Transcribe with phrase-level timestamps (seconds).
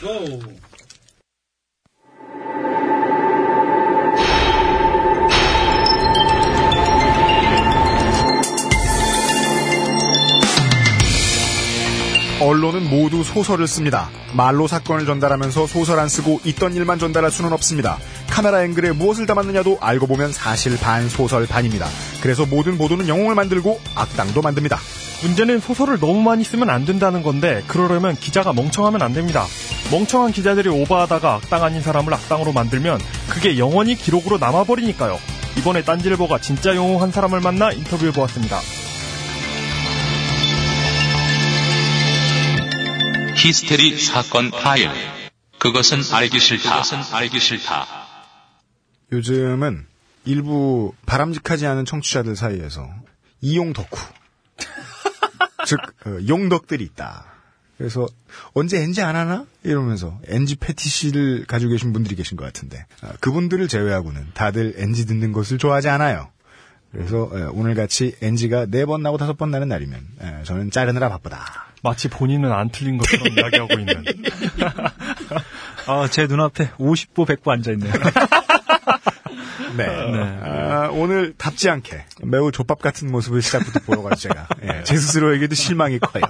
[0.00, 0.40] 고!
[12.40, 14.08] 언론은 모두 소설을 씁니다.
[14.32, 17.98] 말로 사건을 전달하면서 소설 안 쓰고 있던 일만 전달할 수는 없습니다.
[18.30, 21.86] 카메라 앵글에 무엇을 담았느냐도 알고 보면 사실 반 소설 반입니다.
[22.22, 24.78] 그래서 모든 보도는 영웅을 만들고 악당도 만듭니다.
[25.22, 29.44] 문제는 소설을 너무 많이 쓰면 안 된다는 건데 그러려면 기자가 멍청하면 안 됩니다.
[29.90, 35.18] 멍청한 기자들이 오버하다가 악당 아닌 사람을 악당으로 만들면 그게 영원히 기록으로 남아버리니까요.
[35.58, 38.60] 이번에 딴지일보가 진짜 영웅 한 사람을 만나 인터뷰해 보았습니다.
[43.36, 44.90] 히스테리 사건 파일.
[45.58, 46.70] 그것은 알기 싫다.
[46.70, 47.86] 그것은 알기 싫다.
[49.12, 49.86] 요즘은
[50.24, 52.88] 일부 바람직하지 않은 청취자들 사이에서
[53.40, 53.88] 이용 덕후,
[55.66, 57.29] 즉 어, 용덕들이 있다.
[57.80, 58.06] 그래서
[58.52, 63.68] 언제 NG 안 하나 이러면서 NG 패티시를 가지고 계신 분들이 계신 것 같은데 아, 그분들을
[63.68, 66.28] 제외하고는 다들 NG 듣는 것을 좋아하지 않아요.
[66.92, 71.08] 그래서 에, 오늘 같이 NG가 네 번 나고 다섯 번 나는 날이면 에, 저는 자르느라
[71.08, 71.68] 바쁘다.
[71.82, 74.04] 마치 본인은 안 틀린 것처럼 이야기하고 있는.
[75.86, 77.92] 아, 제 눈앞에 50보 100보 앉아있네요.
[79.78, 79.86] 네.
[79.86, 85.98] 아, 오늘 답지 않게 매우 족밥 같은 모습을 시작부터 보여가지고 제가 예, 제 스스로에게도 실망이
[85.98, 86.24] 커요.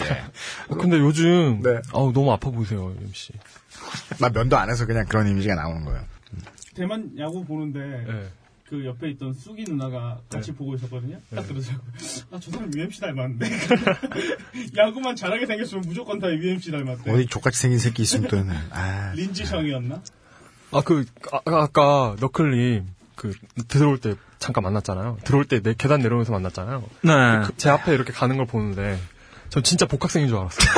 [0.00, 0.24] 예.
[0.68, 1.80] 어, 근데 요즘 네.
[1.92, 3.32] 아우 너무 아파 보이세요, MC.
[4.20, 6.02] 나 면도 안 해서 그냥 그런 이미지가 나오는 거예요.
[6.74, 8.28] 대만 야구 보는데 네.
[8.68, 11.18] 그 옆에 있던 쑥이 누나가 같이 보고 있었거든요.
[11.34, 11.78] 딱 들으세요.
[12.30, 13.48] 아, 저 사람 UMC 닮았는데.
[14.76, 17.10] 야구만 잘하게 생겼으면 무조건 다 UMC 닮았대.
[17.10, 18.36] 어디 족같이 생긴 새끼 있으면 또
[18.70, 20.02] 아, 린지성이었나?
[20.72, 23.32] 아, 그, 아, 아까 너클님, 그,
[23.68, 25.16] 들어올 때 잠깐 만났잖아요.
[25.24, 26.84] 들어올 때 내 계단 내려오면서 만났잖아요.
[27.02, 27.12] 네.
[27.46, 28.98] 그, 제 앞에 이렇게 가는 걸 보는데,
[29.50, 30.68] 전 진짜 복학생인 줄 알았어요.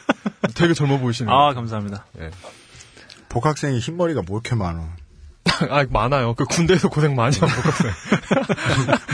[0.54, 1.34] 되게 젊어 보이시네요.
[1.34, 2.06] 아, 감사합니다.
[2.20, 2.30] 예.
[3.28, 4.96] 복학생이 흰머리가 뭐 이렇게 많아.
[5.70, 6.34] 아, 많아요.
[6.34, 7.90] 그 군대에서 고생 많이 한 복학생.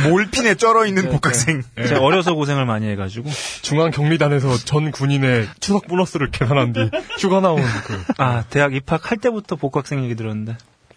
[0.10, 1.62] 몰핀에 쩔어 있는 복학생.
[1.76, 3.30] 제가 어려서 고생을 많이 해가지고.
[3.62, 8.04] 중앙 격리단에서 전 군인의 추석 보너스를 계산한 뒤 휴가 나온 그.
[8.18, 10.56] 아, 대학 입학할 때부터 복학생 얘기 들었는데.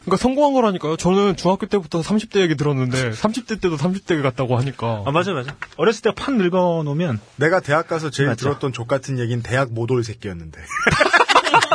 [0.09, 0.97] 그러니까 성공한 거라니까요.
[0.97, 5.03] 저는 중학교 때부터 30대 얘기 들었는데 30대 때도 30대 같다고 하니까.
[5.05, 5.55] 아, 맞아, 맞아.
[5.77, 7.19] 어렸을 때팍 늙어 놓으면.
[7.35, 8.45] 내가 대학 가서 제일 맞죠.
[8.45, 10.59] 들었던 족 같은 얘기는 대학 못 올 새끼였는데.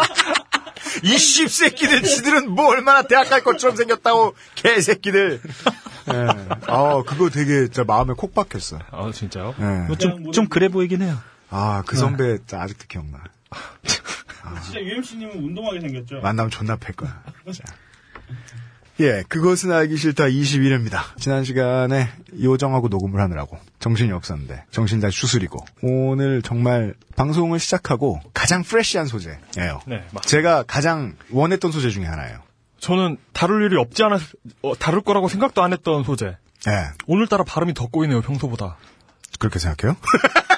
[1.03, 5.41] 이 씹새끼들 지들은 뭐 얼마나 대학 갈 것처럼 생겼다고 개새끼들.
[6.13, 6.27] 예.
[6.67, 8.79] 아 그거 되게 진짜 마음에 콕 박혔어.
[8.91, 9.55] 아, 진짜요?
[9.59, 9.65] 예.
[9.87, 11.19] 뭐 좀, 좀 그래 보이긴 해요.
[11.51, 13.19] 아, 그 선배 진짜 아직도 기억나.
[14.65, 16.21] 진짜 UMC님은 운동하게 생겼죠?
[16.21, 17.23] 만나면 존나 팰 거야.
[18.47, 18.57] 자.
[19.01, 21.01] 예, 그것은 알기 싫다 21회입니다.
[21.19, 22.09] 지난 시간에
[22.41, 29.81] 요정하고 녹음을 하느라고 정신이 없었는데 정신 다시 추스리고 오늘 정말 방송을 시작하고 가장 프레시한 소재예요.
[29.87, 32.39] 네, 맞 제가 가장 원했던 소재 중에 하나예요.
[32.79, 34.21] 저는 다룰 일이 없지 않았,
[34.63, 36.37] 어, 다룰 거라고 생각도 안 했던 소재.
[36.69, 38.77] 예, 오늘따라 발음이 더 꼬이네요, 평소보다.
[39.41, 39.97] 그렇게 생각해요?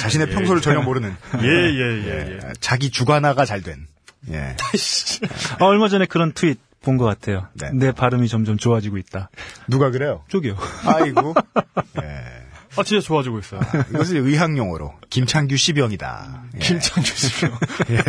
[0.00, 2.40] 자신의 평소를 전혀 모르는 예, 예, 예, 예.
[2.60, 3.86] 자기 주관화가 잘 된.
[4.30, 4.56] 예.
[5.60, 7.48] 아, 얼마 전에 그런 트윗 본 것 같아요.
[7.54, 7.70] 네.
[7.72, 9.30] 내 발음이 점점 좋아지고 있다.
[9.66, 10.24] 누가 그래요?
[10.28, 10.56] 쪽이요.
[10.84, 11.34] 아이고.
[12.02, 12.38] 예.
[12.76, 13.60] 아, 진짜 좋아지고 있어요.
[13.90, 16.42] 이것을 의학용어로 김창규 씨병이다.
[16.54, 16.58] 예.
[16.58, 17.58] 김창규 씨요.
[17.90, 18.04] 예.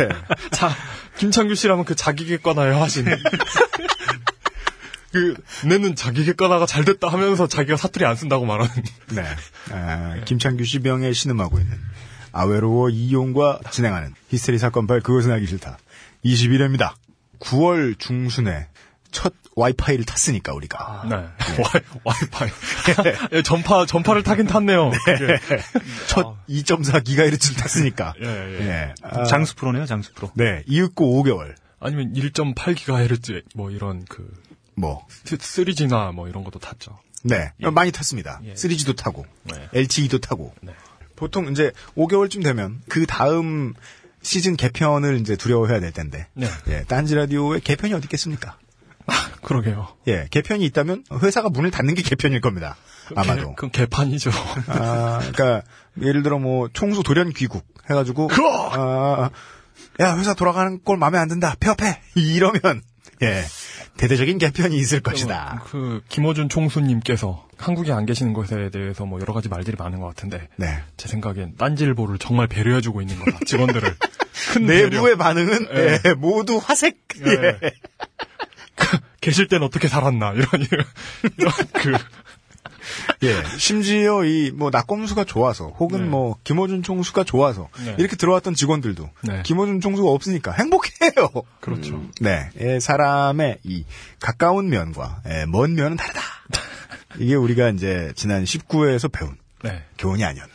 [0.52, 0.70] 자,
[1.18, 3.06] 김창규 씨라면 그 자기객관화에 하신.
[5.12, 5.34] 그,
[5.66, 8.70] 내는 자기객관화가 잘 됐다 하면서 자기가 사투리 안 쓴다고 말하는.
[9.12, 9.24] 네.
[9.72, 11.76] 아, 김창규 씨병에 신음하고 있는
[12.32, 15.78] 아웨로워 이용과 진행하는 히스테리 사건 발 그것은 하기 싫다.
[16.24, 16.94] 21회입니다.
[17.40, 18.68] 9월 중순에
[19.10, 21.04] 첫 와이파이를 탔으니까 우리가.
[21.08, 21.16] 네.
[21.62, 22.50] 와이, 와이파이.
[23.32, 24.92] 예, 전파, 전파를 타긴 탔네요.
[25.08, 25.36] 예.
[26.06, 28.14] 첫2.4 기가헤르츠를 탔으니까.
[28.22, 28.60] 예, 예.
[28.60, 28.94] 예.
[29.02, 30.30] 아, 장수 프로네요, 장수 프로.
[30.34, 30.62] 네.
[30.66, 31.54] 이윽고 5개월.
[31.80, 34.30] 아니면 1.8GHz, 뭐 이런 그,
[34.74, 35.06] 뭐.
[35.24, 36.98] 3G나 뭐 이런 것도 탔죠.
[37.22, 37.52] 네.
[37.58, 38.40] 많이 탔습니다.
[38.44, 38.54] 예.
[38.54, 39.26] 3G도 타고.
[39.44, 39.68] 네.
[39.74, 40.54] LTE도 타고.
[40.62, 40.72] 네.
[41.16, 43.74] 보통 이제 5개월쯤 되면 그 다음
[44.22, 46.26] 시즌 개편을 이제 두려워해야 될 텐데.
[46.34, 46.46] 네.
[46.68, 48.58] 예, 딴지 라디오에 개편이 어디 있겠습니까?
[49.42, 49.88] 그러게요.
[50.08, 52.76] 예, 개편이 있다면 회사가 문을 닫는 게 개편일 겁니다.
[53.16, 53.48] 아마도.
[53.48, 54.30] 개, 그건 개판이죠.
[54.68, 55.62] 아, 그러니까
[56.00, 58.28] 예를 들어 뭐 총수 돌연 귀국 해가지고
[58.72, 59.30] 아,
[60.00, 62.82] 야 회사 돌아가는 꼴 마음에 안 든다 폐업해 이러면
[63.22, 63.44] 예
[64.00, 65.62] 대대적인 개편이 있을 것이다.
[65.66, 70.48] 그 김어준 총수님께서 한국에 안 계시는 것에 대해서 뭐 여러 가지 말들이 많은 것 같은데
[70.56, 70.82] 네.
[70.96, 73.40] 제 생각엔 딴지일보를 정말 배려해주고 있는 거다.
[73.44, 73.94] 직원들을
[74.54, 74.88] 큰 배려.
[74.88, 75.98] 내부의 반응은 예.
[76.02, 76.96] 예, 모두 화색.
[77.26, 77.58] 예.
[77.62, 77.72] 예.
[79.20, 80.84] 계실 땐 어떻게 살았나 이런 이런,
[81.36, 81.92] 이런 그
[83.22, 86.08] 예, 심지어 이뭐 낙검수가 좋아서 혹은 네.
[86.08, 87.94] 뭐 김호준 총수가 좋아서 네.
[87.98, 89.42] 이렇게 들어왔던 직원들도 네.
[89.44, 91.28] 김호준 총수가 없으니까 행복해요.
[91.60, 92.02] 그렇죠.
[92.20, 93.84] 네, 예, 사람의 이
[94.20, 96.20] 가까운 면과 예, 먼 면은 다르다.
[97.18, 99.82] 이게 우리가 이제 지난 19회에서 배운 네.
[99.98, 100.52] 교훈이 아니었나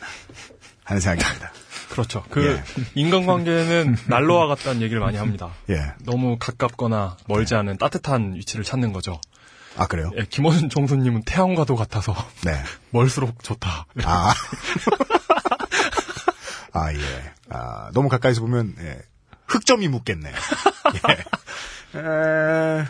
[0.84, 1.52] 하는 생각이 듭니다.
[1.90, 2.24] 그렇죠.
[2.30, 2.64] 그 예.
[2.96, 5.52] 인간관계는 난로와 같다는 얘기를 많이 합니다.
[5.70, 9.22] 예, 너무 가깝거나 멀지 않은 따뜻한 위치를 찾는 거죠.
[9.78, 10.12] 아 그래요?
[10.18, 12.14] 예, 김원준 총수님은 태양과도 같아서
[12.46, 12.62] 네.
[12.92, 13.88] 멀수록 좋다.
[14.04, 14.34] 아.
[16.74, 17.32] 아, 예.
[17.50, 19.00] 아, 너무 가까이서 보면, 예.
[19.48, 20.30] 흑점이 묻겠네.
[21.94, 22.00] 예.
[22.00, 22.86] 에,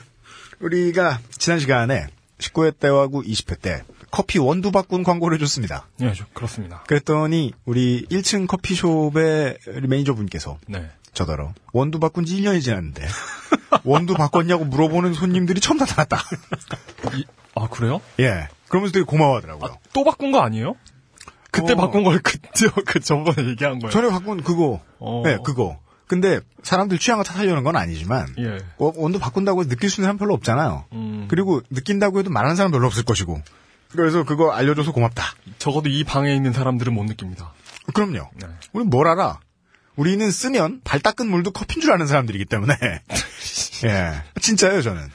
[0.60, 2.08] 우리가 지난 시간에
[2.40, 5.88] 19회 때하고 20회 때 커피 원두 바꾼 광고를 해줬습니다.
[6.02, 6.84] 예, 저- 그렇습니다.
[6.88, 10.90] 그랬더니 우리 1층 커피숍의 매니저분께서 네.
[11.16, 13.08] 저더러 원두 바꾼 지 1년이 지났는데
[13.84, 16.22] 원두 바꿨냐고 물어보는 손님들이 처음 나타났다.
[17.16, 17.26] 이-
[17.56, 18.02] 아, 그래요?
[18.20, 18.48] 예.
[18.68, 19.72] 그러면서 되게 고마워하더라고요.
[19.72, 20.76] 아, 또 바꾼 거 아니에요?
[21.52, 21.76] 그때 어.
[21.78, 22.50] 바꾼 걸 그때
[22.86, 23.92] 그 저번에 얘기한 거예요.
[23.92, 24.82] 전에 바꾼 그거.
[25.00, 25.22] 어.
[25.24, 25.80] 네, 그거.
[26.08, 28.58] 근데 사람들 취향을 탓하려는 건 아니지만 예.
[28.78, 30.86] 어, 원두 바꾼다고 해서 느낄 수 있는 사람 별로 없잖아요.
[30.94, 31.26] 음.
[31.30, 33.42] 그리고 느낀다고 해도 말하는 사람 별로 없을 것이고.
[33.92, 35.24] 그래서 그거 알려줘서 고맙다.
[35.58, 37.54] 적어도 이 방에 있는 사람들은 못 느낍니다.
[37.94, 38.30] 그럼요.
[38.36, 38.48] 네.
[38.74, 39.40] 우리 뭘 알아?
[39.96, 42.76] 우리는 쓰면 발 닦은 물도 커피인 줄 아는 사람들이기 때문에.
[43.86, 44.12] 예.
[44.42, 45.08] 진짜예요, 저는.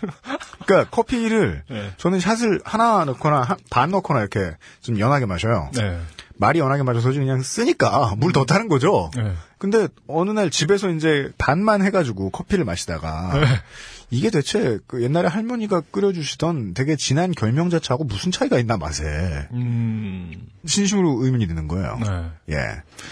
[0.67, 1.93] 그러니까 커피를 네.
[1.97, 5.71] 저는 샷을 하나 넣거나 한- 반 넣거나 이렇게 좀 연하게 마셔요.
[5.75, 6.01] 네.
[6.37, 9.11] 말이 연하게 마셔서 그냥 쓰니까 물 더 타는 거죠.
[9.17, 9.35] 네.
[9.59, 13.47] 근데 어느 날 집에서 이제 반만 해가지고 커피를 마시다가 네.
[14.11, 19.05] 이게 대체 그 옛날에 할머니가 끓여주시던 되게 진한 결명자차하고 무슨 차이가 있나 맛에
[19.53, 20.33] 음.
[20.67, 21.99] 진심으로 의문이 드는 거예요.
[22.01, 22.55] 네.
[22.55, 22.57] 예.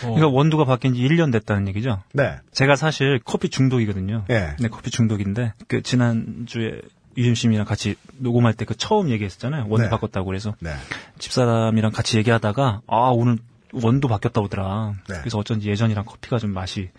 [0.04, 2.02] 어, 그러니까 원두가 바뀐 지 1년 됐다는 얘기죠.
[2.12, 2.36] 네.
[2.52, 4.24] 제가 사실 커피 중독이거든요.
[4.30, 4.56] 예.
[4.58, 6.80] 네, 커피 중독인데 그 지난주에
[7.16, 9.66] 유심씨랑 같이 녹음할 때 그 처음 얘기했었잖아요.
[9.68, 9.88] 원두 네.
[9.90, 10.70] 바꿨다고 그래서 네.
[11.18, 13.38] 집사람이랑 같이 얘기하다가 아 오늘
[13.72, 14.94] 원두 바뀌었다 오더라.
[15.08, 15.16] 네.
[15.20, 16.90] 그래서 어쩐지 예전이랑 커피가 좀 맛이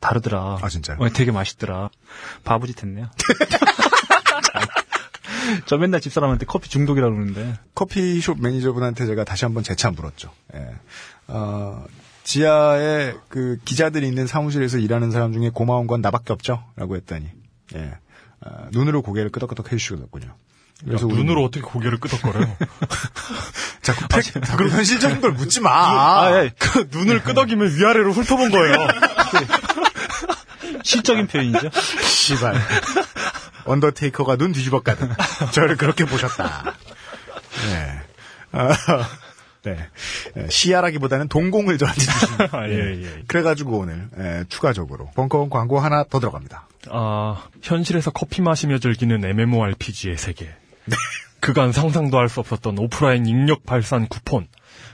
[0.00, 0.58] 다르더라.
[0.62, 0.98] 아, 진짜요?
[1.00, 1.90] 어, 되게 맛있더라.
[2.44, 3.08] 바보짓 했네요.
[5.66, 10.30] 저 맨날 집사람한테 커피 중독이라고 그러는데 커피숍 매니저분한테 제가 다시 한번 재차 물었죠.
[10.54, 10.74] 예.
[11.28, 11.84] 어,
[12.24, 16.62] 지하에 그 기자들이 있는 사무실에서 일하는 사람 중에 고마운 건 나밖에 없죠?
[16.76, 17.26] 라고 했더니,
[17.74, 17.94] 예.
[18.40, 20.34] 어, 눈으로 고개를 끄덕끄덕 해주시거든요.
[20.84, 22.56] 그래서 야, 눈으로 어떻게 고개를 끄덕거려요?
[23.82, 25.70] 자꾸 팩, 자꾸 현실적인 걸 묻지 마.
[25.70, 26.50] 아, 예.
[26.58, 28.74] 그 눈을 끄덕이면 위아래로 훑어본 거예요.
[30.88, 31.70] 시적인 표현이죠.
[32.02, 32.54] 씨발.
[33.66, 35.10] 언더테이커가 눈 뒤집어 까듯
[35.52, 36.74] 저를 그렇게 보셨다.
[37.68, 38.00] 네.
[38.52, 38.74] 아,
[39.64, 39.76] 네.
[40.38, 42.28] 예, 시야라기보다는 동공을 저한테 주신.
[42.52, 43.22] 아, 예, 예.
[43.26, 46.66] 그래가지고 오늘 예, 추가적으로 벙커원 광고 하나 더 들어갑니다.
[46.90, 50.48] 아, 현실에서 커피 마시며 즐기는 MMORPG의 세계.
[51.48, 54.48] 그간 상상도 할 수 없었던 오프라인 익력 발산 쿠폰.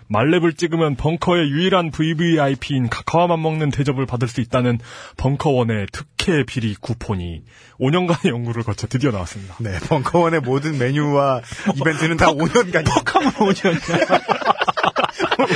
[0.07, 4.79] 말렙을 찍으면 벙커의 유일한 VVIP인 카카오만 먹는 대접을 받을 수 있다는
[5.17, 7.43] 벙커원의 특혜 비리 쿠폰이
[7.81, 9.57] 5년간의 연구를 거쳐 드디어 나왔습니다.
[9.59, 11.41] 네, 벙커원의 모든 메뉴와
[11.75, 12.85] 이벤트는 다 5년간.
[12.85, 14.23] 퍽하면 5년이야.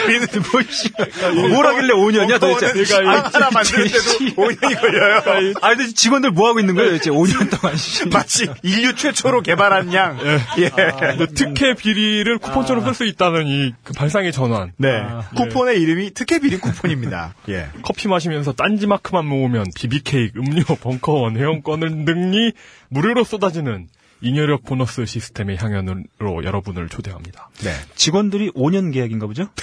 [0.04, 2.96] 우리는 뭐, 뭘 하길래 5년이야 도대체.
[3.06, 5.54] 아, 하나 만드는 데도 5년이 걸려요.
[5.60, 7.76] 아, 근데 직원들 뭐 하고 있는 거예요, 도대체 5년 동안.
[8.12, 10.18] 마치 인류 최초로 개발한 양.
[10.58, 10.70] 예.
[10.70, 14.72] 근데 특혜 비리를 쿠폰처럼 쓸 수 있다는 이그 발상의 전환.
[14.76, 15.00] 네.
[15.00, 17.34] 아, 쿠폰의 이름이 특혜 비리 쿠폰입니다.
[17.48, 17.68] 예.
[17.82, 22.52] 커피 마시면서 딴지 마크만 모으면 비비케이크, 음료, 벙커원, 회원권을 등이
[22.88, 23.88] 무료로 쏟아지는
[24.20, 27.50] 잉여력 보너스 시스템의 향연으로 여러분을 초대합니다.
[27.62, 27.72] 네.
[27.94, 29.48] 직원들이 5년 계약인가 보죠?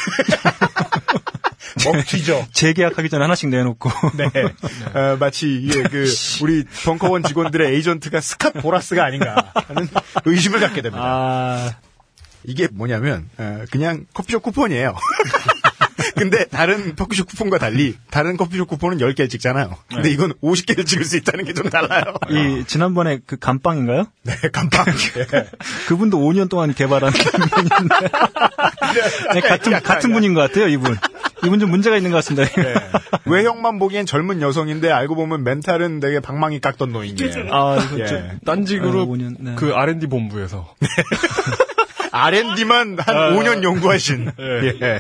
[1.83, 2.47] 먹튀죠.
[2.53, 3.89] 재계약하기 전에 하나씩 내놓고.
[4.17, 4.25] 네.
[4.97, 6.05] 어, 마치 이게 그
[6.41, 9.87] 우리 벙커원 직원들의 에이전트가 스캇 보라스가 아닌가 하는
[10.25, 11.03] 의심을 갖게 됩니다.
[11.05, 11.75] 아,
[12.43, 14.95] 이게 뭐냐면 어, 그냥 커피숍 쿠폰이에요.
[16.15, 19.75] 근데 다른 커피숍 쿠폰과 달리 다른 커피숍 쿠폰은 10개를 찍잖아요.
[19.89, 22.03] 근데 이건 50개를 찍을 수 있다는 게 좀 달라요.
[22.29, 24.05] 이, 지난번에 그 감빵인가요?
[24.23, 24.87] 네, 깜빡.
[25.17, 25.25] 예.
[25.87, 27.11] 그분도 5년 동안 개발한
[27.55, 28.07] 메뉴인데.
[29.33, 30.97] 네, 같은, 약간, 같은 분인 것 같아요, 이분.
[31.45, 32.49] 이분 좀 문제가 있는 것 같습니다.
[32.61, 32.73] 네.
[33.25, 37.53] 외형만 보기엔 젊은 여성인데 알고 보면 멘탈은 되게 방망이 깎던 노인이에요.
[37.53, 38.05] 아, 이거 예.
[38.07, 38.39] 좀.
[38.45, 39.55] 딴지 그룹 아, 5년, 네.
[39.55, 40.73] 그 R&D 본부에서
[42.11, 44.73] R&D만 한 아, 5년 연구하신 예.
[44.81, 44.99] 예.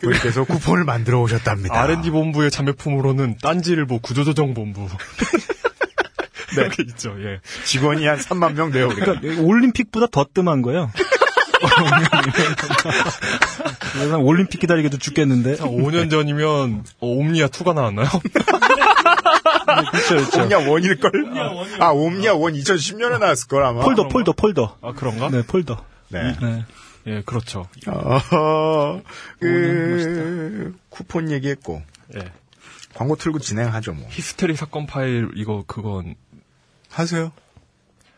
[0.00, 1.80] 분께서 쿠폰을 만들어 오셨답니다.
[1.80, 4.88] R&D 본부의 자매품으로는 딴지일보 구조조정 본부
[6.56, 7.14] 네, 그 있죠.
[7.20, 7.40] 예.
[7.64, 8.86] 직원이 한 3만 명 돼요.
[8.88, 9.20] 우리가.
[9.20, 10.90] 그러니까 올림픽보다 더 뜸한 거예요.
[13.92, 15.56] 그래서 올림픽 기다리기도 죽겠는데.
[15.58, 18.08] 한 5년 전이면 어, 옴니아 2가 나왔나요?
[19.90, 20.42] 그렇죠, 그렇죠.
[20.42, 21.12] 옴니아 one일걸?
[21.80, 23.80] 아, 옴니아 one 2010년에 나왔을 걸, 아마.
[23.80, 24.78] 폴더, 폴더, 폴더.
[24.82, 25.28] 아 그런가?
[25.30, 25.84] 네, 폴더.
[26.08, 26.36] 네.
[26.40, 26.64] 네.
[27.06, 27.68] 예, 그렇죠.
[27.86, 29.02] 어,
[29.38, 31.82] 그, 쿠폰 얘기했고,
[32.16, 32.32] 예.
[32.94, 34.08] 광고 틀고 진행하죠, 뭐.
[34.10, 36.14] 히스테리 사건 파일 이거 그건
[36.90, 37.30] 하세요.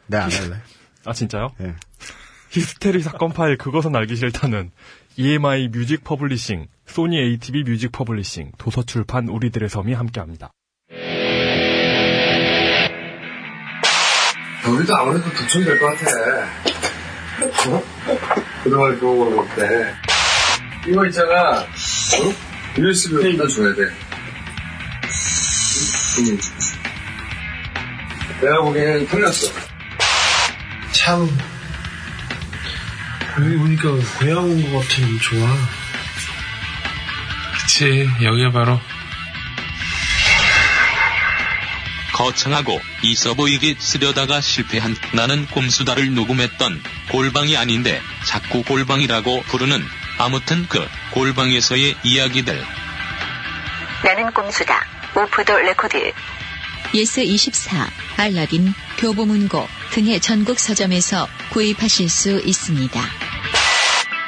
[0.07, 0.57] 네, 안 할래.
[1.05, 1.49] 아 진짜요?
[1.61, 1.75] 예.
[2.51, 4.71] 히스테리 사건 파일 그것은 알기 싫다는
[5.17, 10.51] EMI 뮤직 퍼블리싱, 소니 ATV 뮤직 퍼블리싱, 도서출판 우리들의 섬이 함께 합니다.
[14.67, 16.11] 우리도 아무래도 도청이 될 것 같아.
[17.71, 17.83] 어?
[18.63, 19.95] 그동안 그거 볼 때.
[20.87, 21.61] 이거 있잖아.
[21.61, 21.69] 어?
[22.79, 23.83] USB 여기다 줘야 돼.
[26.21, 26.39] 응.
[28.41, 29.49] 내가 보기엔 틀렸어.
[30.93, 31.29] 참
[33.41, 33.89] 여기 보니까
[34.19, 35.49] 고향 온 것 같으면 좋아.
[37.63, 38.81] 그치, 여기가 바로
[42.19, 46.83] 거창하고 있어 보이게 쓰려다가 실패한 나는 꼼수다를 녹음했던
[47.13, 49.81] 골방이 아닌데 자꾸 골방이라고 부르는
[50.19, 52.61] 아무튼 그 골방에서의 이야기들.
[54.05, 54.85] 나는 꼼수다.
[55.15, 56.13] off the record.
[56.93, 63.01] 예스24, 알라딘, 교보문고 등의 전국 서점에서 구입하실 수 있습니다.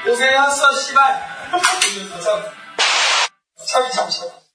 [0.05, 1.51] 고생했어, 씨발.
[3.67, 4.50] 참, 참, 참.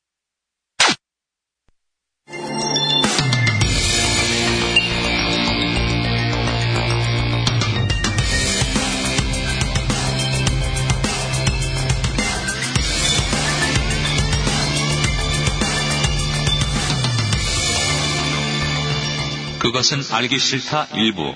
[19.66, 21.34] 그것은 알기 싫다 일부.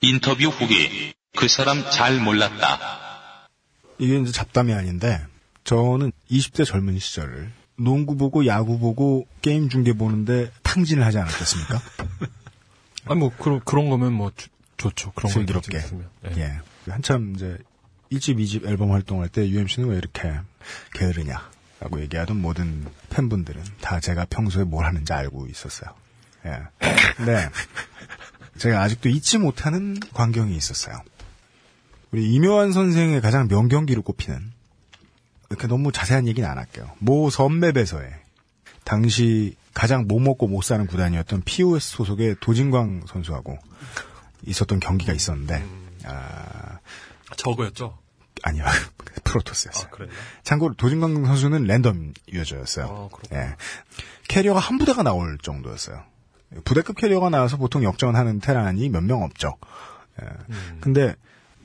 [0.00, 1.12] 인터뷰 후기.
[1.36, 2.78] 그 사람 잘 몰랐다.
[3.98, 5.20] 이게 이제 잡담이 아닌데,
[5.64, 11.82] 저는 20대 젊은 시절을 농구 보고 야구 보고 게임 중계 보는데 탕진을 하지 않았겠습니까?
[13.04, 14.48] 아니 뭐 그런 그런 거면 뭐 주-
[14.78, 15.12] 좋죠.
[15.12, 15.78] 그런 거 슬기롭게.
[16.36, 16.40] 예.
[16.40, 16.90] 예.
[16.90, 17.58] 한참 이제
[18.10, 20.32] 1집, 2집 앨범 활동할 때 UMC는 왜 이렇게
[20.94, 21.50] 게으르냐?
[21.80, 25.90] 라고 얘기하던 모든 팬분들은 다 제가 평소에 뭘 하는지 알고 있었어요.
[26.46, 26.50] 예.
[27.24, 27.48] 네.
[28.58, 31.00] 제가 아직도 잊지 못하는 광경이 있었어요.
[32.10, 34.52] 우리 임요환 선생의 가장 명경기로 꼽히는
[35.50, 36.90] 이렇게 너무 자세한 얘기는 안 할게요.
[36.98, 38.12] 모 섬맵에서의
[38.84, 43.58] 당시 가장 못 먹고 못 사는 구단이었던 POS 소속의 도진광 선수하고
[44.46, 45.64] 있었던 경기가 있었는데
[46.04, 46.78] 아,
[47.36, 47.96] 저거였죠.
[48.42, 48.64] 아니요
[49.24, 49.90] 프로토스였어요.
[49.92, 50.06] 아?
[50.42, 53.10] 참고로 도진광 선수는 랜덤 유저였어요.
[53.12, 53.34] 아.
[53.34, 53.56] 예.
[54.28, 56.02] 캐리어가 한 부대가 나올 정도였어요.
[56.64, 59.56] 부대급 캐리어가 나와서 보통 역전하는 테란이 몇 명 없죠.
[60.22, 60.26] 예.
[60.80, 61.14] 근데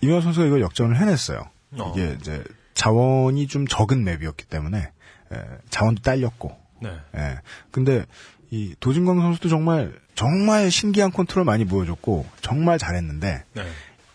[0.01, 1.49] 이명 선수가 이걸 역전을 해냈어요.
[1.79, 1.93] 어.
[1.95, 4.91] 이게 이제 자원이 좀 적은 맵이었기 때문에
[5.33, 5.37] 예,
[5.69, 6.55] 자원도 딸렸고.
[6.81, 6.89] 네.
[7.15, 7.39] 예.
[7.71, 8.05] 근데
[8.51, 13.63] 이 도진광 선수도 정말 정말 신기한 컨트롤 많이 보여줬고 정말 잘했는데 네.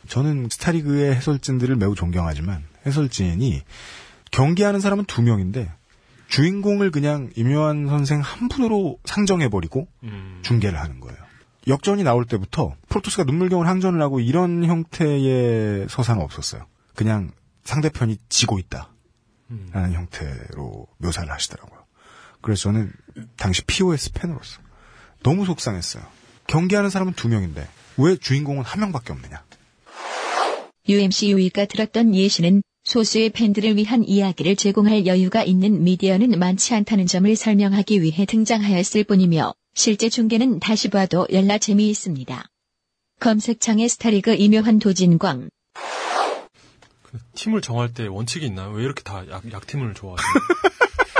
[0.06, 3.62] 저는 스타리그의 해설진들을 매우 존경하지만 해설진이
[4.30, 5.72] 경기하는 사람은 두 명인데
[6.28, 10.40] 주인공을 그냥 임요한 선생 한 분으로 상정해버리고 음.
[10.42, 11.18] 중계를 하는 거예요.
[11.66, 16.66] 역전이 나올 때부터 프로토스가 눈물겨운 항전을 하고 이런 형태의 서사는 없었어요.
[16.94, 17.32] 그냥
[17.64, 18.90] 상대편이 지고 있다.
[19.50, 19.68] 음.
[19.72, 21.84] 라는 형태로 묘사를 하시더라고요.
[22.40, 22.92] 그래서 저는
[23.36, 24.60] 당시 POS 팬으로서
[25.22, 26.04] 너무 속상했어요.
[26.46, 27.68] 경기하는 사람은 두 명인데
[27.98, 29.42] 왜 주인공은 한 명밖에 없느냐.
[30.88, 37.36] UMC 유이가 들었던 예시는 소수의 팬들을 위한 이야기를 제공할 여유가 있는 미디어는 많지 않다는 점을
[37.36, 42.46] 설명하기 위해 등장하였을 뿐이며 실제 중계는 다시 봐도 열나 재미있습니다.
[43.20, 45.50] 검색창에 스타리그 이묘한 도진광
[47.02, 48.70] 그 팀을 정할 때 원칙이 있나요?
[48.70, 50.22] 왜 이렇게 다 약, 약팀을 좋아하지?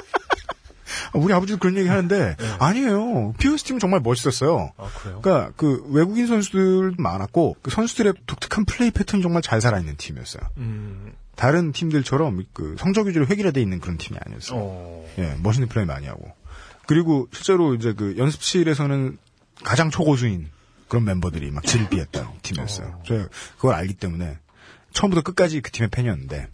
[1.13, 3.35] 우리 아버지도 그런 얘기 하는데 아니에요.
[3.39, 4.73] POS 팀은 정말 멋있었어요.
[4.79, 5.21] 아 그래요?
[5.21, 10.49] 그러니까 그 외국인 선수들도 많았고 그 선수들의 독특한 플레이 패턴이 정말 잘 살아있는 팀이었어요.
[10.57, 11.13] 음.
[11.39, 14.59] 다른 팀들처럼 그 성적 위주로 획일화돼 있는 그런 팀이 아니었어요.
[14.61, 15.15] 어.
[15.19, 16.35] 예, 멋있는 플레이 많이 하고.
[16.89, 19.17] 그리고 실제로 이제 그 연습실에서는
[19.63, 20.51] 가장 초고수인
[20.89, 23.03] 그런 멤버들이 막 질비했던 팀이었어요.
[23.07, 24.37] 제가 그걸 알기 때문에
[24.93, 26.49] 처음부터 끝까지 그 팀의 팬이었는데.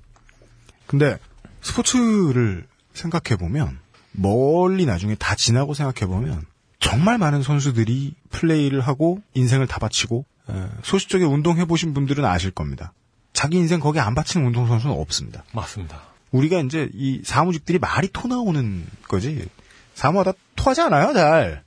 [0.86, 1.18] 근데
[1.62, 3.78] 스포츠를 생각해보면
[4.12, 6.44] 멀리 나중에 다 지나고 생각해보면
[6.78, 12.92] 정말 많은 선수들이 플레이를 하고 인생을 다 바치고 에, 소식적에 운동해보신 분들은 아실 겁니다.
[13.34, 15.44] 자기 인생 거기에 안 바치는 운동선수는 없습니다.
[15.52, 16.00] 맞습니다.
[16.30, 19.46] 우리가 이제 이 사무직들이 말이 토 나오는 거지.
[19.94, 21.62] 사무하다 토하지 않아요, 잘.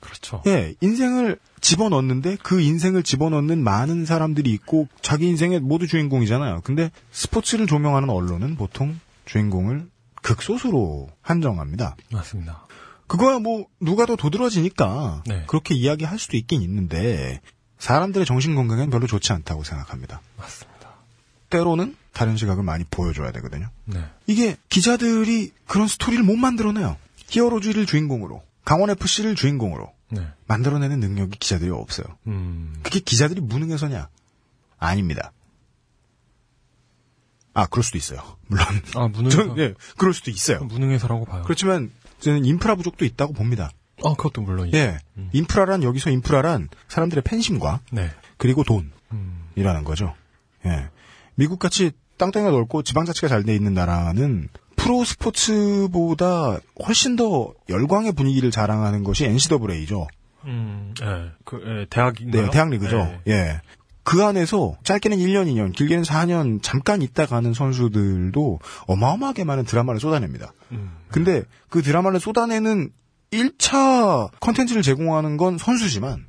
[0.00, 0.42] 그렇죠.
[0.46, 6.62] 예, 인생을 집어넣는데 그 인생을 집어넣는 많은 사람들이 있고 자기 인생의 모두 주인공이잖아요.
[6.64, 9.88] 근데 스포츠를 조명하는 언론은 보통 주인공을
[10.22, 11.96] 극소수로 한정합니다.
[12.10, 12.66] 맞습니다.
[13.06, 15.44] 그거야 뭐 누가 더 도드라지니까 네.
[15.46, 17.40] 그렇게 이야기할 수도 있긴 있는데
[17.78, 20.20] 사람들의 정신 건강에는 별로 좋지 않다고 생각합니다.
[20.38, 20.69] 맞습니다.
[21.50, 23.68] 때로는 다른 시각을 많이 보여줘야 되거든요.
[23.84, 24.02] 네.
[24.26, 26.96] 이게 기자들이 그런 스토리를 못 만들어내요.
[27.28, 30.26] 히어로주의를 주인공으로, 강원FC를 주인공으로 네.
[30.46, 32.06] 만들어내는 능력이 기자들이 없어요.
[32.26, 32.74] 음.
[32.82, 34.08] 그게 기자들이 무능해서냐?
[34.78, 35.32] 아닙니다.
[37.52, 38.20] 아, 그럴 수도 있어요.
[38.48, 38.64] 물론.
[38.94, 39.36] 아, 무능해서.
[39.36, 40.60] 전, 예, 그럴 수도 있어요.
[40.60, 41.42] 무능해서라고 봐요.
[41.44, 41.90] 그렇지만
[42.20, 43.70] 저는 인프라 부족도 있다고 봅니다.
[44.02, 44.76] 아, 그것도 물론이죠.
[44.78, 44.98] 예.
[45.32, 48.10] 인프라란 여기서 인프라란 사람들의 팬심과 네.
[48.38, 48.64] 그리고
[49.12, 49.44] 음.
[49.54, 50.14] 돈이라는 거죠.
[50.64, 50.88] 예.
[51.40, 59.04] 미국같이 땅덩이가 넓고 지방자치가 잘 돼 있는 나라는 프로 스포츠보다 훨씬 더 열광의 분위기를 자랑하는
[59.04, 60.06] 것이 NCAA죠.
[60.44, 61.30] 음, 예.
[61.44, 62.42] 그, 예, 대학인가요?
[62.44, 63.20] 네, 대학 리그죠.
[63.26, 63.32] 예.
[63.32, 63.60] 예.
[64.02, 70.52] 그 안에서 짧게는 1년, 2년, 길게는 4년 잠깐 있다 가는 선수들도 어마어마하게 많은 드라마를 쏟아냅니다.
[70.72, 70.96] 음.
[71.08, 72.90] 근데 그 드라마를 쏟아내는
[73.30, 76.26] 1차 컨텐츠를 제공하는 건 선수지만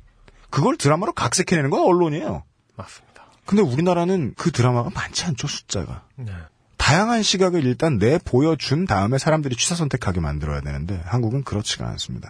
[0.50, 2.44] 그걸 드라마로 각색해내는 건 언론이에요.
[2.76, 3.11] 맞습니다.
[3.44, 6.04] 근데 우리나라는 그 드라마가 많지 않죠, 숫자가.
[6.16, 6.32] 네.
[6.76, 12.28] 다양한 시각을 일단 내 보여준 다음에 사람들이 취사 선택하게 만들어야 되는데 한국은 그렇지가 않습니다.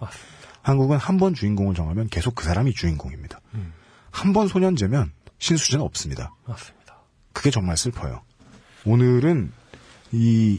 [0.63, 3.41] 한국은 한 번 주인공을 정하면 계속 그 사람이 주인공입니다.
[3.55, 3.73] 음.
[4.11, 6.35] 한번 소년제면 신수제는 없습니다.
[6.47, 6.97] 맞습니다.
[7.33, 8.23] 그게 정말 슬퍼요.
[8.85, 9.53] 오늘은
[10.13, 10.59] 이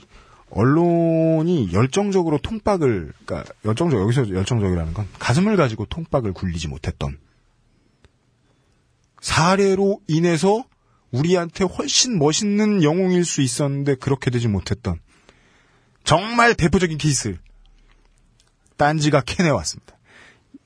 [0.49, 7.17] 언론이 열정적으로 통박을 그러니까 열정적 여기서 열정적이라는 건 가슴을 가지고 통박을 굴리지 못했던
[9.23, 10.65] 사례로 인해서
[11.11, 14.99] 우리한테 훨씬 멋있는 영웅일 수 있었는데 그렇게 되지 못했던
[16.03, 17.37] 정말 대표적인 케이스
[18.75, 19.97] 딴지가 캐내왔습니다.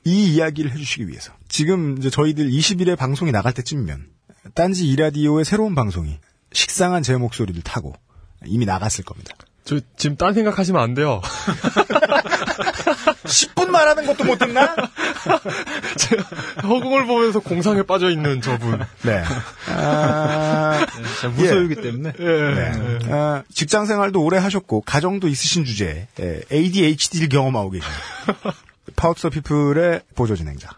[0.04, 4.08] 이 이야기를 해주시기 위해서 지금 이제 저희들 20일에 방송이 나갈 때쯤이면
[4.54, 6.18] 딴지 이라디오의 새로운 방송이
[6.52, 7.94] 식상한 제 목소리를 타고
[8.44, 9.36] 이미 나갔을 겁니다.
[9.64, 11.20] 저 지금 딴 생각하시면 안 돼요.
[13.28, 14.74] 10분 말하는 것도 못 듣나?
[16.62, 18.80] 허공을 보면서 공상에 빠져 있는 저분.
[19.02, 19.22] 네.
[19.68, 22.12] 아, 진짜 무소유기 때문에.
[22.12, 22.98] 네.
[23.10, 27.88] 아, 직장 생활도 오래 하셨고 가정도 있으신 주제에 예, ADHD를 경험하고 계신
[28.96, 30.70] 파워서 피플의 보조 진행자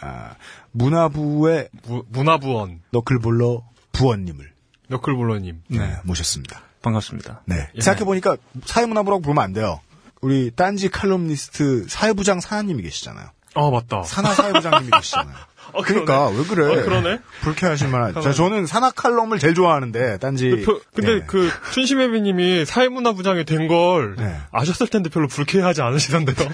[0.00, 0.34] 아,
[0.72, 4.52] 문화부의 무, 문화부원 너클볼러 부원님을
[4.88, 5.62] 너클볼러님.
[5.68, 6.62] 네, 모셨습니다.
[6.82, 7.42] 반갑습니다.
[7.46, 7.68] 네.
[7.74, 7.80] 예.
[7.80, 9.80] 생각해보니까 사회문화부라고 부르면 안 돼요.
[10.26, 13.26] 우리 딴지 칼럼니스트 사회부장 사장님이 계시잖아요.
[13.54, 14.02] 아 맞다.
[14.02, 15.36] 산하 사회부장님이 계시잖아요.
[15.72, 16.80] 아, 그러니까 왜 그래?
[16.80, 17.20] 아, 그러네.
[17.42, 18.20] 불쾌하실 만한.
[18.20, 20.64] 자, 저는 산하 칼럼을 제일 좋아하는데 딴지.
[20.66, 21.24] 그, 근데 네.
[21.28, 24.36] 그 춘심혜비님이 사회문화부장이 된걸 네.
[24.50, 26.48] 아셨을 텐데 별로 불쾌하지 않으시던데요.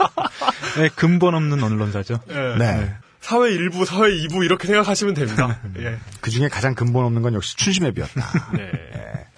[0.80, 2.18] 네, 근본 없는 언론사죠.
[2.30, 2.54] 예.
[2.58, 2.94] 네.
[3.20, 5.60] 사회 1부, 사회 2부 이렇게 생각하시면 됩니다.
[5.78, 5.98] 예.
[6.22, 8.52] 그 중에 가장 근본 없는 건 역시 춘심앱이었다.
[8.56, 8.72] 네.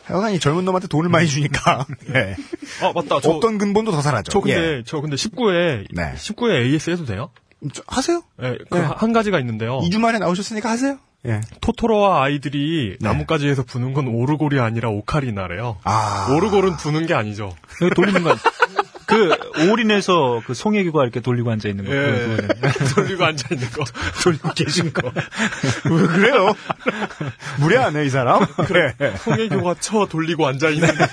[0.04, 1.86] 하여간 이 젊은 놈한테 돈을 많이 주니까.
[2.14, 2.36] 예.
[2.82, 3.20] 아 맞다.
[3.22, 4.30] 저, 없던 근본도 더 사라져.
[4.30, 4.82] 저 근데 예.
[4.86, 6.12] 저 근데 19회 네.
[6.14, 7.30] 19회 AS 해도 돼요?
[7.72, 8.22] 저, 하세요?
[8.42, 8.84] 예, 그 네.
[8.84, 9.78] 한 가지가 있는데요.
[9.80, 10.98] 2주 만에 나오셨으니까 하세요.
[11.26, 11.40] 예.
[11.60, 13.08] 토토로와 아이들이 네.
[13.08, 15.78] 나뭇가지에서 부는 건 오르골이 아니라 오카리나래요.
[15.84, 16.28] 아.
[16.30, 17.54] 오르골은 부는 게 아니죠.
[17.78, 18.36] 그 돌리는 건,
[19.14, 21.94] 그, 올인해서 그 송혜교가 이렇게 돌리고 앉아 있는 거.
[21.94, 22.36] 예.
[22.94, 23.84] 돌리고 앉아 있는 거.
[24.22, 25.10] 돌리고 계신 거.
[25.90, 26.54] 왜 그래요?
[27.58, 28.44] 무례하네, 이 사람.
[28.66, 28.94] 그래.
[29.18, 31.06] 송혜교가 쳐 돌리고 앉아 있는 거.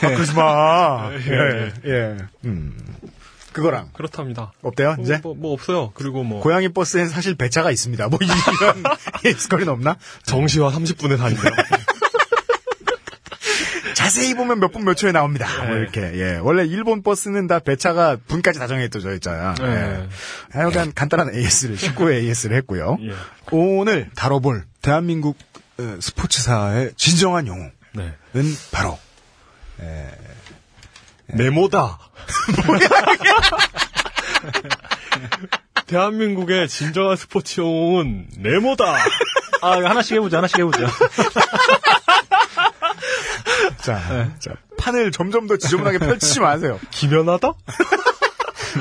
[0.00, 1.10] 그러지 마.
[1.12, 1.32] 예.
[1.32, 1.90] 예.
[1.90, 2.16] 예.
[2.44, 2.74] 음.
[3.52, 3.88] 그거랑.
[3.92, 4.52] 그렇답니다.
[4.62, 5.20] 없대요, 뭐, 이제?
[5.22, 5.90] 뭐, 뭐 없어요.
[5.94, 8.08] 그리고 뭐 고양이 버스엔 사실 배차가 있습니다.
[8.08, 8.84] 뭐 이런
[9.24, 9.96] 예스거리는 없나?
[10.24, 11.52] 정시와 30분에 다닌대요.
[14.08, 15.46] 자세히 보면 몇 분 몇 초에 나옵니다.
[15.64, 15.80] 뭐 네.
[15.80, 16.00] 이렇게.
[16.14, 16.36] 예.
[16.42, 19.54] 원래 일본 버스는 다 배차가 분까지 다 정해져 있잖아요.
[19.60, 19.64] 예.
[19.66, 20.08] 네.
[20.52, 22.96] 하여간 간단한 AS를 19회 AS를 했고요.
[23.02, 23.12] 예.
[23.50, 25.36] 오늘 다뤄볼 대한민국
[25.78, 28.14] 어, 스포츠사의 진정한 영웅은 네.
[28.72, 28.98] 바로
[31.26, 31.98] 네모다.
[35.86, 38.84] 대한민국의 진정한 스포츠 영웅은 네모다.
[39.62, 40.86] 아, 하나씩 해보자, 하나씩 해보자.
[43.82, 46.78] 자, 자, 판을 점점 더 지저분하게 펼치지 마세요.
[46.90, 47.52] 기면하다?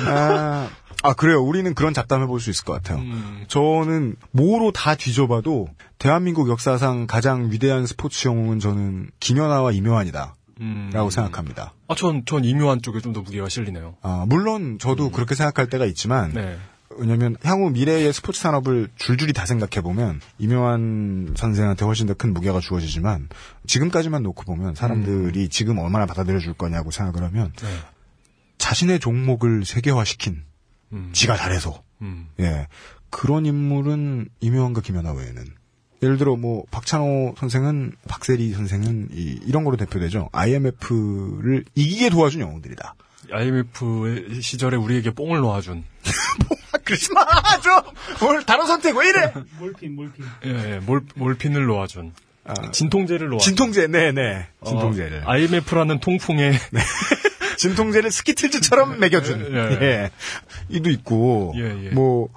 [0.08, 0.70] 아,
[1.04, 1.42] 아, 그래요.
[1.42, 3.00] 우리는 그런 잡담 해볼 수 있을 것 같아요.
[3.00, 3.46] 음.
[3.48, 5.68] 저는 뭐로 다 뒤져봐도
[6.00, 10.36] 대한민국 역사상 가장 위대한 스포츠 영웅은 저는 김연아와 이묘한이다.
[10.60, 10.90] 음.
[10.92, 11.74] 라고 생각합니다.
[11.88, 13.96] 아, 전, 전 이묘한 쪽에 좀 더 무게가 실리네요.
[14.02, 16.58] 아, 물론 저도 그렇게 생각할 때가 있지만 네.
[16.98, 22.60] 왜냐면 향후 미래의 스포츠 산업을 줄줄이 다 생각해 보면 이묘한 선생한테 훨씬 더 큰 무게가
[22.60, 23.30] 주어지지만
[23.68, 27.68] 지금까지만 놓고 보면 사람들이 지금 얼마나 받아들여 줄 거냐고 생각을 하면 네.
[28.58, 30.44] 자신의 종목을 세계화시킨
[30.94, 31.10] 음.
[31.14, 32.28] 지가 잘해서 음.
[32.40, 32.68] 예
[33.10, 35.46] 그런 인물은 이묘한과 김연아 외에는
[36.04, 42.96] 예를 들어 뭐 박찬호 선생은 박세리 선생은 이, 이런 거로 대표되죠 IMF를 이기게 도와준 영웅들이다.
[43.32, 45.84] IMF 시절에 우리에게 뽕을 놓아준.
[46.88, 47.26] 아, 그러지 마,
[47.62, 48.28] 좀!
[48.30, 49.34] 오늘 단어 선택 왜 이래?
[49.60, 50.26] 몰핀, 몰핀.
[50.46, 52.14] 예, 예, 몰, 몰핀을 놓아준.
[52.46, 53.40] 아, 진통제를 놓아.
[53.40, 54.48] 진통제, 네네.
[54.66, 55.24] 진통제를.
[55.26, 56.54] 어, IMF라는 통풍에
[57.58, 59.54] 진통제를 스키틀즈처럼 먹여준.
[59.54, 59.58] 예.
[59.82, 60.10] 예.
[60.70, 61.54] 이도 있고.
[61.58, 61.90] 예, 예.
[61.90, 62.30] 뭐,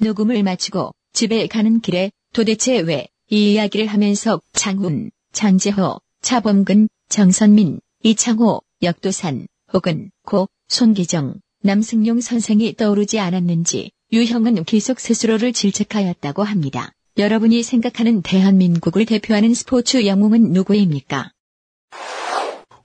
[0.00, 8.60] 녹음을 마치고 집에 가는 길에 도대체 왜 이 이야기를 하면서 장훈, 장재호, 차범근, 정선민, 이창호,
[8.82, 16.92] 역도산 혹은 고 손기정, 남승용 선생이 떠오르지 않았는지 유형은 계속 스스로를 질책하였다고 합니다.
[17.16, 21.30] 여러분이 생각하는 대한민국을 대표하는 스포츠 영웅은 누구입니까?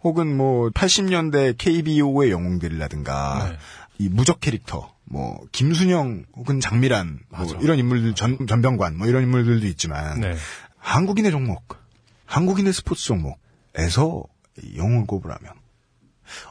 [0.03, 3.57] 혹은 뭐, 80년대 KBO의 영웅들이라든가, 네.
[3.97, 7.45] 이 무적 캐릭터, 뭐, 김순영 혹은 장미란, 뭐.
[7.61, 10.35] 이런 인물들, 전, 전병관, 뭐 이런 인물들도 있지만, 네.
[10.77, 11.77] 한국인의 종목,
[12.25, 14.23] 한국인의 스포츠 종목에서
[14.61, 15.51] 이 영웅을 꼽으라면,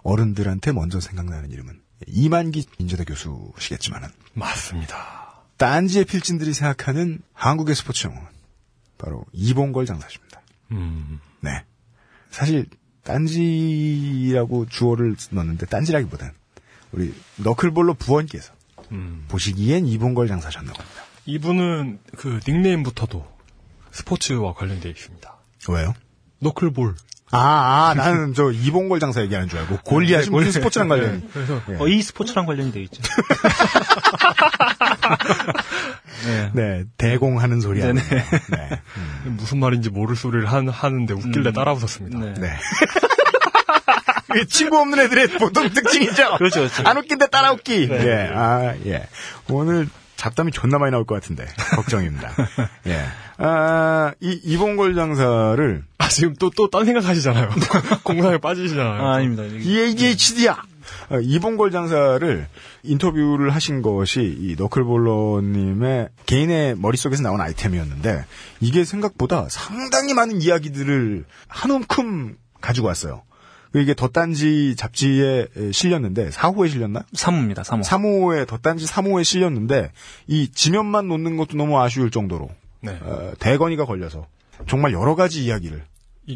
[0.02, 5.42] 어른들한테 먼저 생각나는 이름은 이만기 민재대 교수시겠지만은, 맞습니다.
[5.56, 8.26] 딴지의 필진들이 생각하는 한국의 스포츠 영웅은
[8.98, 10.42] 바로 이봉걸 장사십니다.
[10.72, 11.20] 음.
[11.40, 11.64] 네.
[12.30, 12.66] 사실
[13.04, 16.32] 딴지라고 주어를 넣는데 딴지라기보단
[16.92, 18.52] 우리 너클볼로 부원께서
[18.92, 19.24] 음.
[19.28, 21.02] 보시기엔 이봉걸 장사셨나고 합니다.
[21.24, 23.26] 이분은 그 닉네임부터도
[23.92, 25.36] 스포츠와 관련되어 있습니다.
[25.68, 25.94] 왜요?
[26.40, 26.94] 너클볼.
[27.36, 31.28] 아, 아, 나는 저 이봉걸 장사 얘기하는 줄 알고 골리앗이 무슨 스포츠랑 관련이.
[31.32, 31.76] 그래서 예.
[31.78, 33.02] 어, 이 스포츠랑 관련이 돼 있죠.
[36.26, 36.50] 네.
[36.54, 38.00] 네, 대공하는 소리 네네.
[38.00, 38.16] 거.
[38.16, 38.80] 네.
[39.24, 41.52] 무슨 말인지 모를 소리를 한, 하는데 웃길래 음.
[41.52, 42.18] 따라 웃었습니다.
[42.18, 42.34] 네.
[42.38, 42.56] 네.
[44.48, 46.36] 친구 없는 애들의 보통 특징이죠.
[46.38, 46.82] 그렇죠, 그렇죠.
[46.84, 47.88] 안 웃긴데 따라 웃기.
[47.90, 49.06] 예, 아, 예.
[49.48, 52.32] 오늘 잡담이 존나 많이 나올 것 같은데 걱정입니다.
[52.86, 53.04] 예.
[53.38, 57.50] 아, 이 이봉걸 장사를 아, 지금 또, 또, 딴 생각 하시잖아요.
[58.02, 59.02] 공상에 빠지시잖아요.
[59.02, 59.44] 아, 아닙니다.
[59.44, 60.62] 이 ADHD야.
[61.10, 62.46] 어, 이봉걸 장사를
[62.84, 68.24] 인터뷰를 하신 것이 이 너클볼러님의 개인의 머릿속에서 나온 아이템이었는데
[68.60, 73.22] 이게 생각보다 상당히 많은 이야기들을 한 움큼 가지고 왔어요.
[73.80, 77.00] 이게 덧단지 잡지에 실렸는데 4호에 실렸나?
[77.14, 77.82] 3호입니다, 3호.
[77.82, 79.92] 3호에 덧단지 3호에 실렸는데
[80.26, 82.98] 이 지면만 놓는 것도 너무 아쉬울 정도로 네.
[83.02, 84.26] 어, 대건이가 걸려서
[84.66, 85.84] 정말 여러 가지 이야기를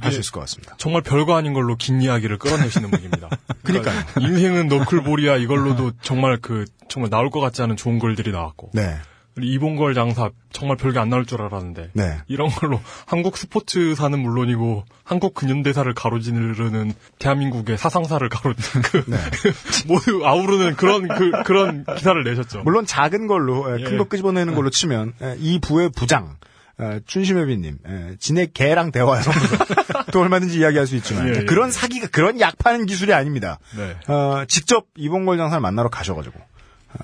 [0.03, 0.77] 할 수 있을 것 같습니다.
[0.79, 3.29] 정말 별거 아닌 걸로 긴 이야기를 끌어내시는 분입니다.
[3.65, 4.01] 그러니까요.
[4.21, 8.97] 인생은 너클볼이야 이걸로도 정말 그 정말 나올 것 같지 않은 좋은 글들이 나왔고 네,
[9.41, 12.19] 이봉걸 장사 정말 별게 안 나올 줄 알았는데 네.
[12.27, 19.17] 이런 걸로 한국 스포츠사는 물론이고 한국 근현대사를 가로지르는 대한민국의 사상사를 가로지르는 그 네.
[19.87, 22.63] 모두 아우르는 그런 그 그런 기사를 내셨죠.
[22.65, 23.85] 물론 작은 걸로 예.
[23.85, 26.37] 큰거 끄집어내는 걸로 치면 에, 이 부의 부장
[26.81, 29.31] 에, 춘심회비님 에, 진의 개랑 대화해서
[30.13, 31.45] 또 얼마든지 이야기할 수 있지만 예, 예.
[31.45, 33.59] 그런 사기가 그런 약 파는 기술이 아닙니다.
[33.77, 34.13] 네.
[34.13, 37.01] 어, 직접 이봉걸 장사를 만나러 가셔가지고 어,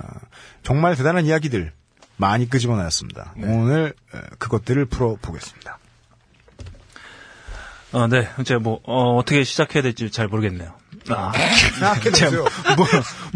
[0.62, 1.72] 정말 대단한 이야기들
[2.16, 3.34] 많이 끄집어내었습니다.
[3.36, 3.46] 네.
[3.46, 5.78] 오늘 에, 그것들을 풀어보겠습니다.
[7.92, 8.28] 어, 네.
[8.44, 10.74] 제가 뭐, 어, 떻게 시작해야 될지 잘 모르겠네요.
[11.14, 12.44] 아, 생각해보세요.
[12.76, 12.86] 뭐,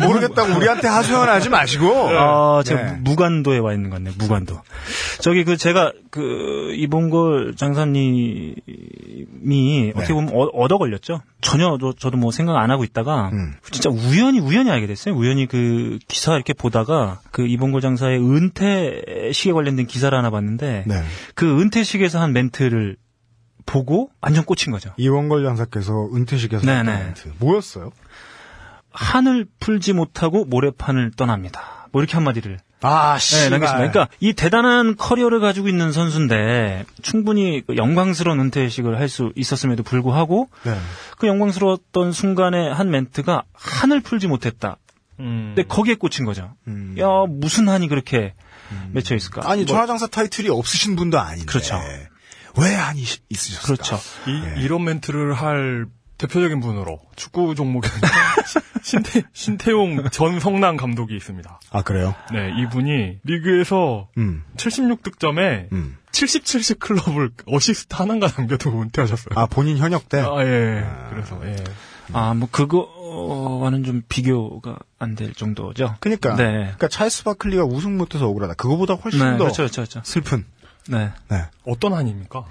[0.09, 2.99] 모르겠다고 우리한테 하소연하지 마시고 아, 제가 네.
[3.03, 4.15] 무관도에 와 있는 것 같네요.
[4.19, 4.61] 무관도.
[5.21, 8.55] 저기 그 제가 그 이봉걸 장사님이
[9.95, 11.23] 어떻게 보면 어- 얻어 걸렸죠.
[11.41, 13.55] 전혀 저, 저도 뭐 생각 안 하고 있다가 음.
[13.71, 15.15] 진짜 우연히 우연히 알게 됐어요.
[15.15, 21.03] 우연히 그 기사 이렇게 보다가 그 이봉걸 장사의 은퇴식에 관련된 기사를 하나 봤는데 네.
[21.35, 22.97] 그 은퇴식에서 한 멘트를
[23.67, 24.93] 보고 완전 꽂힌 거죠.
[24.97, 26.83] 이원걸 장사께서 은퇴식에서 네네.
[26.83, 27.33] 멘트.
[27.39, 27.91] 뭐였어요?
[28.93, 31.89] 한을 풀지 못하고 모래판을 떠납니다.
[31.93, 33.51] 뭐 이렇게 한마디를 아, 네, 씨.
[33.51, 33.91] 남겼습니다.
[33.93, 40.49] 그러니까 이 대단한 커리어를 가지고 있는 선수인데 충분히 그 영광스러운 은퇴식을 할 수 있었음에도 불구하고
[40.65, 40.77] 네.
[41.19, 44.77] 그 영광스러웠던 순간에 한 멘트가 한을 풀지 못했다.
[45.19, 45.53] 음.
[45.55, 46.55] 근데 거기에 꽂힌 거죠.
[46.69, 46.95] 음.
[46.99, 48.35] 야 무슨 한이 그렇게
[48.93, 49.43] 맺혀 있을까?
[49.51, 51.79] 아니 뭐, 전화장사 타이틀이 없으신 분도 아닌데 그렇죠.
[52.59, 53.67] 왜 시- 있으셨을까?
[53.67, 53.99] 그렇죠.
[54.27, 55.87] 이, 이런 멘트를 할
[56.19, 57.89] 대표적인 분으로 축구 종목에
[58.83, 61.61] 신태, 신태용 전 성남 감독이 있습니다.
[61.71, 62.15] 아 그래요?
[62.33, 65.97] 네, 이분이 리그에서 음, 76득점에 음.
[66.13, 69.39] 70, 70 클럽을 어시스트 하나인가 남겨두고 은퇴하셨어요.
[69.39, 70.19] 아 본인 현역 때.
[70.21, 70.85] 아, 예.
[71.11, 71.57] 그래서, 예.
[72.13, 75.95] 아, 뭐 그거와는 좀 비교가 안 될 정도죠.
[76.01, 76.45] 그러니까, 네.
[76.53, 78.55] 그러니까 찰스 바클리가 우승 못해서 억울하다.
[78.55, 80.01] 그거보다 훨씬 네, 더 그렇죠, 그렇죠, 그렇죠.
[80.05, 80.45] 슬픈.
[80.91, 81.11] 네.
[81.29, 81.45] 네.
[81.67, 82.45] 어떤 한입니까?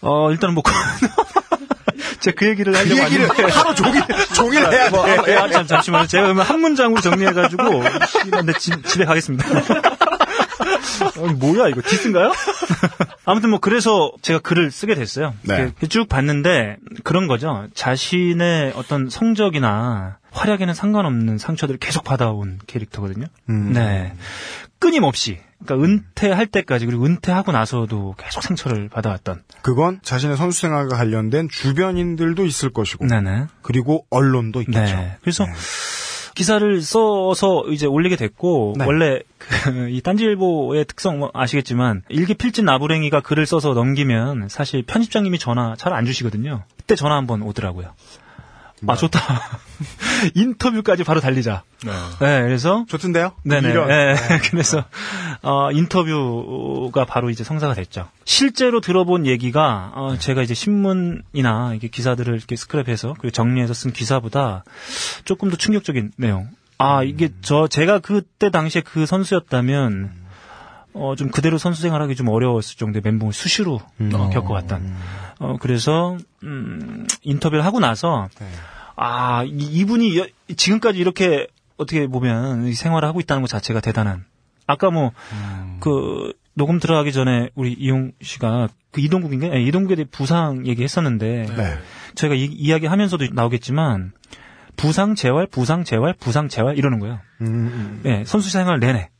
[0.00, 0.62] 어, 일단은 뭐,
[2.20, 3.52] 제가 그 얘기를 그 하려고 얘기를 왔는데.
[3.52, 4.02] 하루 종일
[4.34, 5.36] 종일 해야 뭐, 돼.
[5.36, 6.06] 아, 잠, 잠시만요.
[6.06, 9.46] 제가 그러면 한 문장으로 정리해가지고, 시간데 집에 가겠습니다.
[11.18, 12.32] 어, 뭐야 이거 디스인가요?
[13.24, 15.34] 아무튼 뭐 그래서 제가 글을 쓰게 됐어요.
[15.42, 15.72] 네.
[15.88, 17.66] 쭉 봤는데 그런 거죠.
[17.74, 23.26] 자신의 어떤 성적이나 활약에는 상관없는 상처들을 계속 받아온 캐릭터거든요.
[23.48, 23.72] 음.
[23.72, 24.14] 네.
[24.78, 25.40] 끊임없이.
[25.64, 29.42] 그러니까 은퇴할 때까지 그리고 은퇴하고 나서도 계속 상처를 받아왔던.
[29.62, 33.46] 그건 자신의 선수 생활과 관련된 주변인들도 있을 것이고, 네네.
[33.62, 34.80] 그리고 언론도 있겠죠.
[34.80, 35.16] 네.
[35.20, 35.44] 그래서
[36.34, 38.84] 기사를 써서 이제 올리게 됐고 네.
[38.84, 45.40] 원래 그, 이 딴지일보의 특성 뭐 아시겠지만 일기 필진 나부랭이가 글을 써서 넘기면 사실 편집장님이
[45.40, 46.62] 전화 잘 안 주시거든요.
[46.76, 47.92] 그때 전화 한번 오더라고요.
[48.86, 49.18] 아 좋다.
[50.34, 51.62] 인터뷰까지 바로 달리자.
[51.84, 51.92] 네.
[52.20, 53.32] 네, 그래서 좋던데요?
[53.44, 53.70] 네네.
[53.70, 53.88] 이런.
[53.88, 54.14] 네,
[54.50, 54.84] 그래서
[55.42, 58.08] 어, 인터뷰가 바로 이제 성사가 됐죠.
[58.24, 64.64] 실제로 들어본 얘기가 어, 제가 이제 신문이나 이게 기사들을 이렇게 스크랩해서 그리고 정리해서 쓴 기사보다
[65.24, 66.48] 조금 더 충격적인 내용.
[66.78, 70.28] 아 이게 저 제가 그때 당시에 그 선수였다면
[70.94, 73.80] 어, 좀 그대로 선수 생활하기 좀 어려웠을 정도의 멘붕을 수시로
[74.14, 74.96] 어, 겪어왔던.
[75.38, 78.28] 어, 그래서, 음, 인터뷰를 하고 나서,
[79.00, 84.24] 아, 이, 이분이 여- 지금까지 이렇게 어떻게 보면 이 생활을 하고 있다는 것 자체가 대단한.
[84.66, 85.12] 아까 뭐,
[85.80, 89.54] 그, 녹음 들어가기 전에 우리 이용 씨가 그 이동국인가?
[89.54, 91.78] 예, 이동국에 대해 부상 얘기했었는데, 네.
[92.16, 94.12] 저희가 이, 이야기 하면서도 나오겠지만,
[94.76, 97.20] 부상 재활, 부상 재활, 부상 재활 이러는 거예요.
[97.42, 98.02] 음, 음.
[98.06, 99.10] 예, 선수 생활 내내.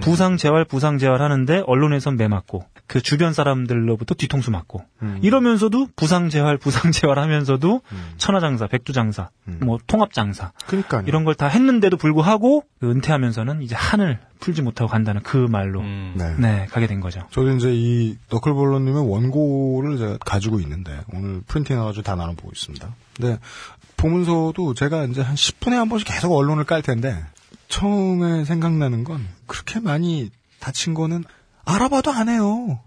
[0.00, 4.82] 부상 재활, 부상 재활 하는데 언론에선 매 맞고 그 주변 사람들로부터 뒤통수 맞고
[5.22, 7.80] 이러면서도 부상 재활, 부상 재활 하면서도
[8.18, 11.04] 천하장사, 백두장사, 뭐 통합장사 그러니까요.
[11.06, 16.14] 이런 걸 다 했는데도 불구하고 그 은퇴하면서는 이제 한을 풀지 못하고 간다는 그 말로 음.
[16.16, 16.34] 네.
[16.38, 17.26] 네 가게 된 거죠.
[17.30, 22.86] 저도 이제 이 너클볼러님의 원고를 제가 가지고 있는데 오늘 프린팅 해가지고 다 나눠보고 있습니다.
[23.16, 23.38] 근데
[23.96, 27.16] 보면서도 제가 이제 한 10분에 한 번씩 계속 언론을 깔 텐데
[27.72, 30.30] 처음에 생각나는 건 그렇게 많이
[30.60, 31.24] 다친 거는
[31.64, 32.80] 알아봐도 안 해요.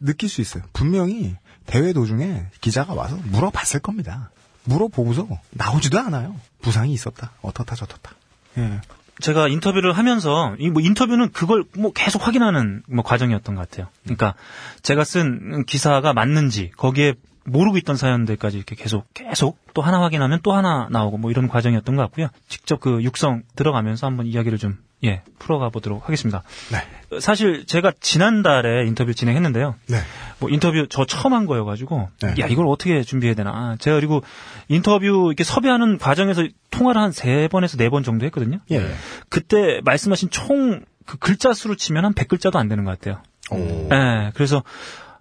[0.00, 0.62] 느낄 수 있어요.
[0.72, 4.30] 분명히 대회 도중에 기자가 와서 물어봤을 겁니다.
[4.64, 6.34] 물어보고서 나오지도 않아요.
[6.62, 7.32] 부상이 있었다.
[7.42, 8.12] 어떻다 저떻다.
[8.56, 8.80] 예.
[9.20, 13.88] 제가 인터뷰를 하면서 이 뭐 인터뷰는 그걸 뭐 계속 확인하는 뭐 과정이었던 것 같아요.
[14.04, 14.34] 그러니까
[14.82, 20.52] 제가 쓴 기사가 맞는지 거기에 모르고 있던 사연들까지 이렇게 계속 계속 또 하나 확인하면 또
[20.52, 22.28] 하나 나오고 뭐 이런 과정이었던 것 같고요.
[22.48, 26.42] 직접 그 육성 들어가면서 한번 이야기를 좀 예, 풀어가 보도록 하겠습니다.
[26.70, 27.18] 네.
[27.20, 29.74] 사실 제가 지난달에 인터뷰 진행했는데요.
[29.88, 29.96] 네.
[30.38, 32.34] 뭐 인터뷰 저 처음 한 거여가지고 네.
[32.38, 34.22] 야 이걸 어떻게 준비해야 되나 제가 그리고
[34.68, 38.58] 인터뷰 이렇게 섭외하는 과정에서 통화를 한 세 번에서 네 번 정도 했거든요.
[38.70, 38.88] 예.
[39.28, 43.20] 그때 말씀하신 총 그 글자 수로 치면 한 100글자도 안 되는 것 같아요.
[43.50, 43.88] 오.
[43.92, 44.62] 예, 그래서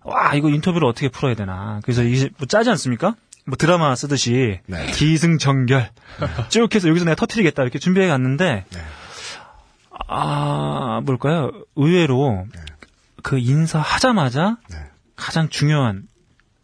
[0.03, 1.79] 와 이거 인터뷰를 어떻게 풀어야 되나.
[1.83, 3.15] 그래서 이게 뭐 짜지 않습니까?
[3.45, 4.91] 뭐 드라마 쓰듯이 네.
[4.91, 5.89] 기승전결
[6.49, 8.79] 쭉 해서 여기서 내가 터트리겠다 이렇게 준비해 갔는데 네.
[10.07, 11.51] 아 뭘까요?
[11.75, 12.45] 의외로
[13.23, 14.77] 그 인사하자마자 네.
[15.15, 16.07] 가장 중요한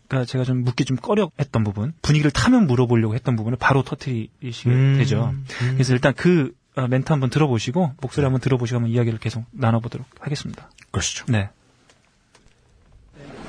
[0.08, 4.70] 그러니까 제가 좀 묻기 좀 꺼려 했던 부분 분위기를 타면 물어보려고 했던 부분을 바로 터트리시게
[4.70, 4.96] 음.
[4.98, 5.34] 되죠.
[5.74, 10.70] 그래서 일단 그 어, 멘트 한번 들어보시고 목소리 한번 들어보시고 한번 이야기를 계속 나눠보도록 하겠습니다.
[10.92, 11.26] 그러시죠.
[11.28, 11.50] 네.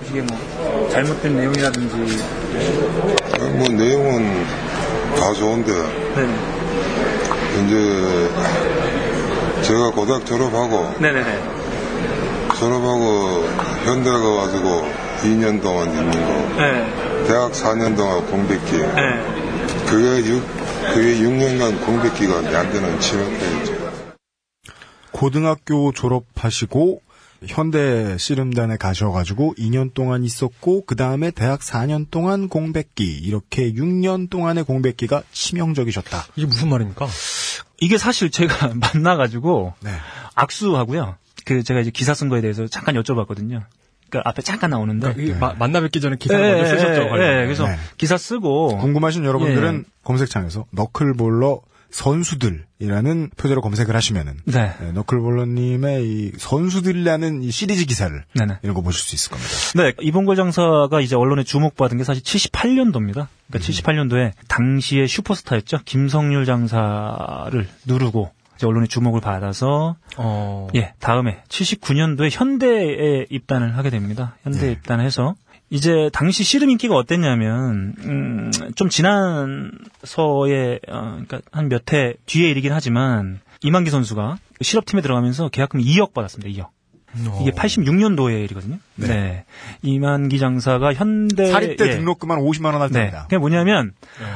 [0.07, 1.97] 이게 뭐 잘못된 내용이라든지
[3.57, 4.45] 뭐 내용은
[5.17, 6.29] 다 좋은데 네.
[7.65, 8.31] 이제
[9.63, 11.43] 제가 고등학 졸업하고 네네네.
[12.59, 13.45] 졸업하고
[13.85, 14.89] 현대 가가지고
[15.23, 17.25] 2년 동안 있는 거 네.
[17.27, 19.23] 대학 4년 동안 공백기 네.
[19.87, 20.43] 그게 6
[20.95, 23.79] 그게 6년간 공백 기간이 안 되는 치명타였죠.
[25.11, 27.01] 고등학교 졸업하시고
[27.47, 34.65] 현대 씨름단에 가셔가지고 2년 동안 있었고 그 다음에 대학 4년 동안 공백기 이렇게 6년 동안의
[34.65, 36.27] 공백기가 치명적이셨다.
[36.37, 37.07] 이게 무슨 말입니까?
[37.81, 39.91] 이게 사실 제가 만나가지고 네.
[40.35, 41.17] 악수하고요.
[41.45, 43.63] 그 제가 이제 기사 쓴 거에 대해서 잠깐 여쭤봤거든요.
[44.11, 45.13] 그 앞에 잠깐 나오는데.
[45.13, 47.03] 그러니까 이 마- 만나 뵙기 전에 기사 예, 먼저 예, 쓰셨죠.
[47.03, 47.77] 예, 그래서 네.
[47.99, 49.91] 기사 쓰고 궁금하신 여러분들은 예.
[50.03, 54.75] 검색창에서 너클볼러 선수들이라는 표제로 검색을 하시면은 네.
[54.81, 58.59] 네, 너클볼러님의 이 선수들이라는 이 시리즈 기사를 네네.
[58.63, 59.51] 이런 거 보실 수 있을 겁니다.
[59.77, 63.29] 네, 이봉걸 장사가 이제 언론에 주목받은 게 사실 78년도입니다.
[63.49, 63.61] 그러니까 음.
[63.61, 65.79] 78년도에 당시의 슈퍼스타였죠.
[65.85, 70.67] 김성률 장사를 누르고 이제 언론의 주목을 받아서 어.
[70.75, 74.37] 예, 다음에 79년도에 현대에 입단을 하게 됩니다.
[74.43, 74.73] 현대에 예.
[74.73, 75.35] 입단해서
[75.71, 82.51] 이제 당시 씨름 인기가 어땠냐면 음, 좀 지난 서에 어, 그러니까 한 몇 해 뒤에
[82.51, 86.51] 일이긴 하지만 이만기 선수가 실업팀에 들어가면서 계약금 2억 받았습니다.
[86.63, 86.69] 2억.
[87.29, 87.39] 어.
[87.43, 88.79] 이게 86년도의 일이거든요.
[88.97, 89.45] 네.
[89.83, 91.91] 이만기 장사가 현대 사립 때 예.
[91.97, 92.95] 등록금만 50만 원할 네.
[93.01, 93.23] 때입니다.
[93.25, 94.27] 그게 뭐냐면 네.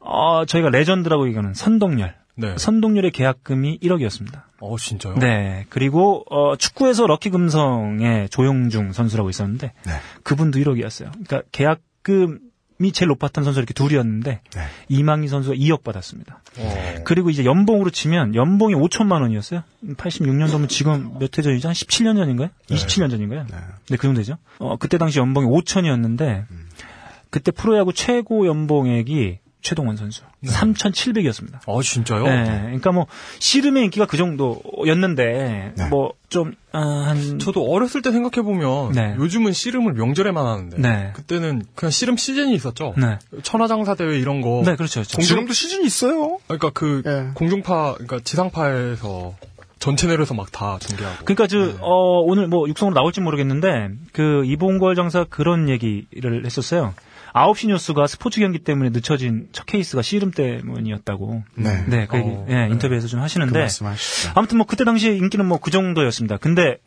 [0.00, 2.14] 어, 저희가 레전드라고 얘기하는 선동열.
[2.36, 2.54] 네.
[2.56, 4.42] 선동열의 계약금이 1억이었습니다.
[4.64, 5.16] 어, 진짜요?
[5.16, 5.66] 네.
[5.70, 9.92] 그리고 어, 축구에서 럭키 금성의 조용중 선수라고 있었는데 네.
[10.22, 11.10] 그분도 1억이었어요.
[11.26, 14.60] 그러니까 계약금이 제일 높았던 선수 이렇게 둘이었는데 네.
[14.88, 16.42] 이망희 선수가 2억 받았습니다.
[16.58, 16.94] 어.
[17.04, 19.64] 그리고 이제 연봉으로 치면 연봉이 5천만 원이었어요.
[19.96, 21.66] 86년도면 지금 몇 해 전이죠?
[21.68, 22.50] 한 17년 전인가요?
[22.68, 23.46] 27년 전인가요?
[23.50, 23.96] 네.
[23.96, 24.36] 그 정도 되죠.
[24.58, 26.44] 어, 그때 당시 연봉이 5천이었는데
[27.30, 31.60] 그때 프로야구 최고 연봉액이 최동원 선수 3,700이었습니다.
[31.66, 32.24] 아, 진짜요?
[32.24, 32.44] 네.
[32.64, 33.06] 그러니까 뭐
[33.38, 35.88] 씨름의 인기가 그 정도였는데 네.
[35.88, 39.14] 뭐좀한 저도 어렸을 때 생각해보면 네.
[39.18, 41.10] 요즘은 씨름을 명절에만 하는데 네.
[41.14, 42.94] 그때는 그냥 씨름 시즌이 있었죠.
[42.96, 43.18] 네.
[43.42, 44.62] 천하장사 대회 이런 거.
[44.64, 45.00] 네, 그렇죠.
[45.00, 45.16] 그렇죠.
[45.16, 46.38] 공중- 지금도 시즌이 있어요.
[46.46, 47.30] 그러니까 그 예.
[47.34, 49.34] 공중파, 그러니까 지상파에서
[49.78, 51.24] 전 채널에서 막 다 중계하고.
[51.24, 56.94] 그러니까 저 어, 오늘 뭐 육성으로 나올지 모르겠는데 그 이봉걸 장사 그런 얘기를 했었어요.
[57.34, 61.42] 9시 뉴스가 스포츠 경기 때문에 늦춰진 첫 케이스가 씨름 때문이었다고.
[61.54, 61.84] 네.
[61.86, 64.32] 네, 그 얘기, 어, 예, 인터뷰에서 좀그 하시는데 말씀하시죠.
[64.34, 66.36] 아무튼 뭐 그때 당시에 인기는 뭐 그 정도였습니다.
[66.38, 66.78] 근데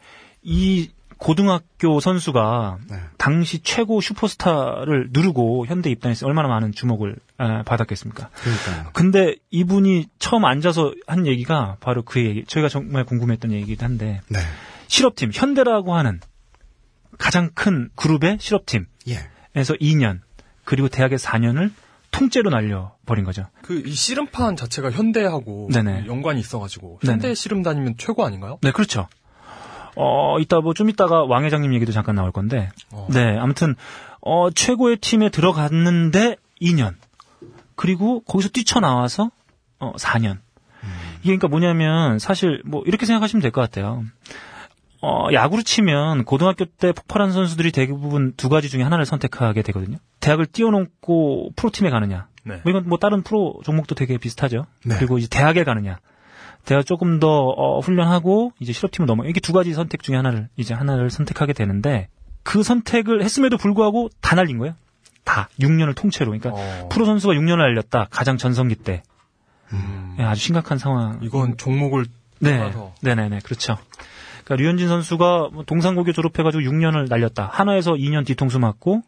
[0.44, 2.98] 이 고등학교 선수가 네.
[3.18, 8.30] 당시 최고 슈퍼스타를 누르고 현대 입단해서 얼마나 많은 주목을 아, 받았겠습니까?
[8.34, 8.90] 그러니까요.
[8.92, 14.40] 근데 이분이 처음 앉아서 한 얘기가 바로 그 얘기, 저희가 정말 궁금했던 얘기긴 한데 네.
[14.88, 16.20] 실업팀 현대라고 하는
[17.18, 19.18] 가장 큰 그룹의 실업팀에서 예.
[19.56, 20.20] 2년
[20.66, 21.72] 그리고 대학의 4년을
[22.12, 23.46] 통째로 날려버린 거죠.
[23.62, 26.06] 그 이 씨름판 자체가 현대하고 네네.
[26.08, 27.00] 연관이 있어가지고.
[27.04, 28.58] 현대 씨름 다니면 최고 아닌가요?
[28.62, 29.08] 네, 그렇죠.
[29.96, 33.08] 어, 이따 뭐 좀 이따가 왕 회장님 얘기도 잠깐 나올 건데, 어.
[33.12, 33.76] 네, 아무튼
[34.22, 36.96] 어, 최고의 팀에 들어갔는데 2년,
[37.76, 39.32] 그리고 거기서 뛰쳐나와서
[39.80, 40.38] 어, 4년.
[41.22, 44.04] 이게 그러니까 뭐냐면 사실 뭐 이렇게 생각하시면 될 것 같아요.
[45.02, 49.98] 어, 야구로 치면 고등학교 때 폭발한 선수들이 대부분 두 가지 중에 하나를 선택하게 되거든요.
[50.20, 52.28] 대학을 뛰어넘고 프로팀에 가느냐.
[52.44, 52.62] 네.
[52.64, 54.66] 뭐 이건 뭐 다른 프로 종목도 되게 비슷하죠.
[54.86, 54.96] 네.
[54.98, 56.00] 그리고 이제 대학에 가느냐.
[56.66, 59.26] 대학 조금 더 어, 훈련하고 이제 실업팀을 넘어.
[59.26, 62.10] 이게 두 가지 선택 중에 하나를 이제 하나를 선택하게 되는데
[62.44, 64.76] 그 선택을 했음에도 불구하고 다 날린 거예요.
[65.24, 66.32] 다 6년을 통째로.
[66.32, 66.90] 그러니까 어.
[66.92, 68.08] 프로 선수가 6년을 날렸다.
[68.10, 69.04] 가장 전성기 때.
[69.74, 70.16] 음.
[70.20, 71.20] 예, 아주 심각한 상황.
[71.22, 72.06] 이건 종목을
[72.40, 72.94] 네, 떠나서.
[73.02, 73.78] 네네네, 그렇죠.
[74.46, 77.50] 그러니까 류현진 선수가 뭐 동산고교 졸업해가지고 6년을 날렸다.
[77.52, 79.02] 하나에서 2년 뒤통수 맞고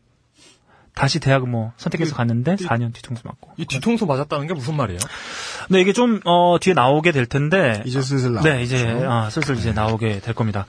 [0.96, 3.52] 다시 대학은 뭐 선택해서 그, 갔는데 그, 4년 뒤통수 맞고.
[3.58, 5.00] 이 뒤통수 맞았다는 게 무슨 말이에요?
[5.70, 7.84] 네, 이게 좀 어, 뒤에 나오게 될 텐데.
[7.86, 8.50] 이제 슬슬 나오죠.
[8.50, 10.66] 네, 이제 아, 슬슬 이제 나오게 될 겁니다.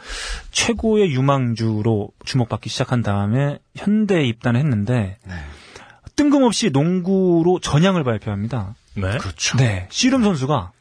[0.51, 5.35] 최고의 유망주로 주목받기 시작한 다음에 현대에 입단을 했는데 네.
[6.15, 8.75] 뜬금없이 농구로 전향을 발표합니다.
[8.97, 9.17] 네.
[9.17, 9.57] 그렇죠.
[9.57, 10.73] 네, 씨름 선수가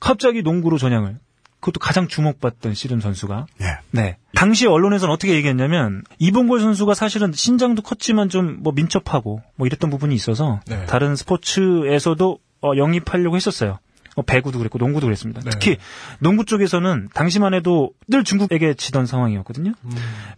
[0.00, 1.20] 갑자기 농구로 전향을.
[1.66, 3.46] 그것도 가장 주목받던 씨름 선수가.
[3.62, 3.78] 예.
[3.90, 4.18] 네.
[4.36, 10.14] 당시 언론에서는 어떻게 얘기했냐면 이봉골 선수가 사실은 신장도 컸지만 좀 뭐 민첩하고 뭐 이랬던 부분이
[10.14, 10.86] 있어서 네.
[10.86, 13.78] 다른 스포츠에서도 어, 영입하려고 했었어요.
[14.14, 15.40] 어, 배구도 그랬고 농구도 그랬습니다.
[15.40, 15.50] 네.
[15.50, 15.76] 특히
[16.20, 19.72] 농구 쪽에서는 당시만 해도 늘 중국에게 지던 상황이었거든요.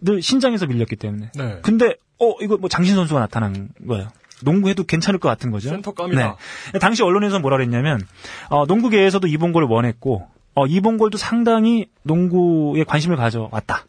[0.01, 1.31] 늘 신장에서 밀렸기 때문에.
[1.35, 1.59] 네.
[1.61, 4.09] 근데 어 이거 뭐 장신 선수가 나타난 거예요.
[4.43, 5.69] 농구해도 괜찮을 것 같은 거죠.
[5.69, 6.37] 센터감이다.
[6.73, 6.79] 네.
[6.79, 8.01] 당시 언론에서 뭐라 그랬냐면
[8.49, 13.85] 어, 농구계에서도 이봉골을 원했고 어, 이봉골도 상당히 농구에 관심을 가져왔다.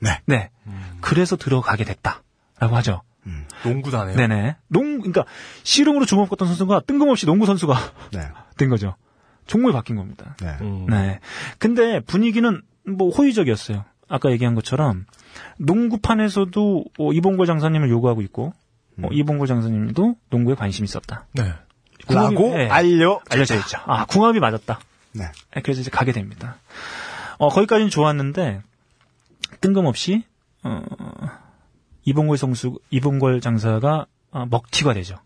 [0.00, 0.20] 네.
[0.26, 0.50] 네.
[1.00, 3.02] 그래서 들어가게 됐다라고 하죠.
[3.64, 4.16] 농구다네요.
[4.16, 4.56] 네네.
[4.68, 5.24] 농 그러니까
[5.62, 7.74] 씨름으로 주목받던 선수가 뜬금없이 농구 선수가
[8.12, 8.20] 네.
[8.58, 8.96] 된 거죠.
[9.46, 10.36] 종목이 바뀐 겁니다.
[10.40, 10.56] 네.
[10.60, 10.86] 음.
[10.86, 11.20] 네.
[11.58, 13.84] 근데 분위기는 뭐 호의적이었어요.
[14.08, 15.06] 아까 얘기한 것처럼
[15.58, 18.52] 농구판에서도 어, 이봉골 장사님을 요구하고 있고
[19.02, 21.26] 어, 이봉골 장사님도 농구에 관심이 있었다.
[21.32, 21.52] 네.
[22.08, 22.68] 라고 네.
[22.68, 23.78] 알려 알려져 있죠.
[23.86, 24.80] 아 궁합이 맞았다.
[25.12, 25.30] 네.
[25.54, 26.56] 네, 그래서 이제 가게 됩니다.
[27.38, 28.62] 어, 거기까지는 좋았는데
[29.60, 30.24] 뜬금없이
[30.62, 30.82] 어,
[32.04, 35.16] 이봉골 성수 이봉골 장사가 어, 먹튀가 되죠.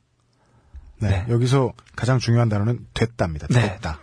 [0.99, 1.09] 네.
[1.09, 1.27] 네.
[1.29, 3.47] 여기서 가장 중요한 단어는 됐답니다.
[3.49, 3.61] 네.
[3.61, 4.01] 됐다.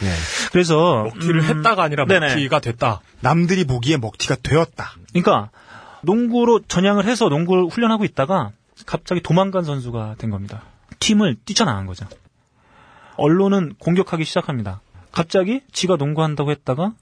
[0.00, 0.12] 네.
[0.50, 2.34] 그래서 먹튀를 음, 했다가 아니라 네네.
[2.34, 3.00] 먹튀가 됐다.
[3.20, 4.92] 남들이 보기에 먹튀가 되었다.
[5.10, 5.50] 그러니까
[6.02, 8.50] 농구로 전향을 해서 농구를 훈련하고 있다가
[8.86, 10.62] 갑자기 도망간 선수가 된 겁니다.
[10.98, 12.06] 팀을 뛰쳐나간 거죠.
[13.16, 14.80] 언론은 공격하기 시작합니다.
[15.12, 16.94] 갑자기 지가 농구한다고 했다가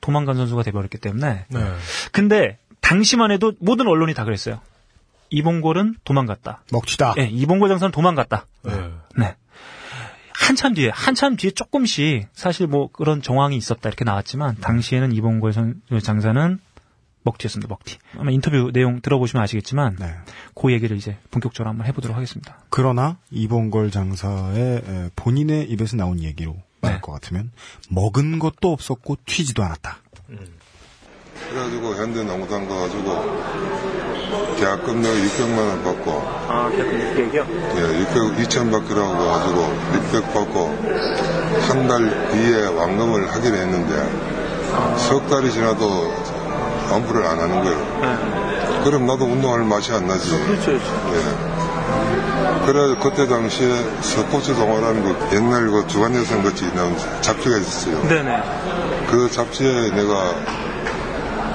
[0.00, 1.44] 도망간 선수가 돼버렸기 때문에.
[1.48, 1.60] 네.
[2.12, 4.60] 근데 당시만 해도 모든 언론이 다 그랬어요.
[5.30, 6.62] 이봉골은 도망갔다.
[6.72, 7.14] 먹튀다.
[7.18, 8.46] 예, 이봉골 장사는 도망갔다.
[8.64, 8.90] 네.
[9.16, 9.36] 네.
[10.34, 15.82] 한참 뒤에, 한참 뒤에 조금씩 사실 뭐 그런 정황이 있었다 이렇게 나왔지만 당시에는 이봉골 선-
[16.02, 16.58] 장사는
[17.22, 17.98] 먹튀였습니다, 먹튀.
[18.18, 20.14] 아마 인터뷰 내용 들어보시면 아시겠지만 네.
[20.54, 22.58] 그 얘기를 이제 본격적으로 한번 해보도록 하겠습니다.
[22.70, 26.62] 그러나 이봉걸 장사의 에, 본인의 입에서 나온 얘기로 네.
[26.80, 27.50] 말할 것 같으면
[27.88, 29.98] 먹은 것도 없었고 튀지도 않았다.
[31.50, 33.40] 그래가지고 현대 농구단 가가지고
[34.58, 36.10] 계약금 내가 600만 원 받고
[36.48, 36.98] 아, 계약금
[37.32, 37.46] 600이요?
[37.76, 39.60] 예, 600, 2000 받기라고 가지고
[39.94, 41.10] 600 받고
[41.68, 46.14] 한 달 뒤에 완금을 하기로 했는데 석 달이 지나도
[46.92, 48.84] 완부를 안 하는 거예요.
[48.84, 50.30] 그럼 나도 운동할 맛이 안 나지.
[50.30, 51.12] 그렇죠, 그렇죠.
[51.14, 51.69] 예.
[52.66, 53.68] 그래 그때 당시에
[54.02, 58.02] 스포츠 동아라는 그 옛날 그 주간여성 같이 나온 잡지가 있었어요.
[58.06, 58.42] 네네.
[59.08, 60.34] 그 잡지에 내가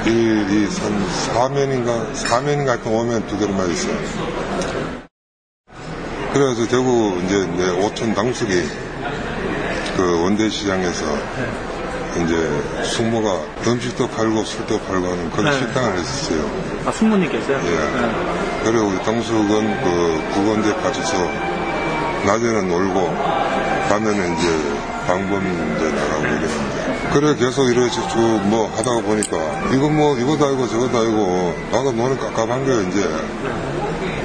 [0.06, 3.96] 1, 2, 3, 4면인가, 4면인가 하여튼 5면 두 개를 맞았어요.
[6.34, 8.64] 그래서 대구 이제 내 오천 당숙이
[9.96, 11.06] 그 원대시장에서
[12.24, 15.60] 이제 숙모가 음식도 팔고 술도 팔고 하는 그런 네.
[15.60, 16.52] 식당을 했었어요.
[16.86, 17.58] 아, 숙모님께서요?
[17.58, 18.55] 예.
[18.66, 21.18] 그래 우리 당숙은 그 구건대 파출소
[22.26, 23.16] 낮에는 놀고
[23.90, 24.48] 밤에는 이제
[25.06, 29.38] 방범 이제 나가고 이랬는데 그래 계속 이렇게 쭉뭐 하다가 보니까
[29.72, 33.08] 이거 뭐 이거도 아니고 저거도 아니고 나도 노는 깝깝한 거야 이제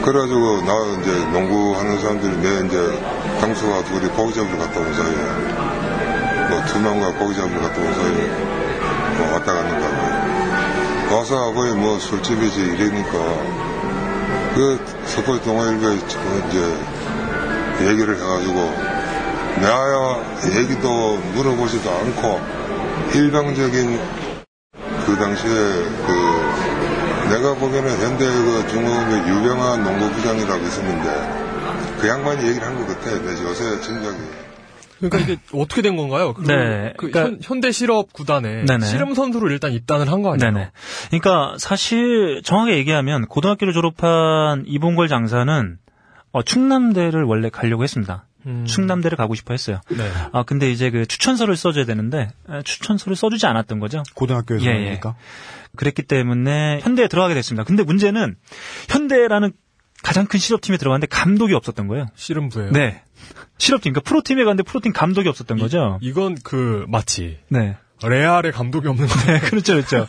[0.06, 2.98] 그래가지고 나 이제 농구하는 사람들이 내 이제
[3.42, 8.26] 당수가 둘이 고기 잡으러 갔다 온 사이에 뭐 투명과 고기 잡으러 갔다 온 사이에
[9.18, 11.18] 뭐 왔다 갔는가 봐요.
[11.18, 13.69] 와서 거의 뭐 술집이지 이러니까
[14.54, 18.54] 그 스포츠 동아일보에 이제 얘기를 해가지고
[19.60, 22.40] 내야 얘기도 물어보지도 않고
[23.14, 24.00] 일방적인
[25.06, 25.50] 그 당시에
[26.06, 31.50] 그 내가 보기에는 현대 그 중국의 유명한 농구부장이라고 있었는데
[32.00, 33.10] 그 양반이 얘기를 한 것 같아.
[33.10, 34.49] 내 요새 진작에.
[35.00, 36.32] 그러니까 이게 어떻게 된 건가요?
[36.34, 38.86] 그, 네, 그 그러니까- 현, 대 실업 구단에 네네.
[38.86, 40.50] 씨름 선수로 일단 입단을 한 거 아니에요?
[40.52, 40.70] 네네.
[41.08, 45.78] 그러니까 사실 정확하게 얘기하면 고등학교를 졸업한 이봉걸 장사는
[46.32, 48.26] 어, 충남대를 원래 가려고 했습니다.
[48.46, 48.64] 음.
[48.66, 49.80] 충남대를 가고 싶어 했어요.
[49.90, 50.08] 네.
[50.32, 54.02] 아 근데 이제 그 추천서를 써줘야 되는데 아, 추천서를 써주지 않았던 거죠.
[54.14, 55.00] 고등학교에서 예, 예.
[55.76, 57.64] 그랬기 때문에 현대에 들어가게 됐습니다.
[57.64, 58.36] 근데 문제는
[58.88, 59.52] 현대라는
[60.02, 62.06] 가장 큰 실업팀에 들어갔는데 감독이 없었던 거예요.
[62.14, 62.70] 씨름부예요.
[62.72, 63.02] 네.
[63.58, 65.98] 실업팀, 그러니까 프로팀에 갔는데 프로팀 감독이 없었던 거죠.
[66.00, 67.76] 이건 그 마치 네.
[68.02, 69.14] 레알의 감독이 없는 거.
[69.26, 70.06] 네, 그렇죠, 그렇죠.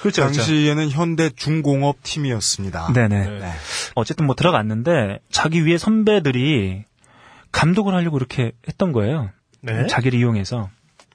[0.00, 0.22] 그렇죠, 그렇죠.
[0.22, 2.92] 당시에는 현대 중공업 팀이었습니다.
[2.92, 3.38] 네네.
[3.38, 3.52] 네.
[3.94, 6.84] 어쨌든 뭐 들어갔는데 자기 위에 선배들이
[7.52, 9.30] 감독을 하려고 이렇게 했던 거예요.
[9.60, 9.86] 네.
[9.86, 10.70] 자기를 이용해서.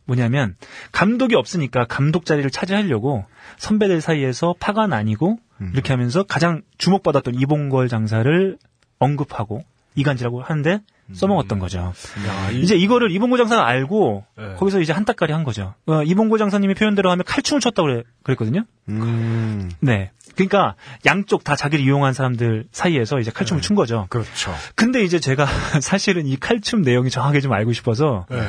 [0.06, 0.56] 뭐냐면
[0.92, 3.26] 감독이 없으니까 감독 자리를 차지하려고
[3.58, 5.40] 선배들 사이에서 파가 나뉘고
[5.74, 8.58] 이렇게 하면서 가장 주목받았던 이봉걸 장사를
[9.00, 9.64] 언급하고
[9.96, 10.82] 이간질하고 하는데
[11.14, 11.94] 써먹었던 거죠.
[12.28, 14.54] 야, 이- 이제 이거를 이봉고 장사가 알고 네.
[14.58, 15.74] 거기서 이제 한따까리 한 거죠.
[15.86, 18.64] 어, 이봉고 장사님의 표현대로 하면 칼춤을 췄다고 그래, 그랬거든요.
[18.90, 20.12] 음, 네.
[20.36, 20.76] 그러니까
[21.06, 24.08] 양쪽 다 자기를 이용한 사람들 사이에서 이제 칼춤을 춘 거죠.
[24.10, 24.54] 그렇죠.
[24.76, 25.46] 근데 이제 제가
[25.82, 28.42] 사실은 이 칼춤 내용이 정확하게 좀 알고 싶어서 네.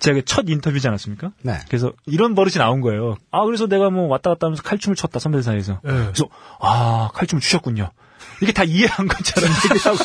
[0.00, 1.30] 제가 첫 인터뷰지 않았습니까?
[1.42, 1.58] 네.
[1.68, 3.16] 그래서 이런 버릇이 나온 거예요.
[3.30, 5.74] 아 그래서 내가 뭐 왔다 갔다 하면서 칼춤을 췄다 선배들 사이에서.
[5.84, 5.92] 네.
[5.92, 6.24] 그래서
[6.58, 7.90] 아 칼춤을 추셨군요.
[8.40, 9.98] 이게 다 이해한 것처럼 얘기하고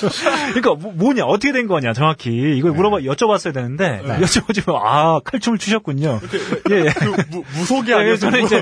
[0.53, 6.19] 그러니까 뭐, 뭐냐 어떻게 된 거냐 정확히 이걸 물어봐 여쭤봤어야 되는데 여쭤보지만 아 칼춤을 추셨군요.
[6.71, 6.89] 예, 예.
[6.89, 8.17] 그 무, 무속이 예, 아니에요.
[8.17, 8.61] 저는 이제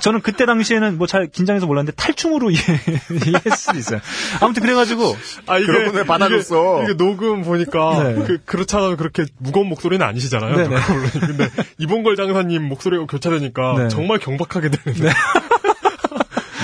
[0.00, 2.62] 저는 그때 당시에는 뭐 잘 긴장해서 몰랐는데 탈춤으로 이해,
[3.10, 4.00] 이해했을 수도 있어요.
[4.40, 5.16] 아무튼 그래가지고
[5.46, 6.82] 아, 이게, 거에 받아줬어.
[6.82, 8.14] 이게, 이게 녹음 보니까, 네.
[8.26, 8.96] 그, 그렇잖아요.
[8.98, 10.54] 그렇게 무거운 목소리는 아니시잖아요.
[10.54, 10.68] 네네.
[10.68, 11.10] 물론.
[11.18, 11.48] 근데,
[11.78, 13.88] 이봉걸 장사님 목소리가 교차되니까, 네.
[13.88, 15.08] 정말 경박하게 되는데.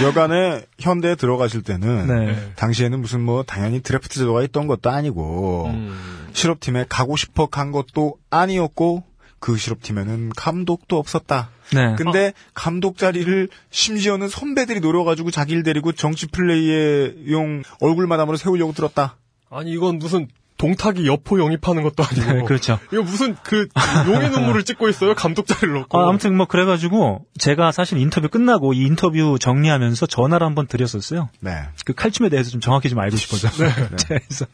[0.02, 2.52] 여간에 현대에 들어가실 때는 네.
[2.56, 6.28] 당시에는 무슨 뭐 당연히 드래프트 제도가 있던 것도 아니고 음.
[6.32, 9.04] 실업팀에 가고 싶어 간 것도 아니었고
[9.38, 11.50] 그 실업팀에는 감독도 없었다.
[11.74, 11.94] 네.
[11.96, 19.16] 근데 감독 자리를 심지어는 선배들이 노려가지고 자기를 데리고 정치 플레이에 용 얼굴 마담으로 세우려고 들었다.
[19.50, 20.28] 아니, 이건 무슨,
[20.64, 22.32] 동탁이 여포 영입하는 것도 아니고.
[22.32, 22.78] 네, 그렇죠.
[22.90, 23.68] 이거 무슨, 그,
[24.06, 25.14] 용의 눈물을 찍고 있어요?
[25.14, 26.00] 감독 자리를 놓고.
[26.00, 31.28] 아, 아무튼 뭐 그래가지고 제가 사실 인터뷰 끝나고 이 인터뷰 정리하면서 전화를 한번 드렸었어요.
[31.40, 31.50] 네.
[31.84, 33.48] 그 칼춤에 대해서 좀 정확히 좀 알고 싶어서.
[34.08, 34.46] 그래서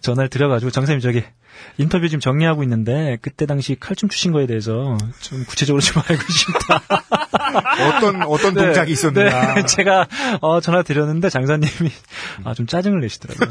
[0.00, 1.22] 전화를 드려가지고 정사님 저기
[1.76, 6.82] 인터뷰 지금 정리하고 있는데 그때 당시 칼춤 추신 거에 대해서 좀 구체적으로 좀 알고 싶다.
[7.94, 9.54] 어떤 어떤 동작이 있었느냐.
[9.56, 10.06] 네, 제가
[10.40, 11.90] 어, 전화 드렸는데 장사님이
[12.44, 13.50] 아, 좀 짜증을 내시더라고요.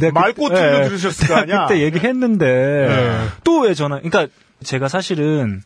[0.00, 1.66] 네, 그- 말꼬투리로 네, 들으셨을 거 아니야?
[1.66, 3.26] 그때 얘기했는데 네.
[3.44, 4.00] 또왜 전화?
[4.00, 4.26] 그러니까
[4.62, 5.62] 제가 사실은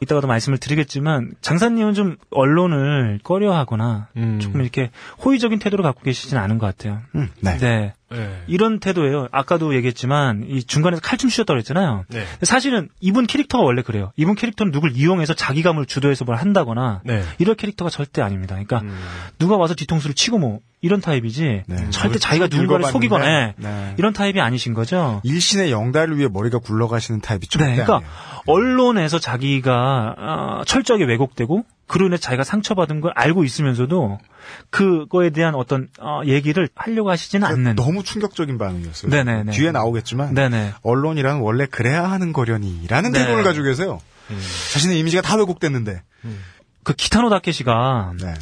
[0.00, 4.40] 이따가도 말씀을 드리겠지만 장사님은 좀 언론을 꺼려하거나 음.
[4.40, 4.90] 조금 이렇게
[5.24, 7.00] 호의적인 태도를 갖고 계시진 않은 것 같아요.
[7.14, 7.92] 음, 네.
[8.12, 8.18] 네.
[8.18, 8.42] 네.
[8.46, 9.28] 이런 태도예요.
[9.32, 12.04] 아까도 얘기했지만 이 중간에서 칼춤 추셨다고 그랬잖아요.
[12.08, 12.24] 네.
[12.42, 14.12] 사실은 이분 캐릭터가 원래 그래요.
[14.16, 17.22] 이분 캐릭터는 누굴 이용해서 자기감을 주도해서 뭘 한다거나 네.
[17.38, 18.54] 이럴 캐릭터가 절대 아닙니다.
[18.54, 18.98] 그러니까 음.
[19.38, 21.90] 누가 와서 뒤통수를 치고 뭐 이런 타입이지 네.
[21.90, 23.54] 절대 쭉 자기가 누군가를 속이거나 해.
[23.56, 23.94] 네.
[23.98, 25.20] 이런 타입이 아니신 거죠.
[25.24, 28.10] 일신의 영달을 위해 머리가 굴러가시는 타입이 절대 네, 그러니까 아니에요.
[28.46, 34.18] 언론에서 자기가 어, 철저하게 왜곡되고 그로 인해 자기가 상처받은 걸 알고 있으면서도
[34.70, 37.76] 그거에 대한 어떤 어, 얘기를 하려고 하시지는 않는.
[37.76, 39.10] 너무 충격적인 반응이었어요.
[39.10, 39.52] 네네네.
[39.52, 40.74] 뒤에 나오겠지만 네네.
[40.82, 43.20] 언론이란 원래 그래야 하는 거려니라는 네.
[43.20, 44.00] 태도를 가지고 계세요.
[44.72, 46.02] 자신의 이미지가 다 왜곡됐는데.
[46.84, 48.34] 그 기타노 다케시가 네.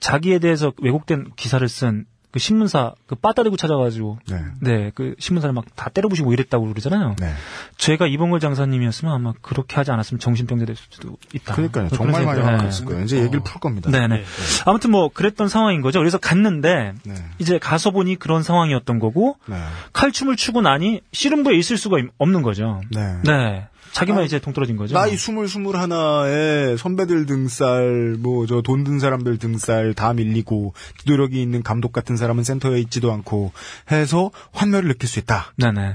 [0.00, 4.38] 자기에 대해서 왜곡된 기사를 쓴 그 신문사 그 빠따리고 찾아가지고 네.
[4.60, 7.16] 네그 신문사를 막 다 때려부시고 이랬다고 그러잖아요.
[7.18, 7.32] 네.
[7.78, 11.54] 제가 이봉걸 장사님이었으면 아마 그렇게 하지 않았으면 정신병자 됐을 수도 있다.
[11.54, 11.88] 그러니까요.
[11.88, 13.04] 정말 많이 생각이 나왔을 거예요.
[13.04, 13.90] 이제 얘기를 풀 겁니다.
[13.90, 14.24] 네네.
[14.66, 15.98] 아무튼 뭐 그랬던 상황인 거죠.
[16.00, 17.14] 그래서 갔는데 네.
[17.38, 19.56] 이제 가서 보니 그런 상황이었던 거고 네.
[19.92, 22.80] 칼춤을 추고 나니 씨름부에 있을 수가 없는 거죠.
[22.90, 23.66] 네.
[23.90, 23.94] 네.
[23.94, 24.94] 자기만 아, 이제 동떨어진 거죠.
[24.94, 31.40] 나이 스물 스물 하나에 선배들 등살, 뭐 저 돈 든 사람들 등살 다 밀리고 기도력이
[31.42, 33.52] 있는 감독 같은 사람은 센터에 있지도 않고
[33.90, 35.52] 해서 환멸을 느낄 수 있다.
[35.56, 35.94] 네네.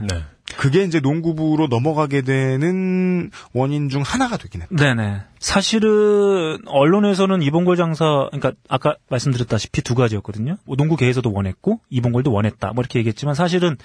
[0.58, 4.76] 그게 이제 농구부로 넘어가게 되는 원인 중 하나가 되긴 했다.
[4.76, 5.22] 네네.
[5.40, 10.58] 사실은 언론에서는 이봉걸 장사, 그러니까 아까 말씀드렸다시피 두 가지였거든요.
[10.66, 12.72] 뭐 농구계에서도 원했고 이봉걸도 원했다.
[12.74, 13.78] 뭐 이렇게 얘기했지만 사실은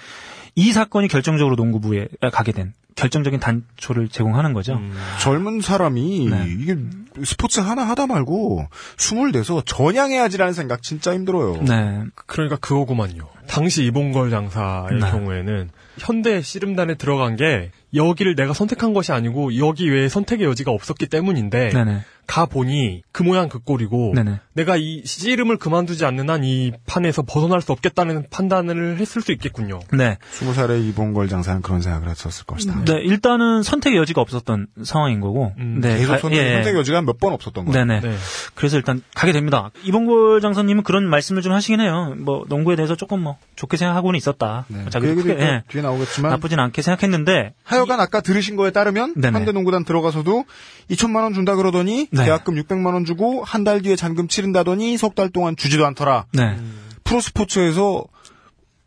[0.55, 4.79] 이 사건이 결정적으로 농구부에 가게 된 결정적인 단초를 제공하는 거죠.
[5.21, 6.45] 젊은 사람이 네.
[6.59, 6.77] 이게
[7.23, 8.67] 스포츠 하나 하다 말고
[8.97, 11.61] 스물 돼서 전향해야지라는 생각 진짜 힘들어요.
[11.63, 12.03] 네.
[12.25, 13.27] 그러니까 그거구만요.
[13.47, 15.11] 당시 이봉걸 장사의 네.
[15.11, 21.07] 경우에는 현대 씨름단에 들어간 게 여기를 내가 선택한 것이 아니고 여기 외에 선택의 여지가 없었기
[21.07, 22.01] 때문인데 네네.
[22.31, 24.39] 가 보니 그 모양 그 꼴이고 네네.
[24.53, 29.79] 내가 이 씨름을 그만두지 않는 한 이 판에서 벗어날 수 없겠다는 판단을 했을 수 있겠군요.
[29.91, 30.17] 네.
[30.31, 32.83] 스무 살에 이봉걸 장사는 그런 생각을 했었을 것이다.
[32.85, 35.51] 네, 일단은 선택의 여지가 없었던 상황인 거고.
[35.57, 36.53] 네, 계속 가- 선택, 예, 예.
[36.63, 37.85] 선택 여지가 몇 번 없었던 거예요.
[37.85, 37.99] 네네.
[38.01, 38.15] 네.
[38.55, 39.69] 그래서 일단 가게 됩니다.
[39.83, 42.15] 이봉골 장사님은 그런 말씀을 좀 하시긴 해요.
[42.17, 44.65] 뭐 농구에 대해서 조금 뭐 좋게 생각하고는 있었다.
[44.69, 44.85] 네.
[44.89, 49.37] 자기 그 크게 예, 뒤에 나오겠지만 나쁘진 않게 생각했는데 하여간 아까 들으신 거에 따르면 네네.
[49.37, 50.45] 현대농구단 들어가서도
[50.89, 52.20] 2천만 원 준다 그러더니 네.
[52.25, 56.25] 계약금 600만 원 주고 한 달 뒤에 잔금 치른다더니 석 달 동안 주지도 않더라.
[56.33, 56.57] 네.
[57.03, 58.03] 프로스포츠에서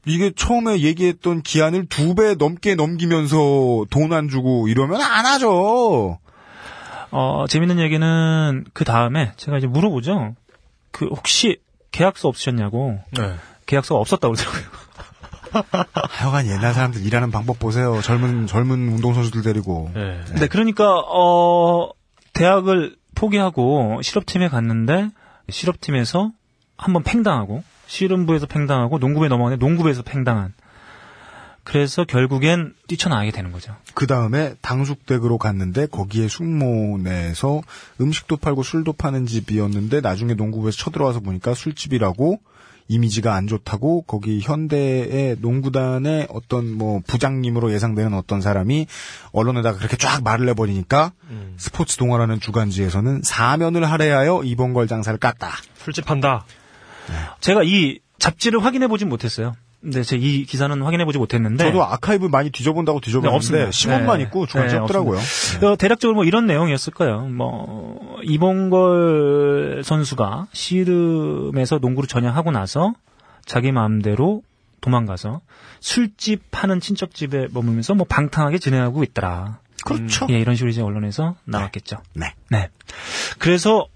[0.06, 6.18] 이게 처음에 얘기했던 기한을 두 배 넘게 넘기면서 돈 안 주고 이러면 안 하죠.
[7.10, 10.34] 어, 재밌는 얘기는 그 다음에 제가 이제 물어보죠.
[10.90, 11.58] 그 혹시
[11.92, 12.98] 계약서 없으셨냐고.
[13.12, 13.34] 네.
[13.66, 14.84] 계약서가 없었다고 그러더라고요.
[16.10, 18.00] 하여간 옛날 사람들 일하는 방법 보세요.
[18.02, 19.90] 젊은 젊은 운동선수들 데리고.
[19.94, 20.20] 네.
[20.40, 21.90] 네, 그러니까 어
[22.32, 25.10] 대학을 포기하고 실업팀에 갔는데
[25.48, 26.32] 실업팀에서
[26.76, 30.52] 한번 팽당하고 씨름부에서 팽당하고 농구부에 넘어가는데 농구부에서 팽당한.
[31.64, 33.74] 그래서 결국엔 뛰쳐나가게 되는 거죠.
[33.94, 37.62] 그 다음에 당숙댁으로 갔는데 거기에 숙모내에서
[38.00, 42.38] 음식도 팔고 술도 파는 집이었는데 나중에 농구부에서 쳐들어와서 보니까 술집이라고
[42.88, 48.86] 이미지가 안 좋다고 거기 현대의 농구단의 어떤 뭐 부장님으로 예상되는 어떤 사람이
[49.32, 51.12] 언론에다가 그렇게 쫙 말을 해버리니까
[51.56, 55.48] 스포츠 동아라는 주간지에서는 사면을 할애하여 이봉걸 장사를 깠다.
[55.76, 56.44] 술집 한다.
[57.40, 59.54] 제가 이 잡지를 확인해 보진 못했어요.
[59.84, 63.70] 근데 제이 기사는 확인해 보지 못했는데 저도 아카이브 많이 뒤져본다고 네, 뒤져봤는데 없습니다.
[63.70, 64.24] 시몬만 네.
[64.24, 65.18] 있고 주간지 네, 없더라고요.
[65.62, 67.20] 어, 대략적으로 뭐 이런 내용이었을 거예요.
[67.26, 72.94] 뭐 이봉걸 선수가 씨름에서 농구를 전향하고 나서
[73.44, 74.42] 자기 마음대로
[74.80, 75.42] 도망가서
[75.80, 79.58] 술집 하는 친척 집에 머물면서 뭐 방탕하게 지내고 있더라.
[79.84, 80.26] 그렇죠.
[80.30, 81.98] 예, 이런 식으로 이제 언론에서 나왔겠죠.
[82.14, 82.32] 네.
[82.48, 82.70] 네.
[83.38, 83.86] 그래서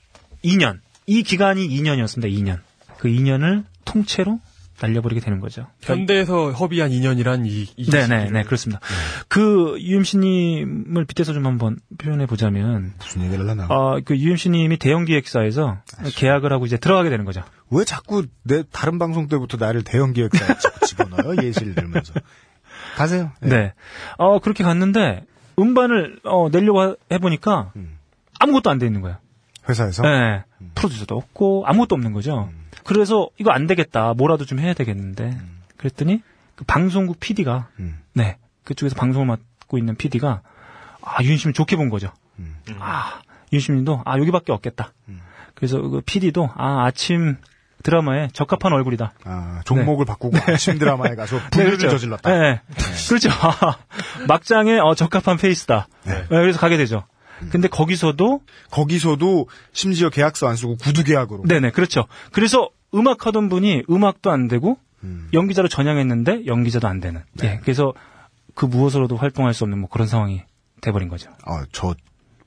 [0.45, 2.31] 2년 이 기간이 2년이었습니다.
[2.31, 2.59] 2년.
[2.99, 4.39] 그 2년을 통째로
[4.81, 5.67] 날려버리게 되는 거죠.
[5.81, 8.33] 현대에서 협의한 2년이란 이, 이 네네, 시기를.
[8.33, 8.81] 네, 그렇습니다.
[9.29, 13.67] 그, UMC님을 빗대서 좀 한번 표현해 보자면, 무슨 얘기를 하나?
[13.69, 15.79] 어, 그 UMC님이 대형 기획사에서
[16.17, 17.43] 계약을 하고 이제 들어가게 되는 거죠.
[17.71, 21.43] 왜 자꾸 내 다른 방송 때부터 나를 대형 기획사에 자꾸 집어넣어요?
[21.47, 22.15] 예시를 들면서.
[22.97, 23.33] 가세요.
[23.45, 23.49] 예.
[23.49, 23.73] 네.
[24.17, 25.25] 어, 그렇게 갔는데,
[25.59, 27.73] 음반을, 어, 내려고 하- 해보니까,
[28.39, 29.19] 아무것도 안 돼 있는 거야.
[29.69, 30.03] 회사에서?
[30.03, 30.45] 네.
[30.77, 32.49] 프로듀서도 없고, 아무것도 없는 거죠.
[32.89, 34.15] 그래서, 이거 안 되겠다.
[34.15, 35.39] 뭐라도 좀 해야 되겠는데.
[35.77, 36.23] 그랬더니,
[36.57, 38.01] 그 방송국 PD가, 음.
[38.15, 38.39] 네.
[38.65, 40.43] 그쪽에서 방송을 맡고 있는 PD가,
[41.03, 42.11] 아, 윤심을 좋게 본 거죠.
[42.79, 43.21] 아,
[43.53, 44.93] 윤심님도, 아, 여기밖에 없겠다.
[45.55, 47.37] 그래서 그 PD도, 아, 아침
[47.83, 49.13] 드라마에 적합한 얼굴이다.
[49.25, 51.97] 아, 종목을 바꾸고 아침 드라마에 가서 네, 분류를 그렇죠.
[51.97, 52.31] 저질렀다.
[52.31, 52.61] 네, 네.
[53.09, 53.29] 그렇죠.
[54.27, 55.87] 막장에 어, 적합한 페이스다.
[56.05, 57.05] 네, 그래서 가게 되죠.
[57.51, 61.45] 근데 거기서도 거기서도 심지어 계약서 안 쓰고 구두 계약으로.
[61.45, 62.07] 네네 그렇죠.
[62.33, 64.79] 그래서 음악 하던 분이 음악도 안 되고
[65.33, 67.23] 연기자로 전향했는데 연기자도 안 되는.
[67.43, 67.93] 예, 그래서
[68.55, 70.43] 그 무엇으로도 활동할 수 없는 뭐 그런 상황이
[70.81, 71.31] 돼버린 거죠.
[71.47, 71.95] 어, 저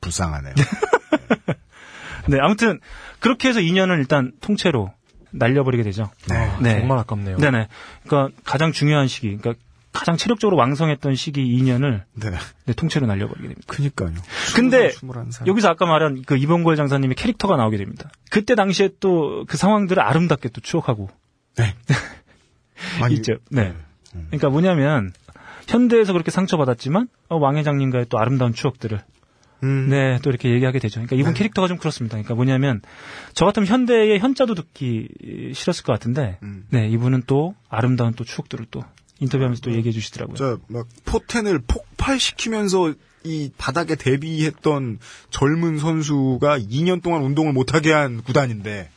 [0.01, 0.53] 불쌍하네요.
[2.27, 2.79] 네, 아무튼
[3.19, 4.93] 그렇게 해서 2년을 일단 통째로
[5.31, 6.11] 날려버리게 되죠.
[6.27, 6.51] 네.
[6.59, 6.79] 네.
[6.79, 7.37] 정말 아깝네요.
[7.37, 7.67] 네네.
[8.05, 9.53] 그러니까 가장 중요한 시기, 그러니까
[9.93, 12.31] 가장 체력적으로 왕성했던 시기 2년을 네.
[12.65, 13.61] 네, 통째로 날려버리게 됩니다.
[13.67, 14.13] 그니까요.
[14.55, 15.47] 근데 21살.
[15.47, 18.09] 여기서 아까 말한 그 이봉걸 장사님의 캐릭터가 나오게 됩니다.
[18.29, 21.09] 그때 당시에 또 그 상황들을 아름답게 또 추억하고
[21.57, 21.75] 네.
[22.99, 23.33] 많이- 있죠.
[23.49, 23.73] 네.
[24.27, 25.11] 그러니까 뭐냐면
[25.67, 29.01] 현대에서 그렇게 상처받았지만 어, 왕 회장님과의 또 아름다운 추억들을
[29.63, 29.87] 음.
[29.89, 30.95] 네, 또 이렇게 얘기하게 되죠.
[31.01, 32.15] 그러니까 이분 캐릭터가 좀 그렇습니다.
[32.15, 32.81] 그러니까 뭐냐면
[33.33, 36.65] 저 같으면 현대의 현자도 듣기 싫었을 것 같은데 음.
[36.69, 38.83] 네, 이분은 또 아름다운 또 추억들을 또
[39.21, 40.35] 인터뷰하면서 또 얘기해 주시더라고요.
[40.35, 42.93] 저, 막, 포텐을 폭발시키면서
[43.23, 44.99] 이 바닥에 대비했던
[45.29, 48.89] 젊은 선수가 2년 동안 운동을 못하게 한 구단인데,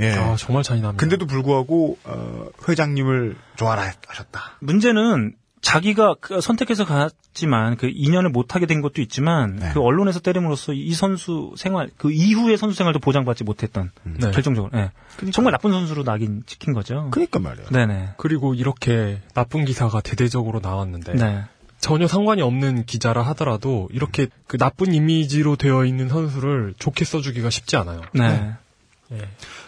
[0.00, 0.10] 예.
[0.12, 0.98] 아, 정말 잔인합니다.
[0.98, 4.56] 근데도 불구하고, 어, 회장님을 좋아라 하셨다.
[4.60, 9.70] 문제는 자기가 그 선택해서 갔지만 그 2년을 못 하게 된 것도 있지만 네.
[9.72, 14.30] 그 언론에서 때림으로써 이 선수 생활 그 이후의 선수 생활도 보장받지 못했던 네.
[14.32, 14.90] 결정적으로 예.
[15.30, 17.08] 정말 나쁜 선수로 낙인 찍힌 거죠.
[17.12, 17.68] 그니까 말이에요.
[17.68, 18.14] 네네.
[18.16, 21.44] 그리고 이렇게 나쁜 기사가 대대적으로 나왔는데 네.
[21.78, 27.76] 전혀 상관이 없는 기자라 하더라도 이렇게 그 나쁜 이미지로 되어 있는 선수를 좋게 써주기가 쉽지
[27.76, 28.00] 않아요.
[28.12, 28.52] 네.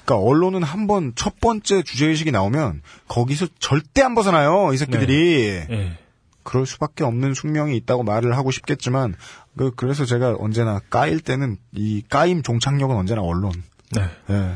[0.05, 5.65] 그러니까 언론은 한 번 첫 번째 주제 의식이 나오면 거기서 절대 안 벗어나요, 이 새끼들이.
[5.71, 5.99] 예.
[6.43, 9.15] 그럴 수밖에 없는 숙명이 있다고 말을 하고 싶겠지만,
[9.57, 13.53] 그, 그래서 제가 언제나 까일 때는 이 까임 종착역은 언제나 언론.
[13.93, 14.03] 네.
[14.31, 14.55] 예.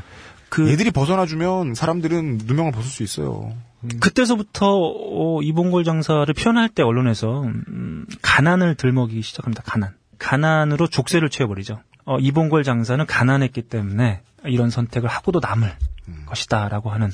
[0.50, 3.52] 그 얘들이 벗어나주면 사람들은 누명을 벗을 수 있어요.
[4.00, 9.62] 그때서부터 어, 이봉골 장사를 표현할 때 언론에서 음, 가난을 들먹이기 시작합니다.
[9.64, 9.94] 가난.
[10.18, 11.80] 가난으로 족쇄를 채워버리죠.
[12.04, 15.74] 어, 이봉골 장사는 가난했기 때문에 이런 선택을 하고도 남을
[16.26, 17.10] 것이다라고 하는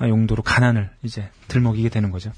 [0.00, 2.32] 어, 용도로 가난을 이제 들먹이게 되는 거죠.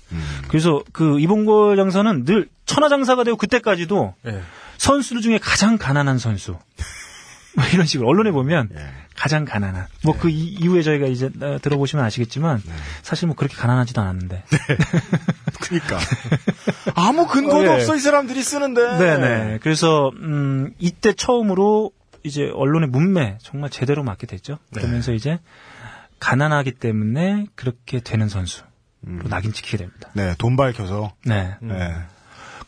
[0.49, 4.43] 그래서 그 이봉골 장사는 늘 천하장사가 되고 그때까지도 예.
[4.79, 6.59] 선수들 중에 가장 가난한 선수.
[7.57, 8.71] 뭐 이런 식으로 언론에 보면
[9.15, 9.87] 가장 가난한.
[10.03, 12.61] 뭐그 이후에 저희가 이제 어, 들어보시면 아시겠지만
[13.03, 14.43] 사실 뭐 그렇게 가난하지도 않았는데.
[15.63, 15.99] 그니까.
[16.97, 17.69] 아무 근거도 어, 예.
[17.69, 18.99] 없어, 이 사람들이 쓰는데.
[18.99, 19.59] 네네.
[19.63, 21.93] 그래서 음 이때 처음으로
[22.25, 24.59] 이제 언론의 문매 정말 제대로 맞게 됐죠.
[24.75, 25.39] 그러면서 이제
[26.18, 28.66] 가난하기 때문에 그렇게 되는 선수로
[29.29, 30.09] 낙인 찍히게 됩니다.
[30.14, 31.12] 네, 돈 밝혀서.
[31.27, 31.55] 네.
[31.61, 31.95] 네.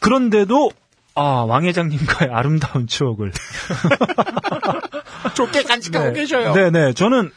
[0.01, 0.71] 그런데도
[1.15, 3.33] 아, 왕 회장님과의 아름다운 추억을
[5.35, 6.53] 좋게 간직하고 계셔요.
[6.53, 6.93] 네 네.
[6.93, 7.33] 저는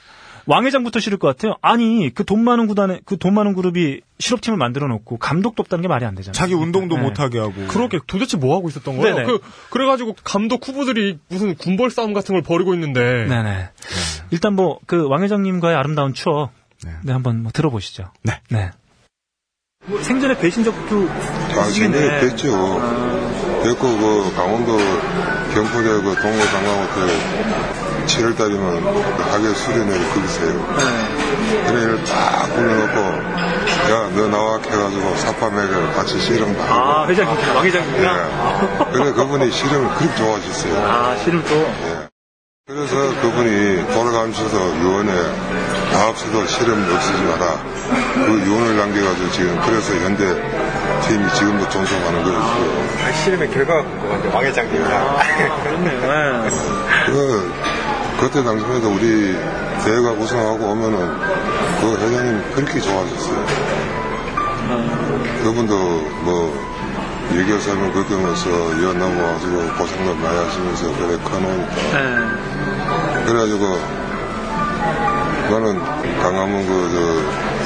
[0.50, 1.56] 왕 회장부터 싫을 것 같아요.
[1.62, 5.88] 아니, 그 돈 많은 구단에, 그 돈 많은 그룹이 실업팀을 만들어 놓고 감독도 없다는 게
[5.88, 6.34] 말이 안 되잖아요.
[6.34, 7.04] 자기 운동도 네.
[7.04, 7.54] 못하게 하고.
[7.68, 9.16] 그러게 도대체 뭐 하고 있었던 거예요?
[9.16, 9.28] 네네.
[9.28, 9.40] 그
[9.70, 13.70] 그래가지고 감독 후보들이 무슨 군벌 싸움 같은 걸 벌이고 있는데 네네.
[14.32, 16.50] 일단 뭐, 그 왕 회장님과의 아름다운 추억.
[16.84, 16.92] 네.
[17.04, 18.06] 네, 한번 뭐 들어보시죠.
[18.24, 18.42] 네.
[18.50, 18.72] 네.
[19.86, 21.64] 뭐 생전에 뵈신 적도 아.
[21.64, 22.44] 생전에 뵀죠.
[23.64, 24.78] 뵙고, 그, 강원도
[25.54, 28.84] 경포대 그 동호 관광호텔 7월달이면
[29.32, 30.76] 하계 수련회를 거기서 해요.
[31.68, 33.00] 그래, 이를 딱 불러놓고,
[33.92, 37.12] 야, 너 나와 해가지고 사파맥을 같이 씨름 다 아, 하고.
[37.12, 38.18] 회장님, 왕 회장님이랑?
[38.18, 38.92] 예.
[38.94, 40.78] 그래, 그분이 씨름을 그렇게 좋아하셨어요.
[40.86, 41.56] 아, 씨름 또.
[41.56, 42.10] 예.
[42.68, 45.12] 그래서 그분이 돌아가면서도 유언에
[45.92, 47.64] 다 없어도 실험 없애지 마라.
[48.14, 50.24] 그 유언을 남겨가지고 지금 그래서 현대
[51.08, 52.40] 팀이 지금도 존속하는 거죠.
[53.24, 55.18] 씨름의 결과가 궁금한데 왕 회장님이랑
[55.64, 56.48] 그렇네요.
[57.08, 57.52] 그,
[58.20, 59.38] 그때 당시에도 우리
[59.84, 60.98] 대회가 우승하고 오면은
[61.80, 63.46] 그 회장님 그렇게 좋아하셨어요.
[65.44, 65.76] 그분도
[66.24, 66.70] 뭐
[67.34, 68.50] 얘기해서 하면 그거면서
[68.84, 73.24] 여 넘어가지고 고생도 많이 하시면서 그래 커놓으니까 네.
[73.26, 73.80] 그래가지고
[75.50, 75.82] 나는
[76.22, 76.90] 강화문 그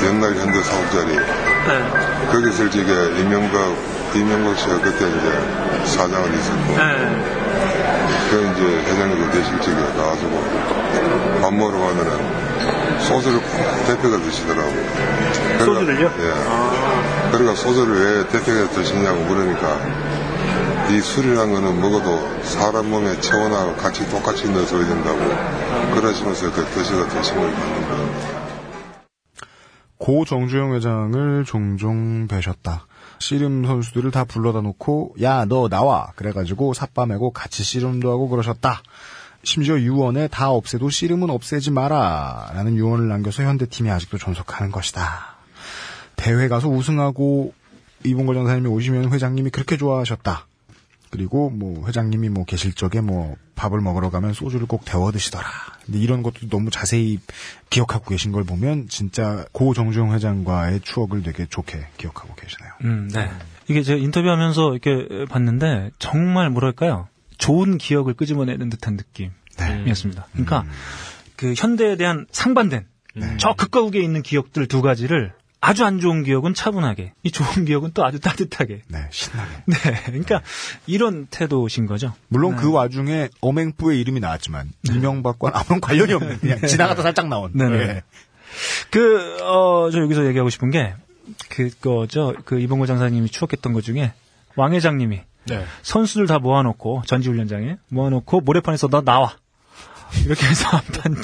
[0.03, 2.29] 저 옛날 현대 사업자리 네.
[2.31, 3.73] 거기 적에 이명박
[4.19, 7.33] 이명박 씨가 그때 이제 사장을 있었고 네.
[8.29, 10.43] 그 이제 회장님도 되실 적에 가가지고
[11.41, 14.69] 밥 먹으러 가면은 소주를 꼭 대표가 드시더라고.
[15.59, 16.05] 그러니까- 소주를요?
[16.19, 17.31] 예.
[17.31, 19.77] 그러니까 소주를 왜 대표가 드시냐고 물으니까
[20.89, 25.17] 이 술이란 거는 먹어도 사람 몸에 체온하고 같이 똑같이 넣어서 해야 된다고
[25.95, 28.33] 그러시면서 그 드시고 드심을 받는 거예요.
[29.97, 32.85] 고 정주영 회장을 종종 뵈셨다.
[33.23, 38.83] 씨름 선수들을 다 불러다 놓고 야 너 나와 그래가지고 삿바 메고 같이 씨름도 하고 그러셨다.
[39.43, 45.37] 심지어 유언에 다 없애도 씨름은 없애지 마라 라는 유언을 남겨서 현대팀이 아직도 존속하는 것이다.
[46.17, 47.53] 대회 가서 우승하고
[48.05, 50.47] 이봉걸 장사님이 오시면 회장님이 그렇게 좋아하셨다.
[51.13, 55.45] 그리고 뭐 회장님이 뭐 계실 적에 뭐 밥을 먹으러 가면 소주를 꼭 데워 드시더라.
[55.85, 57.19] 근데 이런 것도 너무 자세히
[57.69, 62.71] 기억하고 계신 걸 보면 진짜 고 정주영 회장과의 추억을 되게 좋게 기억하고 계시네요.
[62.85, 63.29] 음, 네.
[63.67, 67.07] 이게 제가 인터뷰하면서 이렇게 봤는데 정말 뭐랄까요?
[67.37, 70.29] 좋은 기억을 끄집어내는 듯한 느낌이었습니다.
[70.31, 70.65] 그러니까
[71.35, 72.87] 그 현대에 대한 상반된
[73.37, 75.33] 저 극과 극에 있는 기억들 두 가지를
[75.65, 78.81] 아주 안 좋은 기억은 차분하게, 이 좋은 기억은 또 아주 따뜻하게.
[78.89, 79.49] 네, 신나게.
[79.65, 80.41] 네, 그러니까
[80.87, 82.13] 이런 태도신 거죠.
[82.27, 82.61] 물론 네.
[82.61, 87.53] 그 와중에 어맹부의 이름이 나왔지만 이명박과는 아무런 관련이 없는 그냥 지나가다 살짝 나온.
[87.53, 87.77] 네네.
[87.77, 88.03] 예.
[88.89, 90.95] 그, 어, 저 여기서 얘기하고 싶은 게,
[91.47, 94.11] 그거죠, 그 이봉구 장사님이 추억했던 것 중에,
[94.57, 95.65] 왕 회장님이 네.
[95.81, 99.37] 선수들 다 모아놓고, 전지훈련장에 모아놓고, 모래판에서 너 나와.
[100.25, 101.15] 이렇게 해서 한판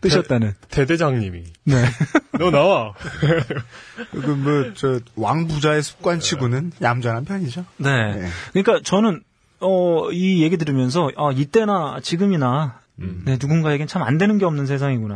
[0.00, 0.52] 뜨셨다는.
[0.70, 1.44] 대 대장님이.
[1.64, 1.84] 네.
[2.38, 2.92] 너 나와.
[4.10, 7.64] 그 뭐저 왕부자의 습관치고는 얌전한 편이죠.
[7.78, 8.14] 네.
[8.14, 8.28] 네.
[8.52, 9.22] 그러니까 저는,
[9.60, 13.22] 어, 이 얘기 들으면서, 아, 이때나 지금이나, 음.
[13.24, 15.14] 네, 누군가에겐 참 안 되는 게 없는 세상이구나.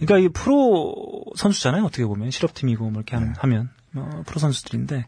[0.00, 0.94] 그러니까 이 프로
[1.36, 2.30] 선수잖아요, 어떻게 보면.
[2.30, 3.32] 실업팀이고, 뭐 이렇게 네.
[3.38, 3.70] 하면.
[3.94, 5.06] 어, 프로 선수들인데.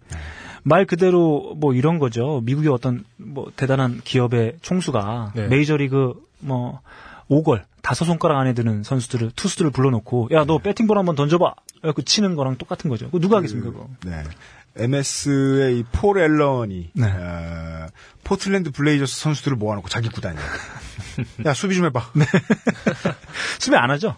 [0.62, 2.42] 말 그대로 뭐 이런 거죠.
[2.44, 5.46] 미국의 어떤 뭐 대단한 기업의 총수가 네.
[5.48, 6.80] 메이저리그 뭐
[7.30, 11.54] 5골, 다섯 손가락 안에 드는 선수들을, 투수들을 불러놓고, 야, 너 배팅볼 한번 던져봐!
[11.94, 13.06] 그 치는 거랑 똑같은 거죠.
[13.06, 13.88] 그거 누가 하겠습니까, 그거?
[14.04, 14.22] 네.
[14.76, 17.06] MS의 이 폴 앨런이 네.
[17.06, 17.86] 어,
[18.22, 20.40] 포틀랜드 블레이저스 선수들을 모아놓고 자기 구단이야.
[21.46, 22.12] 야 수비 좀 해봐.
[23.58, 24.16] 수비 안 하죠?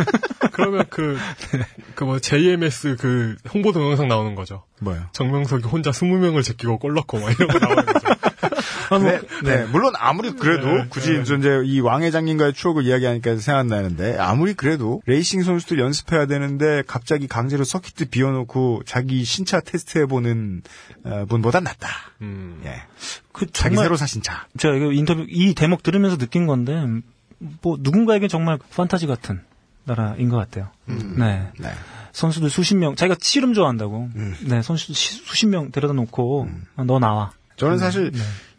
[0.52, 1.16] 그러면 그,
[1.94, 4.64] 그 뭐, JMS 그 홍보 동영상 나오는 거죠.
[4.80, 5.06] 뭐요?
[5.12, 8.13] 정명석이 혼자 20명을 제끼고 골 넣고 막 이런 거 나오는 거죠.
[8.90, 9.64] 아, 뭐, 네, 네.
[9.66, 11.24] 물론 아무리 그래도 네, 굳이 네.
[11.24, 17.64] 저 이제 이 왕회장님과의 추억을 이야기하니까 생각나는데 아무리 그래도 레이싱 선수들 연습해야 되는데 갑자기 강제로
[17.64, 20.62] 서킷 비워놓고 자기 신차 테스트해보는
[21.04, 21.88] 어, 분보단 낫다.
[22.22, 22.60] 음.
[22.64, 22.82] 예.
[23.32, 24.46] 그 자기 새로 사신 차.
[24.58, 26.72] 제가 이거 인터뷰 이 대목 들으면서 느낀 건데
[27.62, 29.40] 뭐 누군가에게 정말 판타지 같은
[29.84, 30.68] 나라인 것 같아요.
[30.86, 31.50] 네.
[31.58, 31.68] 네.
[32.12, 34.08] 선수들 수십 명 자기가 씨름 좋아한다고.
[34.46, 37.32] 네, 선수들 시- 수십 명 데려다 놓고 어, 너 나와.
[37.56, 38.12] 저는 사실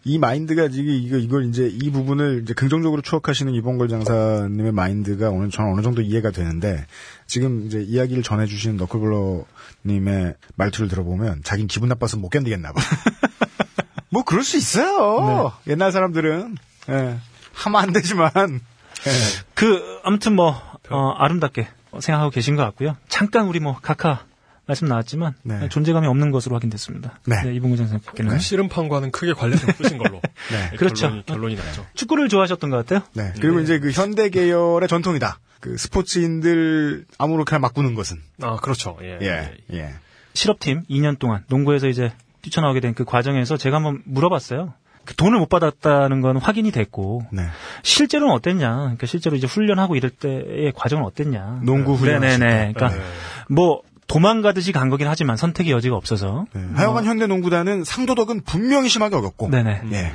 [0.04, 5.50] 이 마인드가 지금 이거 이걸 이제 이 부분을 이제 긍정적으로 추억하시는 이봉걸 장사님의 마인드가 오늘
[5.50, 6.86] 저는 어느 정도 이해가 되는데
[7.26, 12.82] 지금 이제 이야기를 전해주신 너클블러님의 말투를 들어보면 자긴 기분 나빠서 못 견디겠나 봐.
[14.10, 15.54] 뭐 그럴 수 있어요.
[15.68, 16.56] 옛날 사람들은
[16.90, 17.18] 예.
[17.54, 19.12] 하면 안 되지만 예.
[19.56, 21.68] 그 아무튼 뭐 어, 아름답게
[22.00, 22.96] 생각하고 계신 것 같고요.
[23.08, 24.26] 잠깐 우리 뭐 카카
[24.68, 25.70] 말씀 나왔지만 네.
[25.70, 27.20] 존재감이 없는 것으로 확인됐습니다.
[27.26, 27.54] 네.
[27.54, 30.22] 이봉구 장사님께는 그 씨름판과는 크게 관련이 없으신 걸로.
[30.52, 30.78] 네.
[30.78, 31.08] 그렇죠.
[31.08, 31.86] 결론이, 결론이 났죠.
[31.94, 33.08] 축구를 좋아하셨던 것 같아요.
[33.14, 33.34] 네.
[33.40, 35.40] 그리고 이제 그 현대 계열의 전통이다.
[35.60, 38.98] 그 스포츠인들 아무렇게나 막 구는 것은 아, 그렇죠.
[39.02, 39.20] 예.
[39.22, 39.94] 예 예.
[40.34, 42.12] 실업팀 2년 동안 농구에서 이제
[42.42, 44.74] 뛰쳐나오게 된 그 과정에서 제가 한번 물어봤어요.
[45.06, 47.44] 그 돈을 못 받았다는 건 확인이 됐고 네.
[47.84, 48.76] 실제로는 어땠냐?
[48.76, 51.62] 그러니까 실제로 이제 훈련하고 이럴 때의 과정은 어땠냐?
[51.64, 52.74] 농구 훈련 네네네.
[52.74, 53.04] 그러니까 네.
[53.50, 56.46] 뭐 도망가듯이 간 거긴 하지만 선택의 여지가 없어서.
[56.54, 56.62] 네.
[56.76, 59.50] 하여간 현대 농구단은 상도덕은 분명히 심하게 어겼고.
[59.50, 59.82] 네네.
[59.92, 60.12] 예.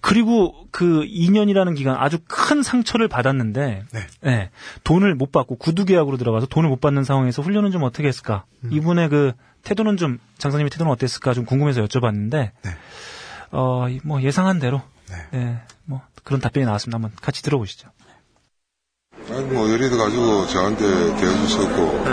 [0.00, 4.06] 그리고 그 2년이라는 기간 아주 큰 상처를 받았는데 네.
[4.22, 4.50] 네,
[4.84, 8.44] 돈을 못 받고 구두 계약으로 들어가서 돈을 못 받는 상황에서 훈련은 좀 어떻게 했을까?
[8.64, 8.70] 음.
[8.72, 9.32] 이분의 그
[9.64, 12.70] 태도는 좀 장사님의 태도는 어땠을까 좀 궁금해서 여쭤봤는데 네.
[13.50, 15.16] 어, 이- 뭐 예상한 대로 네.
[15.38, 16.94] 네, 뭐 그런 답변이 나왔습니다.
[16.96, 17.88] 한번 같이 들어보시죠.
[19.30, 20.84] 아니 뭐 예를 들어 가지고 저한테
[21.16, 22.04] 대해주셨고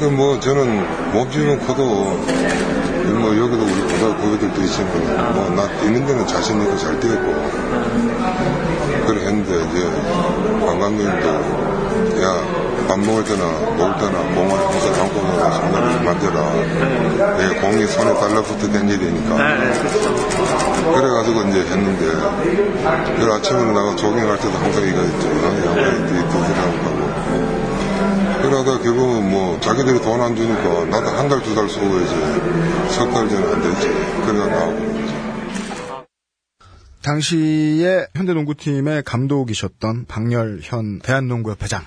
[0.00, 6.58] 하여튼 뭐 저는 몸집은 커도 뭐 여기도 우리 고등 고객들도 있지만 뭐나 있는 데는 자신
[6.62, 7.34] 있고 잘 뛰었고.
[9.06, 11.28] 그래 했는데 이제 관광객도
[12.22, 13.44] 야 밥 먹을 때나
[13.76, 17.36] 놀 때나 몸을 항상 감고 놀아 손을 만져라.
[17.38, 19.36] 내 공이 손에 달라붙어 된 일이니까.
[20.96, 22.04] 그래가지고 이제 했는데
[23.16, 25.28] 그 아침으로 나가 조깅할 때도 항상 이거 있죠.
[25.28, 26.99] 양말에 두드리라고
[28.56, 32.14] 하고 그러다 결국은 뭐 자기들이 돈 안 주니까 나도 한 달 두달 쏘고야지
[32.94, 33.88] 석 달 전에 안 되지
[34.26, 34.90] 그래가 나오고
[37.02, 41.82] 당시에 현대농구팀의 감독이셨던 박열현 대한농구협회장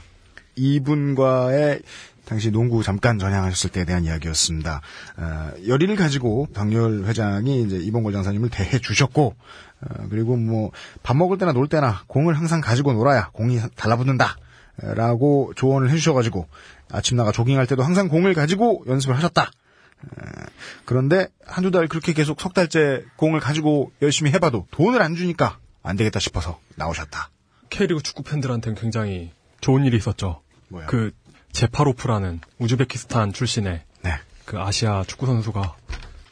[0.55, 1.81] 이분과의
[2.25, 4.81] 당시 농구 잠깐 전향하셨을 때에 대한 이야기였습니다.
[5.17, 9.35] 어, 열의를 가지고 박열 회장이 이제 이봉걸 장사님을 대해 주셨고
[9.81, 10.71] 어, 그리고 뭐
[11.03, 14.37] 밥 먹을 때나 놀 때나 공을 항상 가지고 놀아야 공이 달라붙는다.
[14.77, 16.47] 라고 조언을 해주셔가지고
[16.91, 19.51] 아침 나가 조깅할 때도 항상 공을 가지고 연습을 하셨다.
[20.85, 25.95] 그런데 한두 달 그렇게 계속 석 달째 공을 가지고 열심히 해봐도 돈을 안 주니까 안
[25.95, 27.29] 되겠다 싶어서 나오셨다.
[27.69, 30.41] K리그 축구 팬들한테는 굉장히 좋은 일이 있었죠.
[30.69, 30.87] 뭐야?
[30.87, 31.11] 그
[31.51, 34.11] 제파로프라는 우즈베키스탄 출신의 네.
[34.45, 35.75] 그 아시아 축구 선수가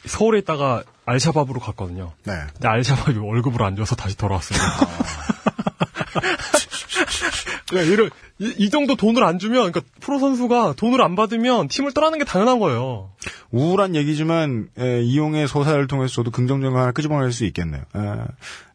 [0.06, 2.12] 서울에 있다가 알샤밥으로 갔거든요.
[2.24, 2.32] 네.
[2.52, 4.66] 근데 알샤밥이 월급을 안 줘서 다시 돌아왔습니다.
[7.68, 11.92] 그냥 이런 이, 이 정도 돈을 안 주면 그러니까 프로 선수가 돈을 안 받으면 팀을
[11.92, 13.10] 떠나는 게 당연한 거예요.
[13.50, 17.82] 우울한 얘기지만 에, 이용의 소사를 통해서 저도 긍정적인 거 하나 끄집어낼 수 있겠네요.
[17.94, 18.00] 에,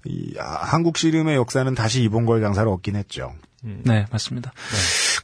[0.06, 3.34] 이, 아, 한국 씨름의 역사는 다시 이봉걸 장사를 얻긴 했죠.
[3.64, 4.54] 네, 맞습니다.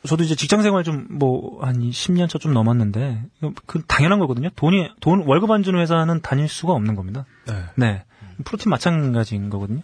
[0.05, 3.21] 저도 이제 직장 생활 좀 뭐 한 10년 차 좀 넘었는데
[3.67, 4.49] 그 당연한 거거든요.
[4.55, 7.25] 돈이 돈 월급 안 주는 회사는 다닐 수가 없는 겁니다.
[7.47, 7.53] 네.
[7.75, 8.03] 네.
[8.43, 9.81] 프로틴 마찬가지인 거거든요.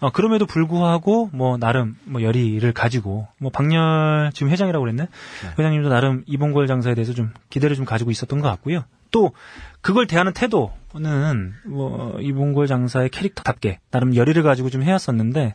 [0.00, 5.08] 어, 그럼에도 불구하고 뭐 나름 뭐 열의를 가지고 뭐 박열 지금 회장이라고 그랬네.
[5.58, 8.84] 회장님도 나름 이봉골 장사에 대해서 좀 기대를 좀 가지고 있었던 것 같고요.
[9.10, 9.32] 또
[9.80, 15.54] 그걸 대하는 태도는 뭐 이봉골 장사의 캐릭터답게 나름 열의를 가지고 좀 해왔었는데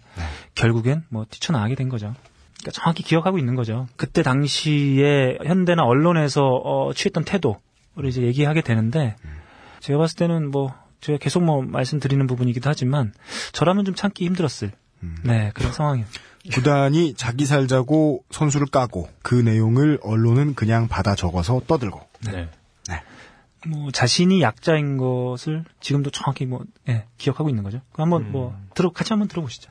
[0.55, 2.15] 결국엔 뭐 뛰쳐나가게 된 거죠.
[2.59, 3.87] 그러니까 정확히 기억하고 있는 거죠.
[3.97, 9.15] 그때 당시에 현대나 언론에서 어, 취했던 태도를 이제 얘기하게 되는데
[9.79, 13.13] 제가 봤을 때는 뭐 제가 계속 뭐 말씀드리는 부분이기도 하지만
[13.51, 14.71] 저라면 좀 참기 힘들었을
[15.23, 16.07] 네 그런 상황이에요.
[16.53, 22.01] 구단이 자기 살자고 선수를 까고 그 내용을 언론은 그냥 받아 적어서 떠들고.
[22.31, 22.47] 네.
[23.67, 27.79] 뭐 자신이 약자인 것을 지금도 정확히 뭐 예, 기억하고 있는 거죠.
[27.91, 29.69] 그 한번 뭐 들어 같이 한번 들어보시죠.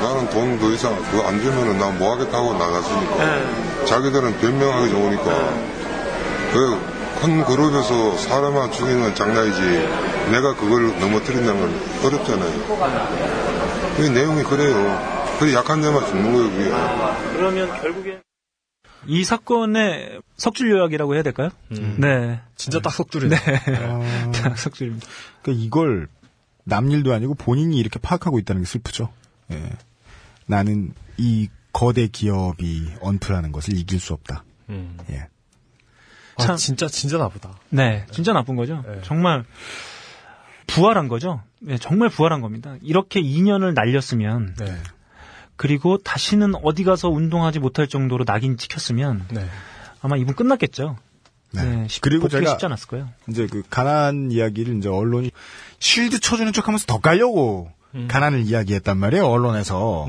[0.00, 3.84] 나는 돈 더 이상 그거 안 주면은 나 뭐 하겠다 하고 나갔으니까.
[3.84, 5.54] 자기들은 변명하기 좋으니까.
[6.52, 10.11] 그큰 그룹에서 사람만 죽이는 건 장난이지.
[10.32, 13.96] 내가 그걸 넘어뜨린다는 건 어렵잖아요.
[13.96, 15.36] 그 내용이 그래요.
[15.38, 17.36] 그래 약한 데만 죽는 거예요, 그게.
[17.36, 18.20] 그러면 결국에
[19.06, 21.50] 이 사건의 석줄 요약이라고 해야 될까요?
[21.68, 22.40] 네.
[22.56, 23.36] 진짜 딱 석줄이네.
[23.36, 24.30] 네.
[24.42, 25.06] 딱 석줄입니다.
[25.42, 26.08] 그러니까 이걸
[26.64, 29.12] 남 일도 아니고 본인이 이렇게 파악하고 있다는 게 슬프죠.
[29.50, 29.70] 예.
[30.46, 34.44] 나는 이 거대 기업이 언플하는 것을 이길 수 없다.
[34.70, 34.96] 음.
[35.10, 35.26] 예.
[36.36, 37.58] 아, 참- 진짜 진짜 나쁘다.
[37.70, 38.82] 네, 진짜 나쁜 거죠.
[38.86, 39.00] 네.
[39.02, 39.44] 정말
[40.74, 41.42] 부활한 거죠.
[41.60, 42.76] 네, 정말 부활한 겁니다.
[42.82, 44.76] 이렇게 2년을 날렸으면 네.
[45.56, 49.46] 그리고 다시는 어디 가서 운동하지 못할 정도로 낙인 찍혔으면 네.
[50.00, 50.96] 아마 이분 끝났겠죠.
[51.52, 51.64] 네.
[51.64, 53.08] 네, 쉽- 그리고 복귀가 제가 쉽지 않았을 거예요.
[53.28, 55.30] 이제 그 가난 이야기를 이제 언론이
[55.78, 57.70] 쉴드 쳐주는 척하면서 더 깔려고
[58.08, 60.08] 가난을 이야기했단 말이에요 언론에서.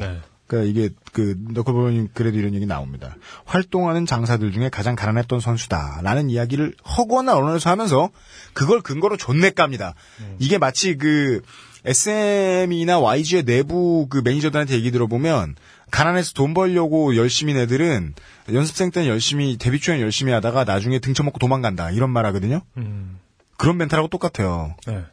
[0.54, 0.60] 네.
[0.60, 3.16] 그러니까 이게 그 너클보님 그래도 이런 얘기 나옵니다.
[3.46, 8.10] 활동하는 장사들 중에 가장 가난했던 선수다라는 이야기를 허구나 언론에서 하면서
[8.54, 9.96] 그걸 근거로 존내 깝니다.
[10.40, 11.42] 이게 마치 그
[11.86, 15.56] SM이나 YG의 내부 그 매니저들한테 얘기 들어보면
[15.92, 18.14] 가난해서 돈 벌려고 열심히 애들은
[18.52, 22.62] 연습생 때는 열심히 데뷔 초엔 열심히 하다가 나중에 등쳐먹고 도망간다 이런 말 하거든요.
[22.78, 23.20] 음.
[23.58, 24.76] 그런 멘탈하고 똑같아요.
[24.88, 25.04] 네.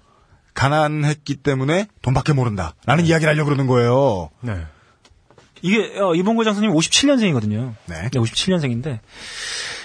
[0.55, 4.31] 가난했기 때문에 돈밖에 모른다라는 이야기를 하려고 그러는 거예요.
[4.41, 4.65] 네.
[5.63, 7.75] 이게 어, 이봉구 장사님 57년생이거든요.
[7.87, 8.09] 네.
[8.11, 9.01] 57년생인데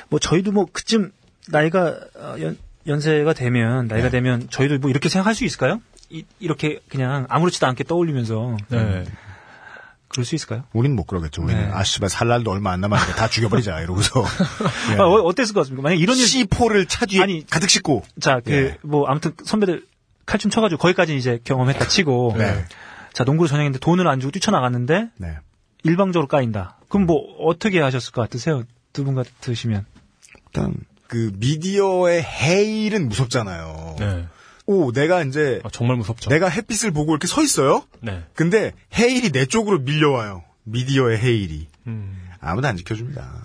[0.10, 1.12] 뭐 저희도 뭐 그쯤
[1.48, 2.58] 나이가 어, 연,
[2.88, 4.12] 연세가 되면 나이가 네.
[4.12, 5.82] 되면 저희도 뭐 이렇게 생각할 수 있을까요?
[6.10, 9.06] 이, 렇게 그냥 아무렇지도 않게 떠올리면서 네.
[10.08, 10.64] 그럴 수 있을까요?
[10.72, 11.44] 우리는 못 그러겠죠.
[11.44, 11.72] 우리는 네.
[11.74, 14.24] 아 씨발 살 날도 얼마 안 남았는데 다 죽여버리자 이러고서
[14.92, 15.00] 예.
[15.00, 15.82] 아, 어, 어땠을 것 같습니까?
[15.84, 18.78] 만약 이런 일 C4를 차 뒤에 아니, 가득 싣고 자, 그, 예.
[18.82, 19.86] 뭐, 아무튼 선배들
[20.26, 22.36] 칼춤 쳐가지고 거기까지 이제 경험했다 치고.
[22.38, 22.66] 네.
[23.14, 25.38] 자, 농구를 전형인데 돈을 안 주고 뛰쳐나갔는데 네.
[25.86, 26.78] 일방적으로 까인다.
[26.90, 28.64] 그럼 뭐, 어떻게 하셨을 것 같으세요?
[28.94, 29.86] 두 분 같으시면.
[30.48, 30.74] 일단
[31.08, 33.96] 그 미디어의 해일은 무섭잖아요.
[34.00, 34.28] 네.
[34.68, 36.30] 오 내가 이제 아, 정말 무섭죠.
[36.30, 37.84] 내가 햇빛을 보고 이렇게 서 있어요.
[38.02, 38.24] 네.
[38.34, 40.44] 근데 해일이 내 쪽으로 밀려와요.
[40.64, 42.28] 미디어의 해일이 음.
[42.40, 43.44] 아무도 안 지켜줍니다.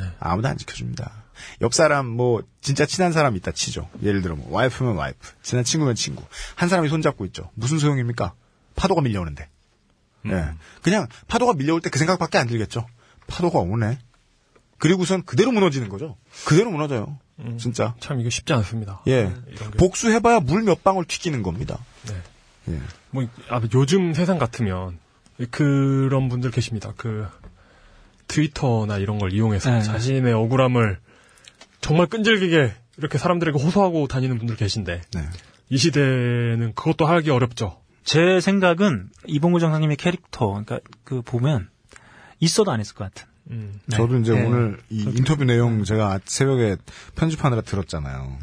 [0.00, 0.04] 네.
[0.18, 1.12] 아무도 안 지켜줍니다.
[1.60, 3.88] 옆 사람 뭐 진짜 친한 사람 있다 치죠.
[4.02, 6.24] 예를 들어 뭐 와이프면 와이프, 친한 친구면 친구.
[6.56, 7.50] 한 사람이 손잡고 있죠.
[7.54, 8.32] 무슨 소용입니까?
[8.74, 9.48] 파도가 밀려오는데.
[10.26, 10.32] 음.
[10.32, 10.54] 예.
[10.82, 12.86] 그냥 파도가 밀려올 때 그 생각밖에 안 들겠죠.
[13.26, 13.98] 파도가 오네.
[14.78, 16.16] 그리고선 그대로 무너지는 거죠.
[16.44, 17.18] 그대로 무너져요.
[17.40, 17.58] 음.
[17.58, 17.94] 진짜.
[18.00, 19.02] 참 이거 쉽지 않습니다.
[19.06, 19.32] 예.
[19.48, 19.70] 게.
[19.78, 21.78] 복수해봐야 물 몇 방울 튀기는 겁니다.
[22.08, 22.14] 네.
[22.74, 22.80] 예.
[23.10, 24.98] 뭐 아, 요즘 세상 같으면
[25.50, 26.92] 그런 분들 계십니다.
[26.96, 27.26] 그
[28.28, 29.82] 트위터나 이런 걸 이용해서 네.
[29.82, 30.98] 자신의 억울함을
[31.80, 35.20] 정말 끈질기게 이렇게 사람들에게 호소하고 다니는 분들 계신데 네.
[35.68, 37.80] 이 시대는 그것도 하기 어렵죠.
[38.06, 41.68] 제 생각은 이봉구 장사님의 캐릭터, 그러니까 그 보면
[42.38, 43.26] 있어도 안 했을 것 같은.
[43.50, 43.80] 음.
[43.86, 43.96] 네.
[43.96, 44.44] 저도 이제 네.
[44.44, 46.76] 오늘 이 인터뷰 내용 제가 새벽에
[47.16, 48.38] 편집하느라 들었잖아요.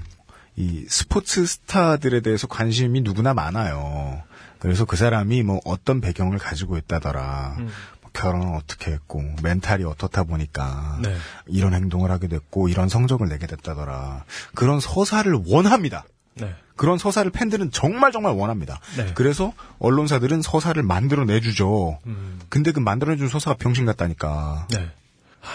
[0.58, 4.22] 이 스포츠 스타들에 대해서 관심이 누구나 많아요.
[4.60, 7.56] 그래서 그 사람이 뭐 어떤 배경을 가지고 있다더라.
[7.60, 7.70] 음.
[8.02, 11.16] 뭐 결혼을 어떻게 했고 멘탈이 어떻다 보니까 네.
[11.48, 14.26] 이런 행동을 하게 됐고 이런 성적을 내게 됐다더라.
[14.56, 16.04] 그런 서사를 원합니다.
[16.36, 16.54] 네.
[16.76, 18.80] 그런 서사를 팬들은 정말 정말 원합니다.
[18.98, 19.12] 네.
[19.14, 22.00] 그래서 언론사들은 서사를 만들어 내주죠.
[22.08, 22.40] 음.
[22.50, 24.68] 근데 그 만들어준 서사가 병신 같다니까.
[24.72, 24.90] 네.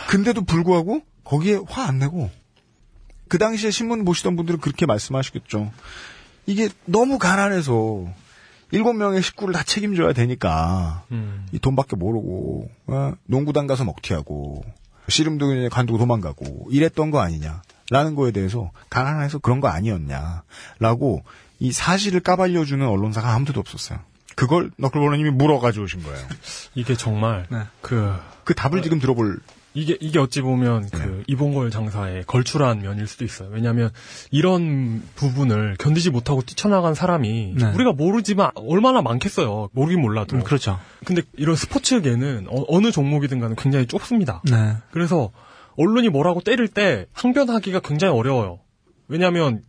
[0.09, 2.31] 근데도 불구하고 거기에 화 안 내고
[3.29, 5.71] 그 당시에 신문 보시던 분들은 그렇게 말씀하시겠죠.
[6.47, 8.07] 이게 너무 가난해서
[8.71, 11.47] 일곱 명의 식구를 다 책임져야 되니까 음.
[11.53, 13.13] 이 돈밖에 모르고 어?
[13.27, 14.65] 농구단 가서 먹튀하고
[15.09, 21.23] 씨름도 관두고 도망가고 이랬던 거 아니냐 라는 거에 대해서 가난해서 그런 거 아니었냐라고
[21.59, 23.99] 이 사실을 까발려주는 언론사가 아무도 없었어요.
[24.37, 26.19] 그걸 너클볼러님이 물어가지고 오신 거예요.
[26.75, 27.63] 이게 정말 네.
[27.81, 28.15] 그
[28.49, 29.41] 그 답을 지금 들어볼
[29.75, 33.51] 이게 이게 어찌 보면 그 이봉걸 장사의 걸출한 면일 수도 있어요.
[33.53, 33.91] 왜냐하면
[34.31, 37.73] 이런 부분을 견디지 못하고 뛰쳐나간 사람이 네.
[37.75, 39.69] 우리가 모르지만 얼마나 많겠어요.
[39.73, 40.37] 모르긴 몰라도.
[40.37, 40.81] 음, 그렇죠.
[41.05, 44.41] 근데 이런 스포츠계는 어, 느 종목이든 간에 굉장히 좁습니다.
[44.51, 44.79] 네.
[44.91, 45.31] 그래서
[45.79, 48.61] 언론이 뭐라고 때릴 때 항변하기가 굉장히 어려워요.
[49.07, 49.63] 왜냐하면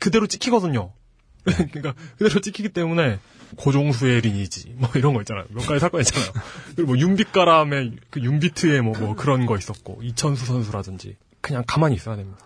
[0.00, 0.92] 그대로 찍히거든요.
[1.44, 3.18] 그러니까 그대로 찍히기 때문에
[3.56, 5.46] 고종수의 리니지 뭐 이런 거 있잖아요.
[5.50, 6.32] 몇 가지 사건 있잖아요.
[6.76, 12.16] 그리고 뭐 윤빛가람의 그 윤비트의 뭐, 뭐 그런 거 있었고 이천수 선수라든지 그냥 가만히 있어야
[12.16, 12.38] 됩니다.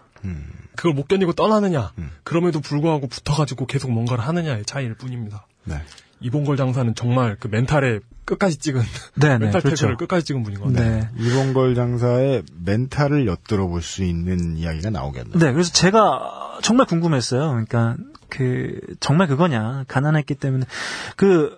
[0.74, 1.92] 그걸 못 견디고 떠나느냐
[2.24, 5.46] 그럼에도 불구하고 붙어가지고 계속 뭔가를 하느냐의 차이일 뿐입니다.
[5.64, 5.76] 네.
[6.20, 8.80] 이봉걸 장사는 정말 그 멘탈에 끝까지 찍은
[9.16, 9.82] 네, 네, 멘탈 그렇죠.
[9.82, 10.90] 태그를 끝까지 찍은 분인 것 같아요.
[10.90, 11.08] 네.
[11.18, 15.38] 이봉걸 장사의 멘탈을 엿들어 볼 수 있는 이야기가 나오겠네요.
[15.38, 17.48] 네, 그래서 제가 정말 궁금했어요.
[17.50, 17.96] 그러니까
[18.28, 20.64] 그 정말 그거냐 가난했기 때문에
[21.16, 21.56] 그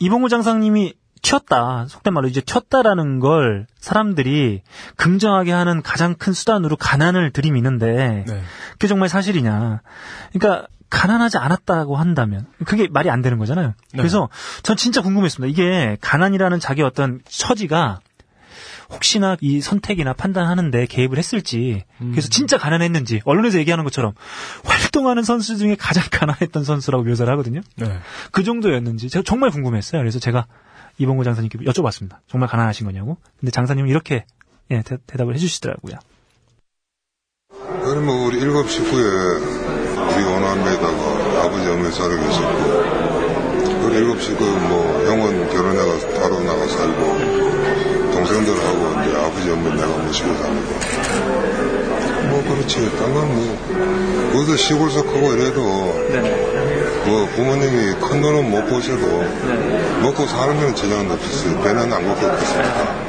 [0.00, 4.62] 이봉구 장상님이 튀었다 속된 말로 이제 튀었다라는 걸 사람들이
[4.96, 8.42] 긍정하게 하는 가장 큰 수단으로 가난을 들이미는데 네.
[8.72, 9.82] 그게 정말 사실이냐?
[10.32, 13.68] 그러니까 가난하지 않았다고 한다면 그게 말이 안 되는 거잖아요.
[13.68, 13.96] 네.
[13.96, 14.28] 그래서
[14.62, 15.50] 전 진짜 궁금했습니다.
[15.50, 18.00] 이게 가난이라는 자기 어떤 처지가
[18.90, 24.12] 혹시나 이 선택이나 판단하는데 개입을 했을지 그래서 진짜 가난했는지 언론에서 얘기하는 것처럼
[24.64, 27.62] 활동하는 선수 중에 가장 가난했던 선수라고 묘사를 하거든요.
[27.76, 27.98] 네.
[28.30, 29.98] 그 정도였는지 제가 정말 궁금했어요.
[30.02, 30.46] 그래서 제가
[30.98, 32.18] 이봉구 장사님께 여쭤봤습니다.
[32.28, 33.16] 정말 가난하신 거냐고.
[33.40, 34.26] 근데 장사님은 이렇게
[34.70, 35.96] 예, 대, 답을 해주시더라고요.
[37.82, 39.61] 그러면 우리 일곱 식구에
[40.10, 46.66] 우리 오남매에다가 아버지 어머니 살고 계셨고 우리 일곱 식구 뭐 형은 결혼해 가서 따로 나가
[46.66, 51.62] 살고 동생들하고 이제 아버지 어머니 내가 모시고 살고.
[52.30, 52.96] 뭐 그렇지.
[52.96, 55.60] 딴건뭐 어디 시골서 크고 이래도
[57.04, 59.06] 뭐 부모님이 큰 돈은 못 보셔도
[60.02, 61.60] 먹고 사는 데는 지장은 없었어요.
[61.62, 63.02] 배는 안 고팠겠습니다.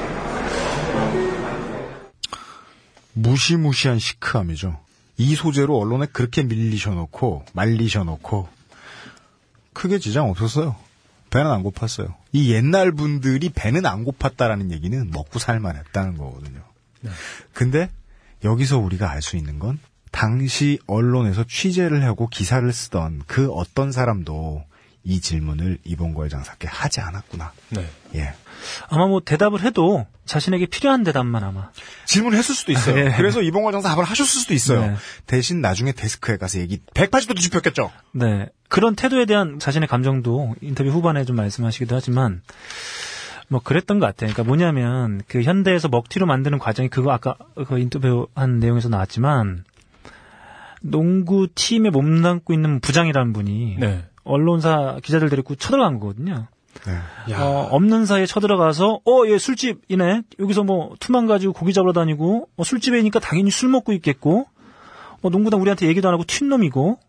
[3.14, 4.83] 무시무시한 시크함이죠.
[5.18, 8.47] 이 소재로 언론에 그렇게 밀리셔놓고 말리셔놓고
[9.74, 10.76] 크게 지장 없었어요.
[11.30, 12.14] 배는 안 고팠어요.
[12.32, 16.61] 이 옛날 분들이 배는 안 고팠다라는 얘기는 먹고 살만했다는 거거든요.
[17.53, 17.89] 근데
[18.43, 19.80] 여기서 우리가 알 수 있는 건
[20.11, 24.64] 당시 언론에서 취재를 하고 기사를 쓰던 그 어떤 사람도
[25.04, 27.51] 이 질문을 이봉걸 장사께 하지 않았구나.
[27.70, 27.89] 네.
[28.16, 28.34] 예.
[28.88, 31.72] 아마 뭐 대답을 해도 자신에게 필요한 대답만 아마
[32.06, 32.97] 질문을 했을 수도 있어요.
[32.97, 33.14] 예.
[33.18, 34.82] 그래서 이봉걸 장사 답을 하셨을 수도 있어요.
[34.82, 34.95] 네.
[35.28, 37.91] 대신 나중에 데스크에 가서 얘기 180도 뒤집혔겠죠.
[38.14, 38.47] 네.
[38.70, 42.41] 그런 태도에 대한 자신의 감정도 인터뷰 후반에 좀 말씀하시기도 하지만,
[43.49, 44.32] 뭐, 그랬던 것 같아요.
[44.32, 47.36] 그러니까 뭐냐면, 그 현대에서 먹튀로 만드는 과정이 그거 아까
[47.68, 49.66] 그 인터뷰 한 내용에서 나왔지만,
[50.82, 54.06] 농구 팀에 몸담고 있는 부장이라는 분이, 네.
[54.24, 56.48] 언론사 기자들 데리고 쳐들어간 거거든요.
[57.28, 57.34] 네.
[57.36, 60.24] 어, 없는 사이에 쳐들어가서, 어, 얘 술집이네?
[60.40, 64.48] 여기서 뭐, 투망 가지고 고기 잡으러 다니고, 어, 술집이니까 당연히 술 먹고 있겠고,
[65.22, 67.00] 어, 농구단 우리한테 얘기도 안 하고 튄 놈이고,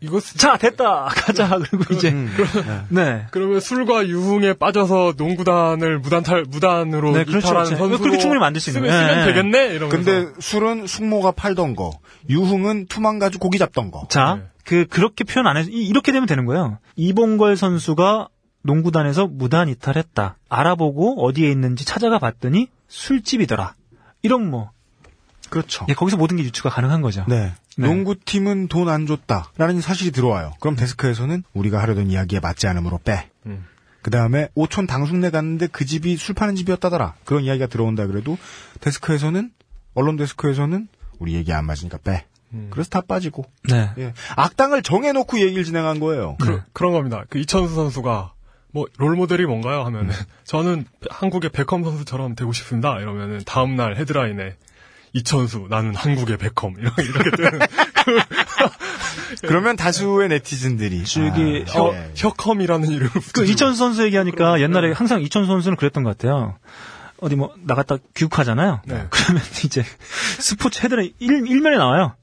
[0.00, 2.10] 이거 자 됐다 가자 그리고 이제
[2.88, 7.76] 네 그러면 술과 유흥에 빠져서 농구단을 무단탈 무단으로 네, 그렇죠, 이탈하는 그렇죠.
[7.76, 9.08] 선수로 그렇게 충분히 만들 수 있는 쓰면, 거예요.
[9.08, 9.32] 쓰면 예.
[9.32, 11.90] 되겠네 이러면서 근데 술은 숙모가 팔던 거,
[12.30, 14.06] 유흥은 투망 가지고 고기 잡던 거.
[14.08, 16.78] 자, 그 그렇게 표현 안 해서 이- 이렇게 되면 되는 거예요.
[16.96, 18.28] 이봉걸 선수가
[18.62, 20.36] 농구단에서 무단 이탈했다.
[20.48, 23.74] 알아보고 어디에 있는지 찾아가 봤더니 술집이더라.
[24.22, 24.70] 이런 뭐
[25.50, 25.84] 그렇죠.
[25.90, 27.24] 예, 거기서 모든 게 유추가 가능한 거죠.
[27.28, 27.52] 네.
[27.76, 27.86] 네.
[27.86, 30.52] 농구팀은 돈 안 줬다라는 사실이 들어와요.
[30.60, 33.28] 그럼 데스크에서는 우리가 하려던 이야기에 맞지 않으므로 빼.
[33.46, 33.66] 음.
[34.00, 37.14] 그 다음에 오촌 당숙네 갔는데 그 집이 술 파는 집이었다더라.
[37.24, 38.38] 그런 이야기가 들어온다 그래도
[38.80, 39.50] 데스크에서는
[39.94, 40.88] 언론 데스크에서는
[41.18, 42.24] 우리 얘기 안 맞으니까 빼.
[42.70, 43.44] 그래서 다 빠지고.
[43.68, 43.90] 네.
[43.98, 44.12] 예.
[44.36, 46.36] 악당을 정해놓고 얘기를 진행한 거예요.
[46.40, 47.24] 그, 그런 겁니다.
[47.28, 48.32] 그 이천수 선수가
[48.72, 49.84] 뭐 롤모델이 뭔가요?
[49.84, 50.12] 하면은
[50.44, 52.98] 저는 한국의 베컴 선수처럼 되고 싶습니다.
[52.98, 54.56] 이러면은 다음 날 헤드라인에
[55.12, 57.60] 이천수 나는 한국의 베컴 이렇게 이렇게 뜨는
[59.42, 62.10] 그러면 다수의 네티즌들이 저기 아, 어, 예.
[62.16, 63.44] 혁컴이라는 이름을 그.
[63.44, 66.56] 이천수 선수 얘기하니까 옛날에 항상 이천수 선수는 그랬던 것 같아요.
[67.20, 68.82] 어디 뭐 나갔다 귀국하잖아요.
[68.86, 69.06] 네.
[69.08, 69.84] 그러면 이제
[70.40, 72.14] 스포츠 헤드라인 일, 일면에 나와요.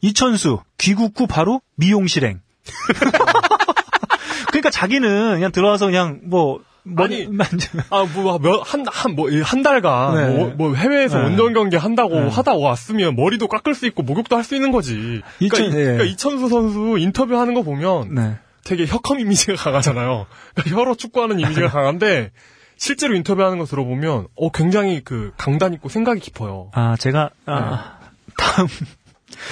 [0.00, 2.40] 이천수 귀국 후 바로 미용 실행.
[4.48, 7.68] 그러니까 자기는 그냥 들어와서 그냥 뭐 머리 만져.
[7.90, 10.36] 아뭐몇한한뭐한 달간 네.
[10.36, 11.24] 뭐, 뭐 해외에서 네.
[11.24, 12.28] 원정 경기 한다고 네.
[12.28, 15.20] 하다 왔으면 머리도 깎을 수 있고 목욕도 할 수 있는 거지.
[15.38, 15.84] 그러니까, 이천- 이- 예.
[15.84, 18.36] 그러니까 이천수 선수 인터뷰 하는 거 보면 네.
[18.64, 20.26] 되게 혁컴 이미지가 강하잖아요.
[20.54, 22.30] 그러니까 혀로 축구하는 이미지가 강한데
[22.76, 26.70] 실제로 인터뷰하는 거 들어보면 어 굉장히 그 강단 있고 생각이 깊어요.
[26.74, 27.98] 아 제가 아,
[28.36, 28.68] 다음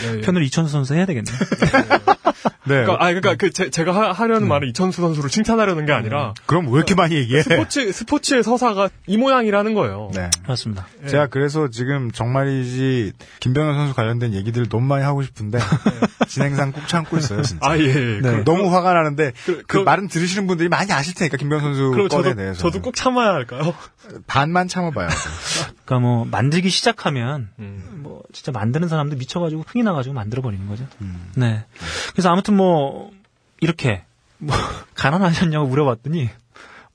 [0.05, 0.21] 예, 예.
[0.21, 1.31] 편으로 이천수 선수 해야 되겠네.
[2.67, 2.83] 네.
[2.83, 6.67] 그러니까, 아, 그러니까 그 제, 가 하 려는 말은 이천수 선수를 칭찬하려는 게 아니라 그럼
[6.69, 7.43] 왜 이렇게 많이 얘기해?
[7.43, 10.11] 스포츠 스포츠의 서사가 이 모양이라는 거예요.
[10.15, 10.31] 네.
[10.47, 10.87] 맞습니다.
[11.07, 15.59] 제가 그래서 지금 정말이지 김병현 선수 관련된 얘기들을 너무 많이 하고 싶은데
[16.29, 17.43] 진행상 꾹 참고 있어요.
[17.43, 17.67] 진짜.
[17.69, 17.83] 아 예.
[17.85, 17.93] 예.
[17.95, 21.91] 네, 그럼- 너무 화가 나는데 그, 그럼- 말은 들으시는 분들이 많이 아실 테니까 김병현 선수
[21.91, 23.75] 건에 저도 대해서 저도 꼭 참아야 할까요?
[24.27, 25.09] 반만 참아봐요.
[25.85, 28.01] 그러니까 뭐 만들기 시작하면 음.
[28.03, 30.87] 뭐 진짜 만드는 사람도 미쳐가지고 흥이 나가지고 만들어 버리는 거죠.
[31.01, 31.31] 음.
[31.37, 31.65] 네.
[32.13, 33.11] 그래서 아무튼 뭐
[33.61, 34.05] 이렇게
[34.39, 34.57] 뭐
[34.95, 36.31] 가난하셨냐고 물어봤더니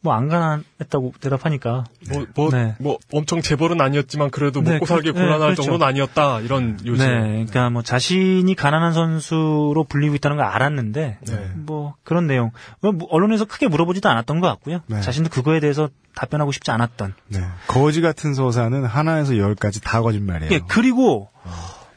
[0.01, 2.73] 뭐 안 가난했다고 대답하니까 뭐, 뭐, 네.
[2.79, 5.63] 뭐 엄청 재벌은 아니었지만 그래도 네, 먹고 살기 그- 네, 곤란할 그렇죠.
[5.63, 7.05] 정도는 아니었다 이런 요즘.
[7.05, 11.51] 네, 그러니까 뭐 자신이 가난한 선수로 불리고 있다는 걸 알았는데 네.
[11.55, 14.79] 뭐 그런 내용 뭐 언론에서 크게 물어보지도 않았던 것 같고요.
[14.87, 15.01] 네.
[15.01, 17.13] 자신도 그거에 대해서 답변하고 싶지 않았던.
[17.27, 17.41] 네.
[17.67, 20.51] 거지 같은 서사는 하나에서 열까지 다 거짓말이에요.
[20.53, 21.29] 예, 그리고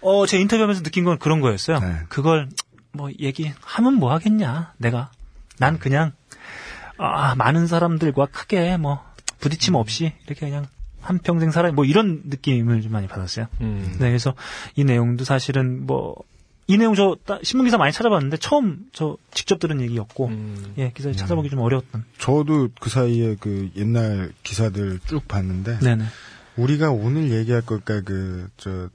[0.00, 1.78] 어, 제 인터뷰하면서 느낀 건 그런 거였어요.
[1.78, 1.98] 네.
[2.09, 2.48] 그걸
[2.92, 5.11] 뭐 얘기하면 뭐 하겠냐, 내가.
[5.59, 6.11] 난 그냥
[7.05, 9.03] 아, 많은 사람들과 크게 뭐
[9.40, 10.66] 부딪힘 없이 이렇게 그냥
[11.00, 13.46] 한 평생 살아 뭐 이런 느낌을 좀 많이 받았어요.
[13.61, 13.96] 음.
[13.98, 14.34] 네, 그래서
[14.76, 16.14] 이 내용도 사실은 뭐
[16.68, 20.74] 이 내용 저 따- 신문 기사 많이 찾아봤는데 처음 저 직접 들은 얘기였고 음.
[20.78, 22.05] 예 기사 찾아보기 좀 어려웠던.
[22.18, 26.05] 저도 그 사이에 그 옛날 기사들 쭉 봤는데 네네.
[26.57, 28.88] 우리가 오늘 얘기할 걸까 그저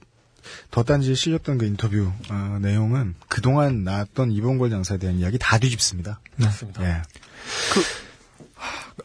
[0.70, 6.20] 덧단지에 실렸던 그 인터뷰 어, 내용은 그동안 나왔던 이봉걸 장사에 대한 이야기 다 뒤집습니다.
[6.36, 6.82] 맞습니다.
[6.88, 7.02] 예.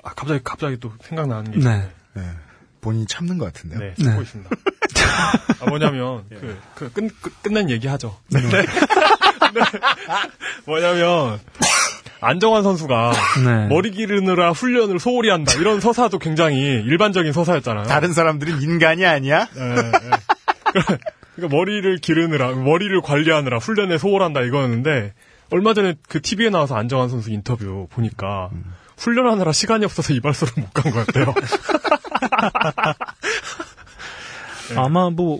[0.03, 1.87] 아, 갑자기 갑자기 또 생각나는 게 네.
[2.13, 2.23] 네.
[2.81, 3.79] 본인이 참는 것 같은데요.
[3.79, 4.21] 네, 참고 네.
[4.23, 4.49] 있습니다.
[5.61, 8.17] 아, 뭐냐면, 그, 그, 끝, 끝, 끝낸 얘기 하죠.
[8.29, 8.41] 네.
[10.65, 11.39] 뭐냐면,
[12.19, 13.13] 안정환 선수가
[13.45, 13.67] 네.
[13.67, 15.53] 머리 기르느라 훈련을 소홀히 한다.
[15.53, 17.85] 이런 서사도 굉장히 일반적인 서사였잖아요.
[17.85, 19.47] 다른 사람들은 인간이 아니야?
[19.53, 19.91] 네, 네.
[21.35, 25.13] 그러니까 머리를 기르느라, 머리를 관리하느라 훈련에 소홀한다 이거였는데,
[25.53, 28.49] 얼마 전에 그 TV에 나와서 안정환 선수 인터뷰 보니까,
[28.97, 31.33] 훈련하느라 시간이 없어서 이발소를 못 간 것 같아요.
[34.75, 35.39] 아마 뭐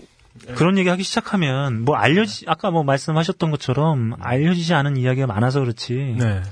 [0.54, 6.16] 그런 얘기 하기 시작하면 뭐 알려지 아까 뭐 말씀하셨던 것처럼 알려지지 않은 이야기가 많아서 그렇지.
[6.18, 6.42] 네.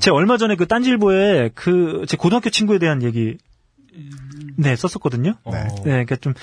[0.00, 3.36] 제가 얼마 전에 그 딴지일보에 그 제 고등학교 친구에 대한 얘기
[4.56, 5.34] 네 썼었거든요.
[5.50, 5.64] 네.
[5.68, 6.34] 네, 그러니까 좀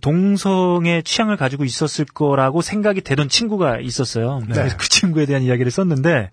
[0.00, 4.40] 동성의 취향을 가지고 있었을 거라고 생각이 되던 친구가 있었어요.
[4.44, 6.30] 그래서 그 친구에 대한 이야기를 썼는데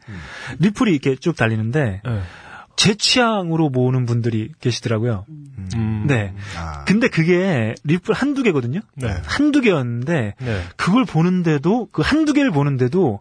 [0.59, 2.21] 리플이 이렇게 쭉 달리는데 네.
[2.75, 5.25] 제 취향으로 모으는 분들이 계시더라고요.
[5.75, 6.05] 음.
[6.07, 6.33] 네.
[6.55, 8.81] 아, 근데 그게 리플 한두 개거든요.
[8.95, 9.15] 네.
[9.25, 10.61] 한두 개였는데 네.
[10.75, 13.19] 그걸 보는데도 그 한두 개를 보는데도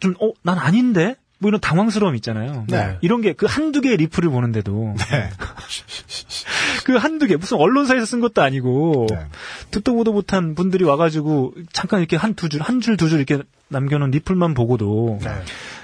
[0.00, 2.64] 좀 어 난 아닌데 뭐 이런 당황스러움 있잖아요.
[2.68, 2.98] 네.
[3.00, 5.30] 이런 게 그 한두 개의 리플을 보는데도 네.
[6.84, 9.26] 그 한두 개 무슨 언론사에서 쓴 것도 아니고 네.
[9.70, 14.10] 듣도 보도 못한 분들이 와가지고 잠깐 이렇게 한 두 줄 한 줄 두줄 이렇게 남겨놓은
[14.10, 15.30] 리플만 보고도 네.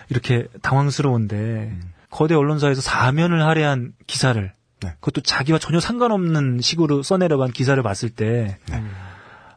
[0.08, 1.72] 이렇게 당황스러운데
[2.10, 4.88] 거대 언론사에서 사면을 할애한 기사를 네.
[5.00, 8.58] 그것도 자기와 전혀 상관없는 식으로 써내려간 기사를 봤을 때,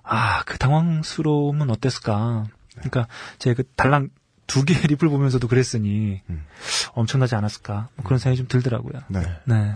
[0.03, 2.45] 아, 그 당황스러움은 어땠을까.
[2.75, 4.09] 그러니까, 제그 달랑
[4.47, 6.45] 두 개의 립을 보면서도 그랬으니, 음.
[6.93, 7.89] 엄청나지 않았을까.
[7.95, 9.01] 뭐 그런 생각이 좀 들더라고요.
[9.09, 9.21] 네.
[9.45, 9.75] 네.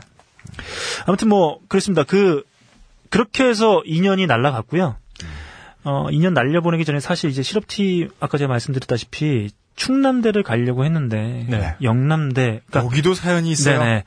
[1.06, 2.04] 아무튼 뭐, 그렇습니다.
[2.04, 2.44] 그,
[3.10, 4.96] 그렇게 해서 2년이 날라갔고요.
[5.84, 11.76] 어, 2년 날려보내기 전에 사실 이제 실업팀, 아까 제가 말씀드렸다시피, 충남대를 가려고 했는데, 네.
[11.82, 13.80] 영남대, 그러니까 여기도 사연이 있어요.
[13.80, 14.04] 네네.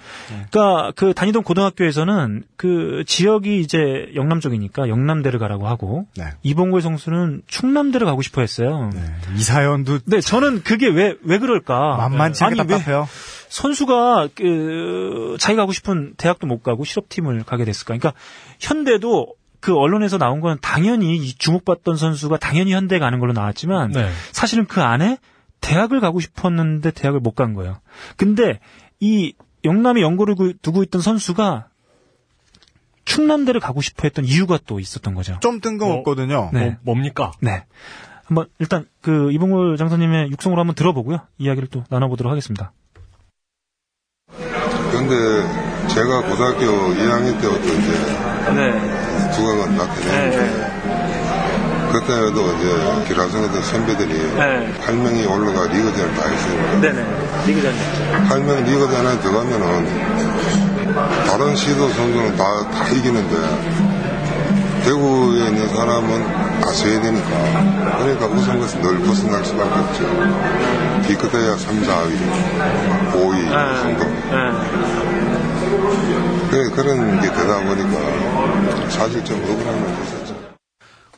[0.50, 6.26] 그러니까 그 다니던 고등학교에서는 그 지역이 이제 영남 쪽이니까 영남대를 가라고 하고 네.
[6.42, 8.90] 이봉구의 성수는 충남대를 가고 싶어 했어요.
[8.92, 9.00] 네.
[9.36, 11.96] 이 사연도 네, 저는 그게 왜왜 그럴까?
[11.96, 13.08] 만만치 않게 아니, 왜 답답해요.
[13.48, 17.96] 선수가 그 자기가 가고 싶은 대학도 못 가고 실업팀을 가게 됐을까?
[17.96, 18.12] 그러니까
[18.60, 24.10] 현대도 그 언론에서 나온 건 당연히 이 주목받던 선수가 당연히 현대 가는 걸로 나왔지만 네.
[24.30, 25.18] 사실은 그 안에
[25.64, 27.80] 대학을 가고 싶었는데 대학을 못 간 거예요.
[28.16, 28.60] 근데
[29.00, 29.34] 이
[29.64, 31.68] 영남에 연고를 그- 두고 있던 선수가
[33.04, 35.38] 충남대를 가고 싶어 했던 이유가 또 있었던 거죠.
[35.40, 36.50] 좀 뜬금없거든요.
[36.52, 36.60] 네.
[36.82, 37.32] 뭐, 뭡니까?
[37.40, 37.64] 네.
[38.24, 41.18] 한번 일단 그 이봉골 장사님의 육성으로 한번 들어보고요.
[41.38, 42.72] 이야기를 또 나눠보도록 하겠습니다.
[44.90, 45.14] 근데
[45.88, 46.60] 제가 고등학교
[46.94, 47.92] 2학년 때부터 이제
[48.54, 49.30] 네.
[49.36, 50.83] 두각은 나타냈는데
[51.94, 54.72] 그때도 이제 기라성했던 선배들이 네.
[54.84, 57.06] 8명이 올라가 리그전을 다 했으니까 네네.
[57.46, 57.72] 리그전.
[58.28, 60.94] 8명 리그전에 들어가면은
[61.28, 63.36] 다른 시도 선수는 다, 다 이기는데
[64.84, 66.26] 대구에 있는 사람은
[66.66, 67.28] 아셔야 되니까
[67.98, 70.04] 그러니까 우선 것은 늘 벗어날 수밖에 없죠.
[71.06, 72.12] 기껏해야 3, 4위,
[73.12, 73.50] 5위
[73.82, 74.04] 정도.
[76.50, 80.23] 그래, 그런 게 되다 보니까 사실 좀 억울한 건 있었죠.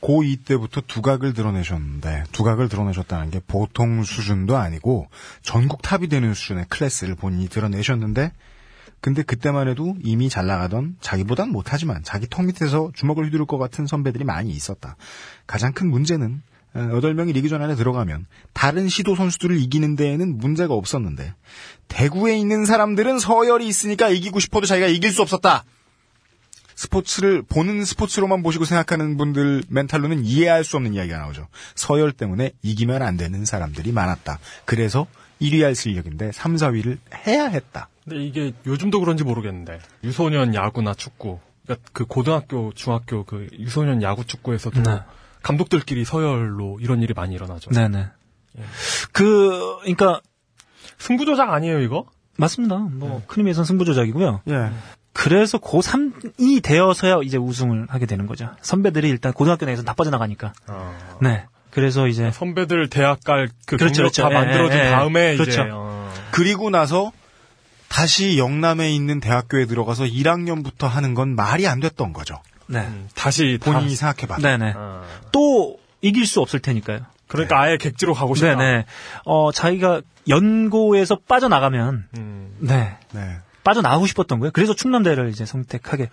[0.07, 5.09] 고2 때부터 두각을 드러내셨는데 두각을 드러내셨다는 게 보통 수준도 아니고
[5.43, 8.33] 전국 탑이 되는 수준의 클래스를 본인이 드러내셨는데
[9.01, 13.87] 근데 그때만 해도 이미 잘 나가던 자기보단 못하지만 자기 턱 밑에서 주먹을 휘두를 것 같은
[13.87, 14.97] 선배들이 많이 있었다.
[15.47, 16.41] 가장 큰 문제는
[16.75, 21.35] 8명이 리그전 안에 들어가면 다른 시도 선수들을 이기는 데에는 문제가 없었는데
[21.89, 25.65] 대구에 있는 사람들은 서열이 있으니까 이기고 싶어도 자기가 이길 수 없었다.
[26.77, 31.49] 스포츠를 보는 스포츠로만 보시고 생각하는 분들 멘탈로는 이해할 수 없는 이야기가 나오죠.
[31.75, 34.39] 서열 때문에 이기면 안 되는 사람들이 많았다.
[34.65, 35.07] 그래서
[35.41, 37.89] 1위 할 실력인데 3, 4위를 해야 했다.
[38.05, 44.25] 근데 이게 요즘도 그런지 모르겠는데 유소년 야구나 축구, 그러니까 그 고등학교, 중학교 그 유소년 야구
[44.25, 45.01] 축구에서도 네.
[45.43, 47.71] 감독들끼리 서열로 이런 일이 많이 일어나죠.
[47.71, 48.07] 네네.
[49.13, 50.21] 그, 그러니까
[50.99, 52.07] 승부 조작 아니에요 이거?
[52.39, 52.77] 맞습니다.
[52.77, 54.43] 뭐큰 의미에서는 승부 조작이고요.
[54.49, 54.71] 예.
[55.17, 58.51] 그래서 고3이 되어서야 이제 우승을 하게 되는 거죠.
[58.61, 60.53] 선배들이 일단 고등학교 내에서 다 빠져나가니까.
[61.23, 61.45] 네.
[61.71, 64.31] 그래서 이제 선배들 대학 갈그 그렇죠, 경력 다 그렇죠.
[64.31, 64.91] 예, 만들어진 예, 예.
[64.91, 65.51] 다음에 그렇죠.
[65.63, 66.13] 이제 어.
[66.31, 67.13] 그리고 나서
[67.89, 72.41] 다시 영남에 있는 대학교에 들어가서 1학년부터 하는 건 말이 안 됐던 거죠.
[72.67, 72.87] 네.
[73.15, 74.39] 다시 본인이 다- 생각해봐.
[74.39, 74.75] 네네.
[75.33, 77.01] 또 이길 수 없을 테니까요.
[77.29, 78.57] 그러니까 아예 객지로 가고 싶다.
[78.57, 78.85] 네네.
[79.25, 82.57] 어, 자기가 연고에서 빠져나가면, 음.
[82.59, 82.97] 네.
[83.13, 83.37] 네.
[83.67, 84.53] 빠져나가고 싶었던 거예요.
[84.53, 86.09] 그래서 충남대를 이제 선택하게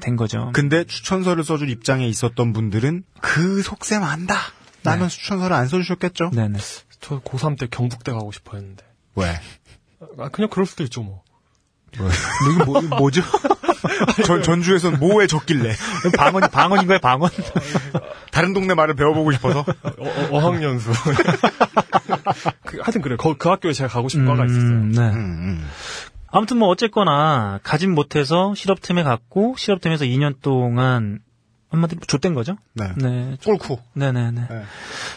[0.00, 0.50] 된 거죠.
[0.54, 4.36] 근데 추천서를 써줄 입장에 있었던 분들은 그 속셈 안다.
[4.84, 6.30] 라면 추천서를 안 써주셨겠죠?
[6.30, 6.58] 네네.
[7.00, 8.84] 저 고3 때 경북대 가고 싶어 했는데.
[9.16, 9.40] 왜?
[10.18, 11.22] 아, 그냥 그럴 수도 있죠 뭐.
[11.98, 12.08] 뭐,
[12.52, 13.22] 이거 뭐, 뭐죠?
[14.26, 15.74] 전, 전주에선 뭐에 적길래?
[16.16, 17.30] 방언, 방언인 거예요, 방언?
[18.30, 19.64] 다른 동네 말을 배워보고 싶어서?
[20.30, 20.90] 어, 학연수
[22.66, 23.16] 그, 하여튼 그래.
[23.16, 24.62] 거, 그 학교에 제가 가고 싶은 과가 있었어요.
[24.62, 25.00] 음, 네.
[25.00, 25.68] 음,
[26.34, 31.20] 아무튼 뭐 어쨌거나 가진 못해서 실업팀에 갔고 실업팀에서 2년 동안
[31.68, 32.56] 한마디로 좆된 거죠.
[32.72, 32.88] 네.
[32.96, 33.36] 네.
[33.44, 33.78] 꿀쿠.
[33.92, 34.48] 네네네.
[34.50, 34.62] 네.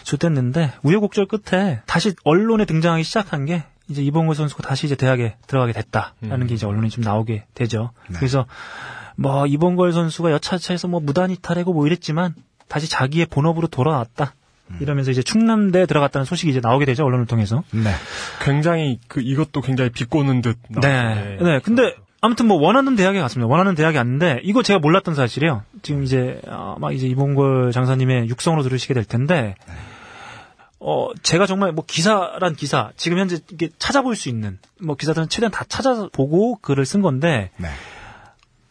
[0.04, 5.74] 좆됐는데 우여곡절 끝에 다시 언론에 등장하기 시작한 게 이제 이봉걸 선수가 다시 이제 대학에 들어가게
[5.74, 6.48] 됐다라는 음.
[6.48, 7.92] 게 이제 언론에 좀 나오게 되죠.
[8.10, 8.18] 네.
[8.18, 8.46] 그래서
[9.16, 12.36] 뭐 이봉걸 선수가 여차차해서 뭐 무단 이탈하고 뭐 이랬지만
[12.68, 14.36] 다시 자기의 본업으로 돌아왔다.
[14.72, 14.78] 음.
[14.82, 17.64] 이러면서 이제 충남대에 들어갔다는 소식이 이제 나오게 되죠 언론을 통해서.
[17.72, 17.92] 네.
[18.44, 20.58] 굉장히 그 이것도 굉장히 비꼬는 듯.
[20.70, 20.88] 네.
[20.88, 21.44] 나왔는데.
[21.44, 21.60] 네.
[21.60, 23.48] 근데 아무튼 뭐 원하는 대학에 갔습니다.
[23.48, 25.64] 원하는 대학이 왔는데 이거 제가 몰랐던 사실이에요.
[25.84, 29.56] 지금 이제 아마 이제 이봉걸 장사님의 육성으로 들으시게 될 텐데
[30.80, 35.52] 어 제가 정말 뭐 기사란 기사 지금 현재 이게 찾아볼 수 있는 뭐 기사들은 최대한
[35.52, 37.68] 다 찾아보고 글을 쓴 건데 네.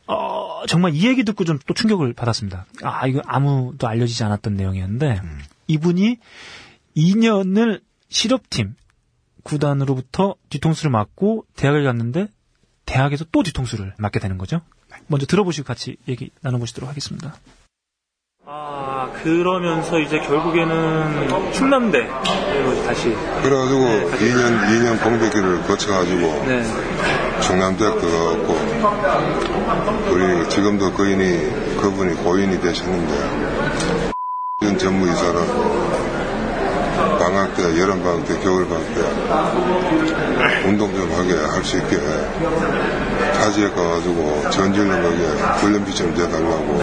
[0.07, 2.67] 어 정말 이 얘기 듣고 좀 또 충격을 받았습니다.
[2.83, 5.21] 아 이거 아무도 알려지지 않았던 내용이었는데
[5.67, 6.19] 이분이
[6.97, 8.75] 2년을 실업팀
[9.43, 12.29] 구단으로부터 뒤통수를 맞고 대학을 갔는데
[12.85, 14.61] 대학에서 또 뒤통수를 맞게 되는 거죠.
[15.09, 17.37] 먼저 들어보시고 같이 얘기 나눠보시도록 하겠습니다.
[18.49, 23.09] 아 그러면서 이제 결국에는 충남대로 다시
[23.43, 26.63] 그래가지고 2년, 2년 공백기를 거쳐가지고 네.
[27.43, 28.55] 중남대학 들어가고
[30.13, 33.46] 우리 지금도 거인이 그분이 고인이 되셨는데
[34.59, 35.47] 이런 전무이사는
[37.19, 39.03] 방학 때, 여름 방학 때, 겨울 방학 때
[40.67, 41.99] 운동 좀 하게 할 수 있게
[43.35, 45.17] 타지에 가가지고 전진력하게
[45.61, 46.83] 훈련비 좀 내달라고.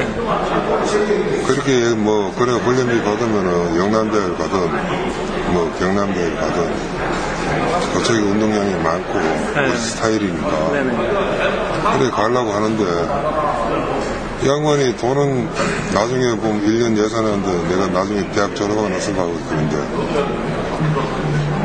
[1.47, 4.59] 그렇게 뭐 그래 훈련비 받으면은 영남대를 가든
[5.53, 6.73] 뭐 경남대를 가든
[7.97, 9.13] 어차피 운동량이 많고
[9.55, 10.69] 그 스타일이니까.
[11.97, 13.92] 그래 가려고 하는데 이
[14.45, 15.45] 양반이 돈은
[15.93, 19.77] 나중에 보면 1년 예산하는데 내가 나중에 대학 졸업하고 나서 가고 그런데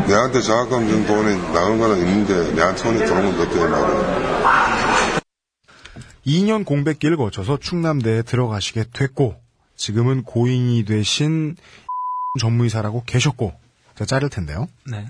[0.07, 5.21] 내한테 장학금 준 돈이 나온 거는 있는데 내한테 손에 들어온 건 어때 말이야
[6.25, 9.35] 2년 공백기를 거쳐서 충남대에 들어가시게 됐고
[9.77, 11.57] 지금은 고인이 되신
[12.39, 13.53] 전무이사라고 계셨고
[13.97, 14.69] 제가 자를 텐데요.
[14.87, 15.07] 네.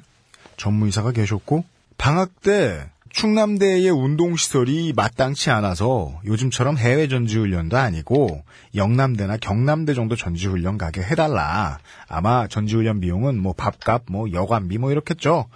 [0.57, 1.65] 전무이사가 계셨고
[1.99, 2.89] 방학 때
[3.19, 8.45] 충남대의 운동시설이 마땅치 않아서 요즘처럼 해외 전지훈련도 아니고
[8.77, 11.81] 영남대나 경남대 정도 전지훈련 가게 해달라.
[12.07, 15.47] 아마 전지훈련 비용은 뭐 밥값, 뭐 여관비 뭐 이렇겠죠.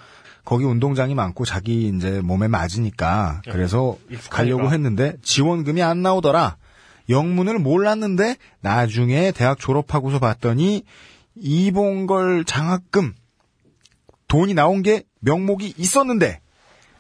[0.45, 3.97] 거기 운동장이 많고 자기 이제 몸에 맞으니까 그래서
[4.29, 6.57] 가려고 했는데 지원금이 안 나오더라.
[7.11, 10.83] 영문을 몰랐는데 나중에 대학 졸업하고서 봤더니
[11.37, 13.15] 이봉걸 장학금
[14.27, 16.41] 돈이 나온 게 명목이 있었는데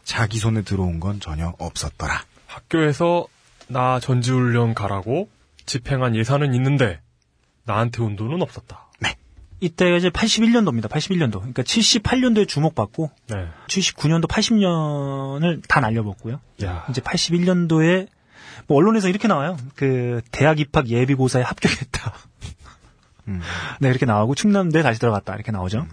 [0.05, 2.25] 자기 손에 들어온 건 전혀 없었더라.
[2.47, 3.27] 학교에서
[3.69, 5.29] 나 전지훈련 가라고
[5.67, 7.01] 집행한 예산은 있는데
[7.65, 8.89] 나한테 온 돈은 없었다.
[9.63, 10.89] 이때가 이제 81년도입니다.
[10.89, 11.39] 81년도.
[11.39, 13.47] 그러니까 78년도에 주목받고 네.
[13.69, 16.41] 79년도 80년을 다 날려먹고요.
[16.65, 16.85] 야.
[16.91, 18.09] 이제 81년도에
[18.67, 19.57] 뭐 언론에서 이렇게 나와요.
[19.77, 22.13] 그 대학 입학 예비고사에 합격했다.
[23.81, 25.87] 네, 이렇게 나오고 충남대 다시 들어갔다 이렇게 나오죠.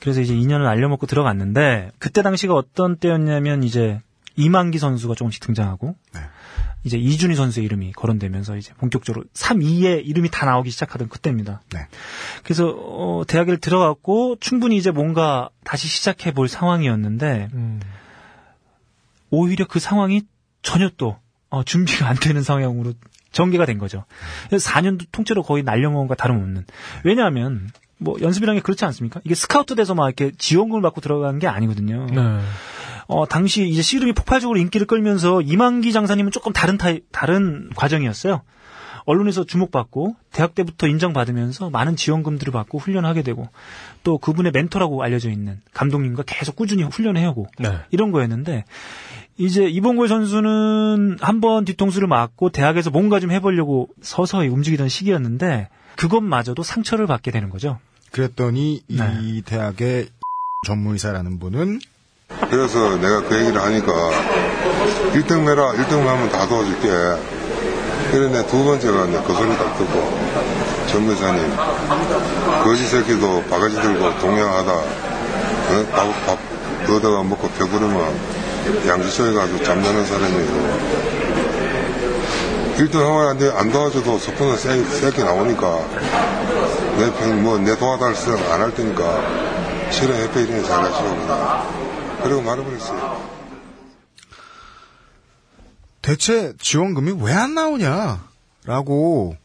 [0.00, 4.00] 그래서 이제 2년을 날려먹고 들어갔는데 그때 당시가 어떤 때였냐면 이제
[4.36, 5.96] 이만기 선수가 조금씩 등장하고
[6.84, 11.60] 이제 이준희 선수의 이름이 거론되면서 이제 본격적으로 3, 2의 이름이 다 나오기 시작하던 그때입니다.
[12.42, 17.48] 그래서 어, 대학을 들어갔고 충분히 이제 뭔가 다시 시작해 볼 상황이었는데
[19.30, 20.22] 오히려 그 상황이
[20.62, 21.18] 전혀 또
[21.50, 22.94] 어, 준비가 안 되는 상황으로
[23.32, 24.04] 전개가 된 거죠.
[24.48, 26.64] 그래서 4년도 통째로 거의 날려먹은 거 다름없는.
[27.04, 27.70] 왜냐하면
[28.00, 29.20] 뭐 연습이라는 게 그렇지 않습니까?
[29.24, 32.06] 이게 스카우트 돼서 막 이렇게 지원금을 받고 들어간 게 아니거든요.
[33.06, 38.42] 어, 당시 이제 씨름이 폭발적으로 인기를 끌면서 이만기 장사님은 조금 다른 타입, 다른 과정이었어요.
[39.06, 43.48] 언론에서 주목받고 대학 때부터 인정받으면서 많은 지원금들을 받고 훈련하게 되고
[44.04, 47.46] 또 그분의 멘토라고 알려져 있는 감독님과 계속 꾸준히 훈련해오고
[47.90, 48.64] 이런 거였는데
[49.38, 56.62] 이제 이봉골 선수는 한 번 뒤통수를 맞고 대학에서 뭔가 좀 해보려고 서서히 움직이던 시기였는데 그것마저도
[56.62, 57.78] 상처를 받게 되는 거죠.
[58.12, 59.18] 그랬더니 네.
[59.22, 60.08] 이 대학의
[60.66, 61.80] 전무이사라는 분은
[62.50, 63.92] 그래서 내가 그 얘기를 하니까
[65.14, 66.88] 1등 매라 1등만 하면 다 도와줄게
[68.10, 70.20] 그래 내두 번째가 이제 그 소리 딱 듣고
[70.88, 71.56] 전무사님
[72.64, 75.86] 거지 새끼도 바가지 들고 동양하다 어?
[75.92, 78.18] 밥, 밥 얻어가 먹고 배부르면
[78.86, 81.10] 양지소에 가서 잠자는 사람이에요
[82.78, 83.50] 1등 하면 안, 돼.
[83.50, 85.84] 안 도와줘도 석분은 세, 세게 나오니까
[87.00, 92.20] 내 편, 뭐, 내 도와달 생각 안할 테니까 싫어 해페 이름에 잘하시라고 그냥.
[92.22, 93.30] 그리고 말해버렸어요.
[96.02, 98.28] 대체 지원금이 왜 안 나오냐
[98.64, 99.36] 라고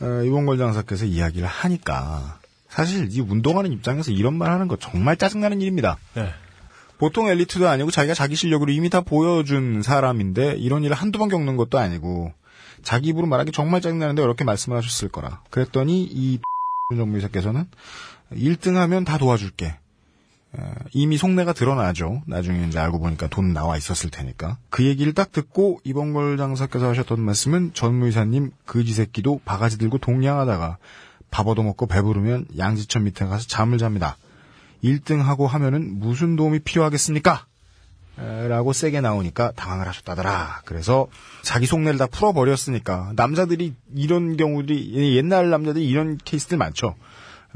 [0.00, 2.38] 어, 이봉걸 장사께서 이야기를 하니까
[2.68, 5.98] 사실 이 운동하는 입장에서 이런 말 하는 거 정말 짜증나는 일입니다.
[6.98, 11.56] 보통 엘리트도 아니고 자기가 자기 실력으로 이미 다 보여준 사람인데 이런 일을 한두 번 겪는
[11.56, 12.32] 것도 아니고
[12.82, 15.40] 자기 입으로 말하기 정말 짜증나는데 이렇게 말씀을 하셨을 거라.
[15.50, 16.38] 그랬더니 이
[16.96, 17.66] 정무이사께서는
[18.32, 19.76] 1등 하면 다 도와줄게.
[20.54, 22.22] 어, 이미 속내가 드러나죠.
[22.26, 24.58] 나중에 이제 알고 보니까 돈 나와 있었을 테니까.
[24.68, 30.76] 그 얘기를 딱 듣고 이봉걸 장사께서 하셨던 말씀은 전무이사님 그지 새끼도 바가지 들고 동냥하다가
[31.30, 34.18] 밥 얻어먹고 배부르면 양지천 밑에 가서 잠을 잡니다.
[34.84, 37.46] 1등하고 하면은 무슨 도움이 필요하겠습니까?
[38.18, 40.62] 에, 라고 세게 나오니까 당황을 하셨다더라.
[40.64, 41.08] 그래서
[41.42, 46.94] 자기 속내를 다 풀어버렸으니까 남자들이 이런 경우들이 옛날 남자들이 이런 케이스들 많죠.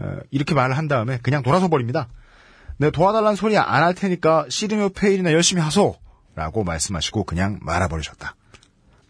[0.00, 2.08] 에, 이렇게 말을 한 다음에 그냥 돌아서 버립니다.
[2.78, 5.96] 내 도와달라는 소리 안 할 테니까 씨름협회 일이나 열심히 하소!
[6.34, 8.34] 라고 말씀하시고 그냥 말아버리셨다.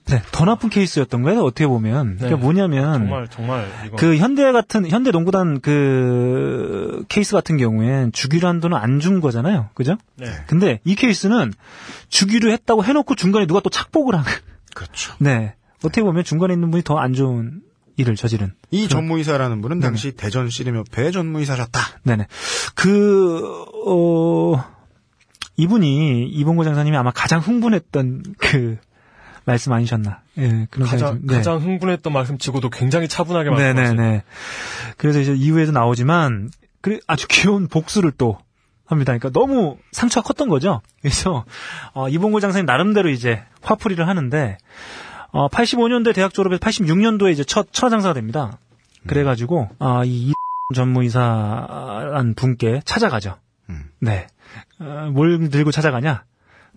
[0.06, 1.42] 네, 더 나쁜 케이스였던 거예요.
[1.42, 2.16] 어떻게 보면.
[2.16, 2.34] 그러니까 네.
[2.36, 8.60] 뭐냐면 정말 정말 이거 그 현대 같은 현대 농구단 그 케이스 같은 경우엔 주기로 한
[8.60, 9.70] 돈을 안준 거잖아요.
[9.74, 9.96] 그죠?
[10.16, 10.26] 네.
[10.46, 11.52] 근데 이 케이스는
[12.08, 14.24] 주기로 했다고 해놓고 중간에 누가 또 착복을 한.
[14.74, 15.14] 그렇죠.
[15.20, 15.54] 네.
[15.78, 17.60] 어떻게 보면 중간에 있는 분이 더 안 좋은
[17.96, 18.52] 일을 저지른.
[18.70, 19.88] 이 전무이사라는 분은 네네.
[19.88, 21.80] 당시 대전 씨름협회 전무이사셨다.
[22.04, 22.26] 네네.
[22.74, 23.42] 그,
[23.86, 24.62] 어,
[25.56, 28.76] 이분이, 이봉고 장사님이 아마 가장 흥분했던 그,
[29.46, 30.20] 말씀 아니셨나.
[30.38, 31.36] 예, 그런 가장 네.
[31.36, 33.96] 가장 흥분했던 말씀치고도 굉장히 차분하게 말씀하셨어요.
[33.96, 34.22] 네네네.
[34.98, 36.50] 그래서 이제 이후에도 나오지만,
[36.82, 38.38] 그 아주 귀여운 복수를 또
[38.84, 39.16] 합니다.
[39.16, 40.82] 그러니까 너무 상처가 컸던 거죠.
[41.00, 41.44] 그래서,
[41.94, 44.58] 어, 이봉고 장사님 나름대로 이제 화풀이를 하는데,
[45.30, 48.58] 어, 85년도에 대학 졸업해서 86년도에 이제 첫 천하장사가 됩니다.
[49.06, 50.32] 그래가지고, 아, 이
[50.74, 53.36] 전무이사란 분께 찾아가죠.
[54.00, 54.26] 네.
[54.80, 56.24] 어, 뭘 들고 찾아가냐?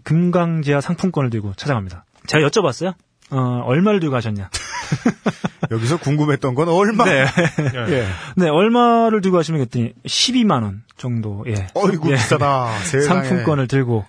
[0.03, 2.05] 금강지하 상품권을 들고 찾아갑니다.
[2.29, 2.93] 제가 여쭤봤어요.
[3.31, 4.49] 어, 얼마를 들고 가셨냐?
[5.71, 7.05] 여기서 궁금했던 건 얼마?
[7.05, 7.25] 네.
[7.89, 8.07] 예.
[8.35, 11.67] 네, 얼마를 들고 가시면 그랬더니 12만원 정도, 예.
[11.73, 12.15] 어이구, 예.
[12.15, 12.71] 비싸다.
[12.85, 13.27] 세상에.
[13.27, 14.05] 상품권을 들고,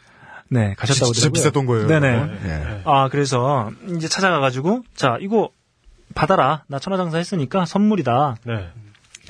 [0.49, 1.33] 네, 가셨다고 진짜 하더라고요.
[1.33, 1.87] 비쌌던 거예요.
[1.87, 2.13] 네네.
[2.13, 2.39] 그건.
[2.45, 2.83] 예.
[2.85, 5.51] 아, 그래서 이제 찾아가가지고, 자, 이거
[6.15, 6.65] 받아라.
[6.67, 8.37] 나 천하장사 했으니까 선물이다.
[8.45, 8.69] 네.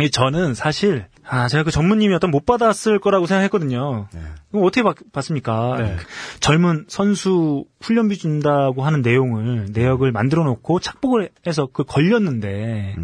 [0.01, 4.09] 이 저는 사실, 아, 제가 그 전무님이었던 못 받았을 거라고 생각했거든요.
[4.51, 5.77] 그럼 어떻게 받, 받습니까?
[5.79, 5.97] 네.
[5.97, 12.97] 그 젊은 선수 훈련비 준다고 하는 내용을, 내역을 만들어 놓고 착복을 해서 그 걸렸는데,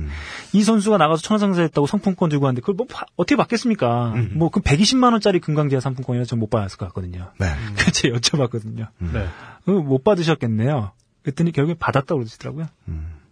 [0.52, 4.14] 이 선수가 나가서 천하장사 했다고 상품권 들고 왔는데, 그걸 뭐, 바- 어떻게 받겠습니까?
[4.32, 7.30] 뭐, 그 120만 원짜리 금강지하 상품권이라 전 못 받았을 것 같거든요.
[7.38, 7.46] 네.
[7.76, 8.88] 그래서 제가 여쭤봤거든요.
[8.98, 9.26] 네.
[9.66, 10.90] 어, 못 받으셨겠네요.
[11.22, 12.66] 그랬더니 결국에 받았다고 그러시더라고요.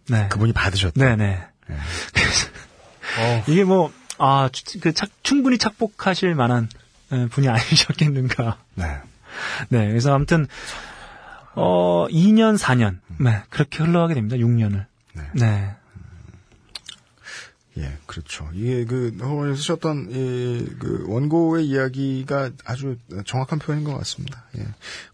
[0.08, 0.28] 네.
[0.28, 0.92] 그분이 받으셨다.
[1.04, 1.40] 네네.
[2.12, 2.48] 그래서
[3.48, 6.68] 이게 뭐, 아, 추- 그 착- 충분히 착복하실 만한
[7.12, 8.58] 에, 분이 아니셨겠는가.
[8.74, 8.84] 네.
[9.68, 10.46] 네, 그래서 아무튼,
[11.54, 12.98] 어, 2년, 4년.
[13.18, 14.36] 네, 그렇게 흘러가게 됩니다.
[14.36, 14.86] 6년을.
[15.34, 15.74] 네.
[17.76, 18.48] 예, 그렇죠.
[18.54, 22.96] 이게 그, 허원에 쓰셨던, 이, 그, 원고의 이야기가 아주
[23.26, 24.44] 정확한 표현인 것 같습니다.
[24.58, 24.64] 예.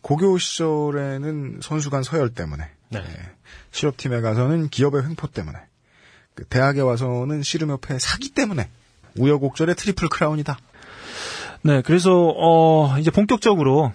[0.02, 2.68] 고교 시절에는 선수 간 서열 때문에.
[2.90, 2.98] 네.
[2.98, 3.30] 예.
[3.70, 5.58] 실업팀에 가서는 기업의 횡포 때문에.
[6.34, 8.68] 그 대학에 와서는 씨름협회 사기 때문에
[9.16, 10.58] 우여곡절의 트리플 크라운이다.
[11.62, 13.92] 네, 그래서 어 이제 본격적으로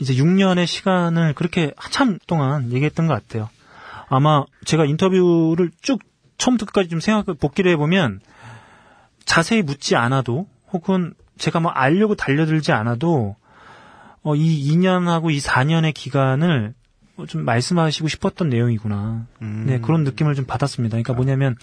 [0.00, 3.48] 이제 6년의 시간을 그렇게 한참 동안 얘기했던 것 같아요.
[4.08, 6.00] 아마 제가 인터뷰를 쭉
[6.38, 8.20] 처음부터 끝까지 좀 생각을 복기를 해보면
[9.24, 13.36] 자세히 묻지 않아도 혹은 제가 뭐 알려고 달려들지 않아도
[14.22, 16.74] 어, 이 2년하고 이 4년의 기간을
[17.16, 19.26] 뭐좀 말씀하시고 싶었던 내용이구나.
[19.66, 20.92] 네, 그런 느낌을 좀 받았습니다.
[20.92, 21.56] 그러니까 뭐냐면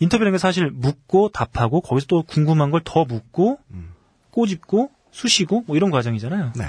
[0.00, 3.58] 인터뷰라는 게 사실 묻고 답하고 거기서 또 궁금한 걸 더 묻고
[4.32, 6.52] 꼬집고 쑤시고 뭐 이런 과정이잖아요.
[6.56, 6.64] 네.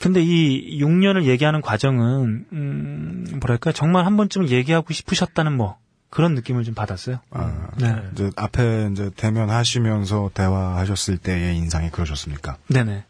[0.00, 5.76] 근데 이 6년을 얘기하는 과정은 음, 뭐랄까 정말 한 번쯤 얘기하고 싶으셨다는 뭐
[6.08, 7.20] 그런 느낌을 좀 받았어요.
[7.30, 7.94] 아, 네.
[8.12, 12.56] 이제 앞에 이제 대면하시면서 대화하셨을 때의 인상이 그러셨습니까?
[12.68, 13.04] 네네.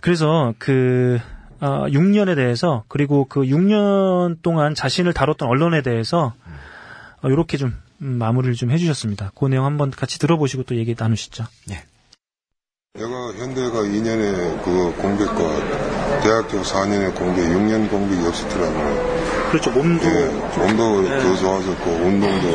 [0.00, 1.18] 그래서 그
[1.60, 6.34] 어, 6년에 대해서 그리고 그 6년 동안 자신을 다뤘던 언론에 대해서
[7.22, 9.32] 어, 이렇게 좀 음, 마무리를 좀 해주셨습니다.
[9.34, 11.46] 그 내용 한번 같이 들어보시고 또 얘기 나누시죠.
[12.94, 19.70] 내가 현대가 2년의 그 공백과 대학교 4년의 공백, 6년 공백이 없었더라면 그렇죠.
[19.70, 20.26] 몸도 예,
[20.58, 22.46] 몸도 더 좋아졌고 운동도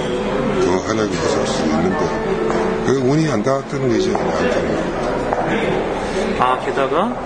[0.61, 4.99] 더 활약이 있을 수 있는데 그 운이 안 닿았던 거지 나한테는.
[6.39, 7.21] 아 게다가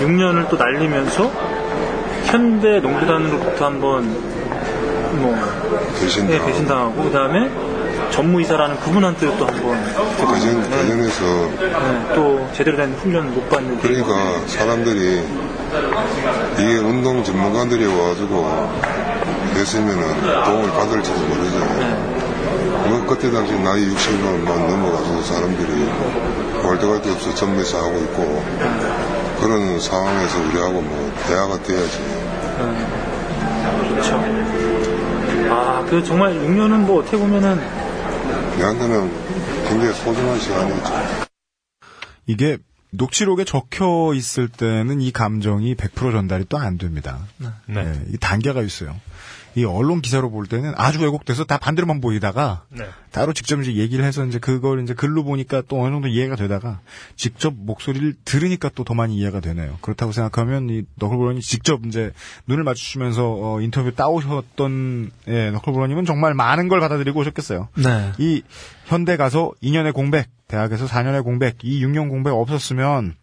[0.00, 1.30] 6년을 또 날리면서
[2.24, 4.33] 현대 농구단으로부터 한번
[5.20, 5.34] 뭐
[6.00, 6.28] 배신당.
[6.28, 7.50] 네, 배신당하고 그다음에
[8.10, 9.84] 전무이사라는 그분한테 또 한번
[10.16, 11.24] 대전, 대전에서
[11.60, 15.22] 네, 또 제대로 된 훈련 못 받는 그러니까 사람들이
[16.58, 18.70] 이게 운동 전문가들이 와가지고
[19.54, 22.24] 했으면은 도움을 받을지도 모르잖아요.
[22.88, 25.88] 뭐 그때 당시 나이 60만 넘어가지고 사람들이
[26.62, 28.44] 월드갈 데 없어 전매사 하고 있고
[29.40, 31.98] 그런 상황에서 우리하고 뭐 대화가 돼야지.
[33.90, 34.53] 그렇죠.
[35.50, 37.56] 아, 그 정말 6년은 뭐 어떻게 보면은
[38.58, 39.10] 내한테는
[39.68, 40.94] 굉장히 소중한 시간이었죠.
[42.26, 42.58] 이게
[42.90, 47.18] 녹취록에 적혀 있을 때는 이 감정이 100% 전달이 또 안 됩니다.
[47.66, 48.00] 네.
[48.12, 48.94] 이 단계가 있어요.
[49.56, 52.86] 이 언론 기사로 볼 때는 아주 왜곡돼서 다 반대로만 보이다가 네.
[53.12, 56.80] 따로 직접 이제 얘기를 해서 이제 그걸 이제 글로 보니까 또 어느 정도 이해가 되다가
[57.16, 59.78] 직접 목소리를 들으니까 또 더 많이 이해가 되네요.
[59.80, 62.12] 그렇다고 생각하면 이 너클브로님 직접 이제
[62.46, 67.68] 눈을 맞추시면서 어, 인터뷰 따오셨던 예, 너클브로님은 정말 많은 걸 받아들이고 오셨겠어요.
[67.76, 68.12] 네.
[68.18, 68.42] 이
[68.86, 73.14] 현대 가서 2년의 공백, 대학에서 4년의 공백, 이 6년 공백 없었으면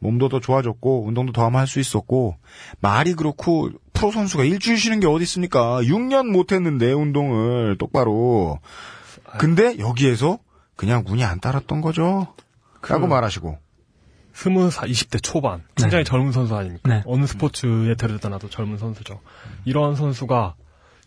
[0.00, 2.36] 몸도 더 좋아졌고 운동도 더 하면 할 수 있었고
[2.80, 5.80] 말이 그렇고 프로 선수가 일주일 쉬는 게 어디 있습니까?
[5.82, 8.58] 6년 못 했는데 운동을 똑바로.
[9.38, 10.38] 근데 여기에서
[10.76, 12.26] 그냥 운이 안 따랐던 거죠.
[12.86, 13.58] 라고 말하시고.
[14.34, 16.88] 스무 살 20대 초반 굉장히 젊은 선수 아닙니까?
[16.88, 17.02] 네.
[17.06, 19.20] 어느 스포츠에 들여다놔도 젊은 선수죠.
[19.64, 20.56] 이런 선수가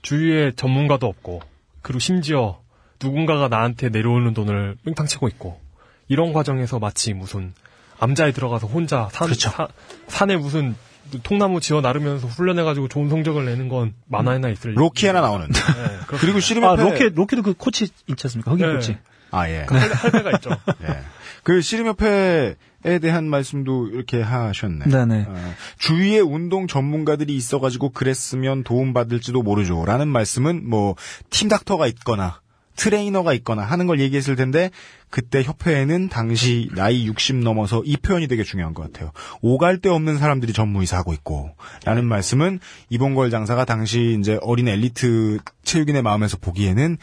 [0.02, 1.42] 주위에 전문가도 없고
[1.82, 2.60] 그리고 심지어
[3.04, 5.60] 누군가가 나한테 내려오는 돈을 삥땅 치고 있고
[6.08, 7.54] 이런 과정에서 마치 무슨
[8.00, 9.68] 암자에 들어가서 혼자 산, 사-
[10.08, 10.76] 산에 무슨
[11.24, 15.48] 통나무 지어 나르면서 훈련해가지고 좋은 성적을 내는 건 만화에나 있을 로키에나 나오는.
[15.48, 18.52] 네, 그리고 아, 씨름협회 로키 로키도 그 코치 있지 않습니까?
[18.52, 18.74] 흑인 네.
[18.74, 18.98] 코치.
[19.32, 19.66] 아 예.
[19.68, 20.50] 할, 할 때가 있죠.
[20.84, 21.00] 예.
[21.48, 24.86] 그 씨름협회에 대한 말씀도 이렇게 하셨네.
[24.86, 25.26] 네네.
[25.30, 29.86] 어, 주위에 운동 전문가들이 있어가지고 그랬으면 도움 받을지도 모르죠.
[29.86, 30.96] 라는 말씀은 뭐,
[31.30, 32.42] 팀 닥터가 있거나,
[32.78, 34.72] 트레이너가 있거나 하는 걸 얘기했을 텐데,
[35.10, 39.12] 그때 협회에는 당시 나이 60 넘어서 이 표현이 되게 중요한 것 같아요.
[39.42, 41.52] 오갈 데 없는 사람들이 전무이사 하고 있고,
[41.84, 42.60] 라는 말씀은
[42.90, 46.98] 이봉걸 장사가 당시 이제 어린 엘리트 체육인의 마음에서 보기에는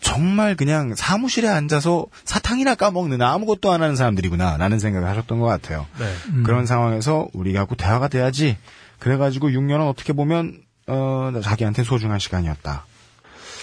[0.00, 5.86] 정말 그냥 사무실에 앉아서 사탕이나 까먹는 아무것도 안 하는 사람들이구나, 라는 생각을 하셨던 것 같아요.
[5.98, 6.42] 네.
[6.42, 8.58] 그런 상황에서 우리하고 대화가 돼야지.
[8.98, 12.84] 그래가지고 6년은 어떻게 보면 어 자기한테 소중한 시간이었다.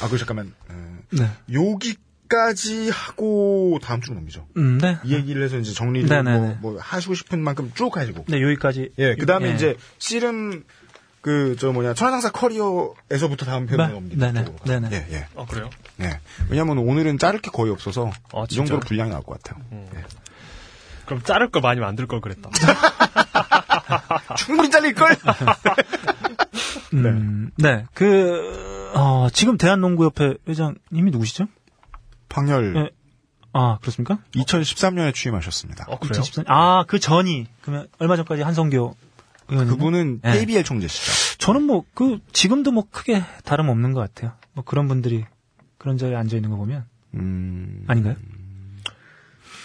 [0.02, 0.54] 아, 그 잠깐만.
[0.70, 1.30] 어, 네.
[1.52, 4.48] 여기까지 하고 다음 주로 넘기죠.
[4.58, 4.98] 음, 네.
[5.04, 6.58] 이 얘기를 해서 이제 정리를 네네네.
[6.62, 8.26] 뭐, 뭐 하시고 싶은 만큼 쭉 하시고.
[8.28, 8.92] 네, 여기까지.
[8.98, 9.56] 예, 그 다음에 예.
[9.56, 10.64] 이제 씨름
[11.22, 14.32] 그 저 뭐냐 천하장사 커리어에서부터 다음 편으로 네, 넘깁니다.
[14.32, 14.64] 네네, 쪽으로.
[14.66, 14.90] 네네.
[14.92, 15.28] 예, 예.
[15.36, 15.70] 아 그래요?
[16.02, 16.20] 예.
[16.50, 18.80] 왜냐면 오늘은 자를 게 거의 없어서 아, 이 정도로?
[18.80, 19.64] 분량이 나올 것 같아요.
[21.06, 22.50] 그럼 자를 걸 많이 만들 걸 그랬다.
[24.38, 25.16] 충분히 잘릴 걸.
[26.94, 27.86] 음, 네.
[27.94, 31.48] 그, 어, 지금 대한농구협회 회장님이 누구시죠?
[32.30, 32.90] 황열 예.
[33.54, 34.20] 아, 그렇습니까?
[34.34, 35.86] 2013년에 취임하셨습니다.
[35.90, 36.22] 어 그래요?
[36.22, 36.46] 2014년.
[36.48, 37.48] 아, 그 전이.
[37.62, 38.96] 그러면 얼마 전까지 한성교
[39.50, 39.76] 의원님.
[39.76, 40.32] 그분은 예.
[40.32, 41.38] KBL 총재시죠.
[41.38, 44.34] 저는 뭐, 그, 지금도 뭐 크게 다름 없는 것 같아요.
[44.54, 45.26] 뭐 그런 분들이
[45.78, 46.86] 그런 자리에 앉아 있는 거 보면.
[47.16, 47.84] 음.
[47.88, 48.16] 아닌가요?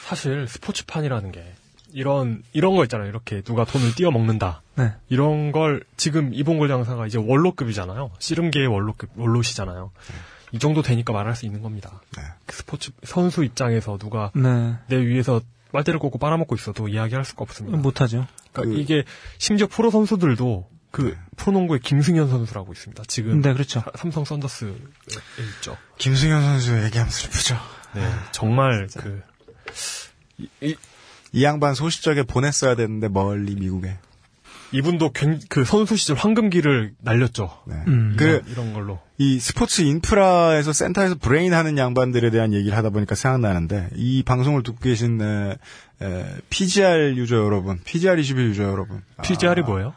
[0.05, 1.55] 사실 스포츠판이라는 게
[1.97, 3.09] 이런 이런 거 있잖아요.
[3.09, 4.61] 이렇게 누가 돈을 띄어 먹는다.
[4.75, 4.93] 네.
[5.09, 8.11] 이런 걸 지금 이봉걸 장사가 이제 원로급이잖아요.
[8.19, 9.91] 씨름계의 원로급 원로시잖아요.
[10.53, 12.03] 이 정도 되니까 말할 수 있는 겁니다.
[12.17, 12.23] 네.
[12.45, 14.75] 그 스포츠 선수 입장에서 누가 네.
[14.89, 15.41] 내 위에서
[15.73, 17.79] 빨대를 꽂고 빨아먹고 있어도 이야기할 수가 없습니다.
[17.79, 18.27] 못하죠.
[18.53, 19.05] 그러니까 이게
[19.39, 23.05] 심지어 프로 선수들도 그 프로농구의 김승현 선수라고 있습니다.
[23.09, 23.81] 지금 네, 그렇죠.
[23.81, 24.75] 사- 삼성 썬더스에
[25.57, 25.79] 있죠.
[25.97, 27.57] 김승현 선수 얘기하면 슬프죠.
[27.95, 28.03] 네,
[28.33, 29.23] 정말 그
[30.61, 30.77] 이
[31.43, 33.97] 양반 소시적에 보냈어야 되는데 멀리 미국에.
[34.73, 37.51] 이분도 굉- 그 선수 시절 황금기를 날렸죠.
[37.67, 37.77] 네.
[37.87, 38.17] 음.
[38.19, 38.99] 그 이런, 이런 걸로.
[39.17, 44.79] 이 스포츠 인프라에서 센터에서 브레인 하는 양반들에 대한 얘기를 하다 보니까 생각나는데 이 방송을 듣고
[44.81, 45.57] 계신 에,
[46.03, 49.03] 에, PGR 유저 여러분, PGR 21 유저 여러분.
[49.23, 49.95] PGR이 아, 뭐예요?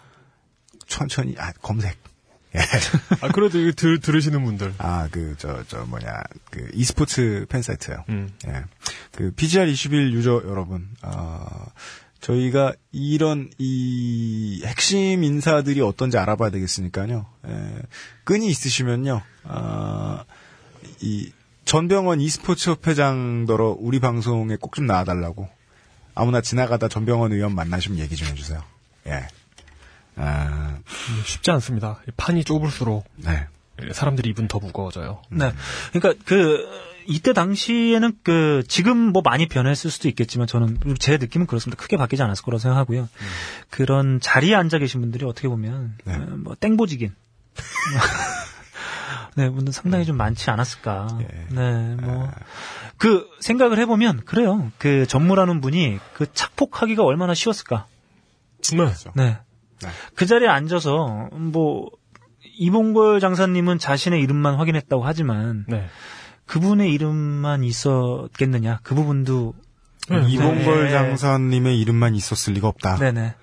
[0.88, 1.98] 천천히 아 검색.
[2.56, 2.60] 예.
[3.22, 4.74] 아 그래도 이거 들, 들으시는 분들.
[4.80, 6.10] 아, 그, 저, 저, 뭐냐,
[6.50, 8.04] 그, e스포츠 팬 사이트요.
[8.10, 8.32] 음.
[8.48, 8.64] 예.
[9.16, 11.68] 그, PGR21 유저 여러분, 어,
[12.22, 17.26] 저희가 이런, 이, 핵심 인사들이 어떤지 알아봐야 되겠으니까요.
[17.48, 17.82] 예.
[18.24, 20.24] 끈이 있으시면요, 아,
[21.02, 21.32] 이,
[21.66, 25.48] 전병원 e스포츠 협회장더러 우리 방송에 꼭 좀 나와달라고.
[26.16, 28.64] 아무나 지나가다 전병원 의원 만나시면 얘기 좀 해주세요.
[29.08, 29.28] 예.
[30.15, 30.77] 아,
[31.26, 31.99] 쉽지 않습니다.
[32.18, 33.48] 판이 좁을수록 네.
[33.94, 35.22] 사람들이 입은 더 무거워져요.
[35.30, 35.52] 네.
[35.94, 36.68] 그러니까 그
[37.06, 41.81] 이때 당시에는 그 지금 뭐 많이 변했을 수도 있겠지만 저는 제 느낌은 그렇습니다.
[41.81, 43.10] 크게 바뀌지 않았을 거라고 생각하고요.
[43.69, 47.15] 그런 자리에 앉아 계신 분들이 어떻게 보면 어, 뭐 땡보직인
[49.36, 51.19] 네, 분들 상당히 좀 많지 않았을까.
[51.49, 52.30] 네, 뭐.
[52.98, 54.72] 그 생각을 해보면 그래요.
[54.77, 57.88] 그 전무라는 분이 그 착폭하기가 얼마나 쉬웠을까.
[59.15, 59.23] 네.
[59.23, 59.40] 네.
[60.16, 61.90] 그 자리에 앉아서 뭐
[62.58, 65.88] 이봉걸 장사님은 자신의 이름만 확인했다고 하지만 네.
[66.46, 69.54] 그분의 이름만 있었겠느냐 그 부분도
[70.28, 70.92] 이봉걸 네.
[70.92, 72.98] 장사님의 이름만 있었을 리가 없다.
[72.98, 73.36] 네네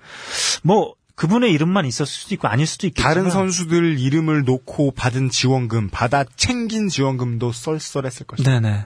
[0.63, 5.89] 뭐 그분의 이름만 있었을 수도 있고 아닐 수도 있겠지만 다른 선수들 이름을 놓고 받은 지원금,
[5.89, 8.51] 받아 챙긴 지원금도 썰썰했을 것이다.
[8.51, 8.85] 네네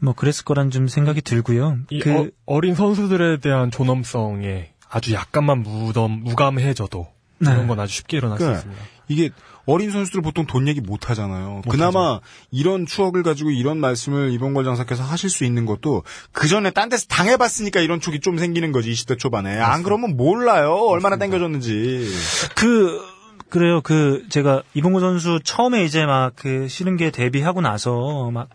[0.00, 1.78] 뭐 그랬을 거란 좀 생각이 들고요.
[1.90, 7.08] 이그 어, 린 선수들에 대한 존엄성에 아주 약간만 무덤, 무감해져도
[7.38, 7.50] 네.
[7.50, 8.84] 그런 건 아주 쉽게 일어날 수 그러니까 있습니다.
[9.08, 9.30] 이게
[9.66, 11.62] 어린 선수들 보통 돈 얘기 못 하잖아요.
[11.68, 12.20] 그나마
[12.52, 17.06] 이런 추억을 가지고 이런 말씀을 이봉걸 장사께서 하실 수 있는 것도 그 전에 딴 데서
[17.08, 19.58] 당해봤으니까 이런 촉이 좀 생기는 거지 20대 초반에.
[19.58, 20.74] 안 그러면 몰라요.
[20.74, 22.08] 얼마나 땡겨졌는지.
[22.54, 23.02] 그
[23.48, 23.80] 그래요.
[23.82, 28.48] 그 제가 이봉구 선수 처음에 이제 막그 씨름계 데뷔하고 나서 막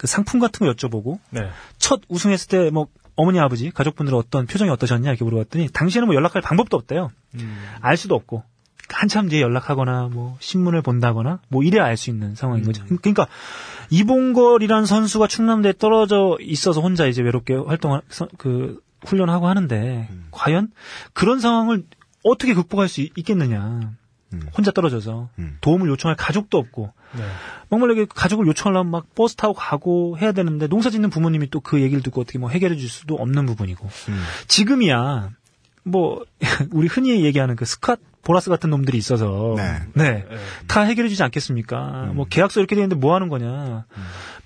[0.00, 1.50] 그 상품 같은 거 여쭤보고 네.
[1.76, 2.86] 첫 우승했을 때 뭐
[3.20, 7.10] 어머니 아버지 가족분들 어떤 표정이 어떠셨냐 이렇게 물어봤더니 당시에는 뭐 연락할 방법도 없대요.
[7.80, 8.42] 알 수도 없고
[8.88, 12.82] 한참 뒤에 연락하거나 뭐 신문을 본다거나 뭐 이래야 알 수 있는 상황인 거죠.
[13.00, 13.28] 그러니까
[13.90, 20.70] 이봉걸이라는 선수가 충남대에 떨어져 있어서 혼자 이제 외롭게 활동을 서- 그 훈련하고 하는데 과연
[21.12, 21.84] 그런 상황을
[22.24, 23.92] 어떻게 극복할 수 있- 있겠느냐.
[24.56, 25.30] 혼자 떨어져서
[25.60, 27.22] 도움을 요청할 가족도 없고 네.
[27.68, 32.02] 막말하게 가족을 요청하려면 막 버스 타고 가고 해야 되는데 농사 짓는 부모님이 또 그 얘기를
[32.02, 33.88] 듣고 어떻게 뭐 해결해 줄 수도 없는 부분이고.
[34.48, 35.30] 지금이야
[35.84, 36.24] 뭐
[36.72, 39.56] 우리 흔히 얘기하는 그 스캇 보라스 같은 놈들이 있어서
[39.94, 40.24] 네.
[40.66, 42.10] 다 해결해 주지 않겠습니까?
[42.14, 43.84] 뭐 계약서 이렇게 되는데 뭐 하는 거냐?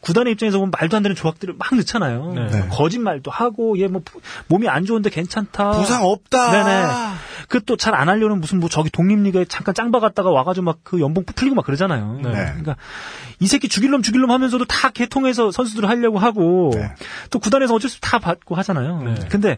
[0.00, 2.32] 구단의 입장에서 보면 말도 안 되는 조각들을 막 넣잖아요.
[2.34, 2.68] 네.
[2.70, 4.02] 거짓말도 하고 얘 뭐
[4.48, 5.70] 몸이 안 좋은데 괜찮다.
[5.72, 6.50] 부상 없다.
[6.50, 6.86] 네네.
[7.48, 11.00] 그 또 잘 안 하려는 무슨 뭐 저기 독립리그에 잠깐 짱 박았다가 와가지고 막 그
[11.00, 12.20] 연봉 풀리고 막 그러잖아요.
[12.22, 12.30] 네.
[12.30, 12.76] 그러니까
[13.40, 16.72] 이 새끼 죽일 놈 죽일 놈 하면서도 다 개통해서 선수들 하려고 하고
[17.30, 19.14] 또 구단에서 어쩔 수다 받고 하잖아요.
[19.30, 19.56] 근데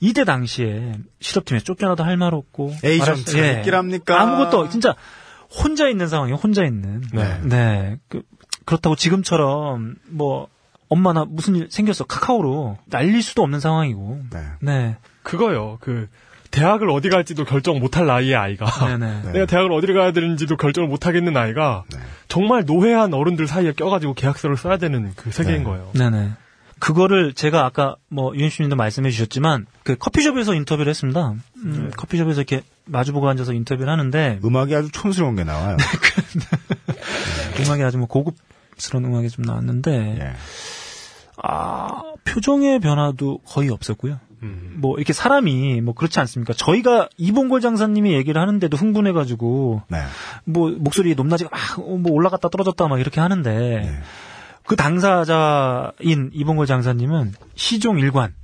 [0.00, 4.20] 이때 당시에 실업팀에 쫓겨나도 할 말 없고 에이전트가 알았- 있길 합니까?
[4.20, 4.94] 아무것도 진짜
[5.50, 6.36] 혼자 있는 상황이에요.
[6.36, 7.02] 혼자 있는.
[7.44, 7.96] 네.
[8.08, 8.22] 그,
[8.64, 10.48] 그렇다고 지금처럼 뭐
[10.88, 14.20] 엄마 나 무슨 일 생겼어 카카오로 날릴 수도 없는 상황이고.
[14.60, 14.96] 네.
[15.22, 15.78] 그거요.
[15.80, 16.08] 그
[16.50, 18.66] 대학을 어디 갈지도 결정 못할 나이의 아이가
[18.96, 19.22] 네네.
[19.32, 21.84] 내가 대학을 어디를 가야 되는지도 결정을 못 하겠는 아이가
[22.28, 25.90] 정말 노회한 어른들 사이에 껴가지고 계약서를 써야 되는 그 세계인 거예요.
[25.94, 26.30] 네네.
[26.80, 31.34] 그거를 제가 아까 뭐 유현수님도 말씀해 주셨지만 그 커피숍에서 인터뷰를 했습니다.
[31.64, 35.76] 음, 커피숍에서 이렇게 마주보고 앉아서 인터뷰를 하는데 음악이 아주 촌스러운 게 나와요.
[37.66, 40.18] 음악이 아주 뭐 고급스러운 음악이 좀 나왔는데
[41.42, 44.18] 아 표정의 변화도 거의 없었고요.
[44.76, 46.52] 뭐 이렇게 사람이 뭐 그렇지 않습니까?
[46.52, 49.82] 저희가 이봉골 장사님이 얘기를 하는데도 흥분해가지고
[50.44, 53.50] 뭐 목소리 높낮이가 막 뭐 올라갔다 떨어졌다 막 이렇게 하는데
[54.68, 58.34] 그 당사자인 이봉골 장사님은 시종 일관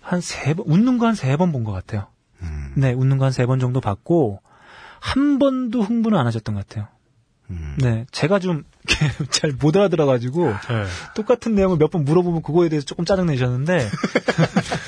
[0.00, 2.06] 한 세 번 웃는 거 한 세 번 본 것 같아요.
[2.74, 4.40] 네 웃는 거 한 세 번 정도 봤고
[5.00, 6.88] 한 번도 흥분을 안 하셨던 것 같아요.
[7.78, 8.64] 네, 제가 좀
[9.30, 10.54] 잘 못 알아들어가지고
[11.14, 13.88] 똑같은 내용을 몇 번 물어보면 그거에 대해서 조금 짜증 내셨는데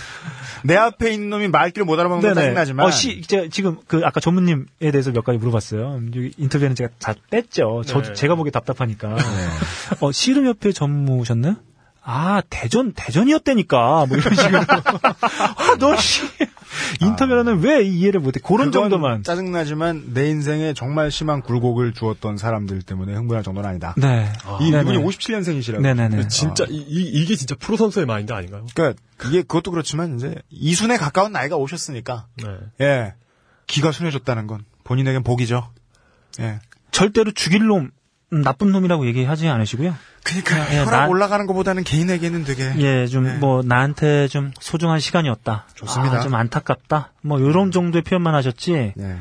[0.64, 2.86] 내 앞에 있는 놈이 말귀를 못 알아먹는 건 짜증나지만.
[2.86, 6.00] 어, 시, 제가 지금 그 아까 전무님에 대해서 몇 가지 물어봤어요.
[6.14, 7.82] 여기 인터뷰에는 제가 다 뺐죠.
[7.86, 8.12] 저도 네.
[8.14, 9.16] 제가 보기 답답하니까.
[10.00, 11.56] 어, 씨름협회 전무셨나요?
[12.02, 14.06] 아, 대전, 대전이었다니까.
[14.08, 14.60] 뭐 이런 식으로.
[14.64, 16.22] 아, 너, 씨.
[17.00, 18.40] 인터뷰는 왜 이해를 못해?
[18.42, 19.22] 그런 정도만.
[19.22, 23.94] 짜증나지만 내 인생에 정말 심한 굴곡을 주었던 사람들 때문에 흥분할 정도는 아니다.
[23.96, 24.32] 네.
[24.60, 24.82] 이 네네.
[24.92, 25.80] 이분이 57년생이시라고.
[25.80, 26.28] 네네네.
[26.28, 28.66] 진짜 이, 이- 이게 진짜 프로 선수의 마인드 아닌가요?
[28.74, 32.44] 그러니까 이게 그것도 그렇지만 이제 이순에 가까운 나이가 오셨으니까 네.
[32.80, 33.14] 예
[33.66, 35.70] 기가 순해졌다는 건 본인에겐 복이죠.
[36.40, 36.60] 예.
[36.92, 37.90] 절대로 죽일 놈,
[38.32, 39.94] 음, 나쁜 놈이라고 얘기하지 않으시고요.
[40.42, 45.66] 그러니까 예, 혈압 나- 올라가는 것보다는 개인에게는 되게 예, 좀, 뭐, 나한테 좀 소중한 시간이었다.
[45.74, 46.18] 좋습니다.
[46.18, 47.12] 아, 좀 안타깝다.
[47.22, 48.92] 뭐, 요런 정도의 표현만 하셨지.
[48.98, 49.16] 예.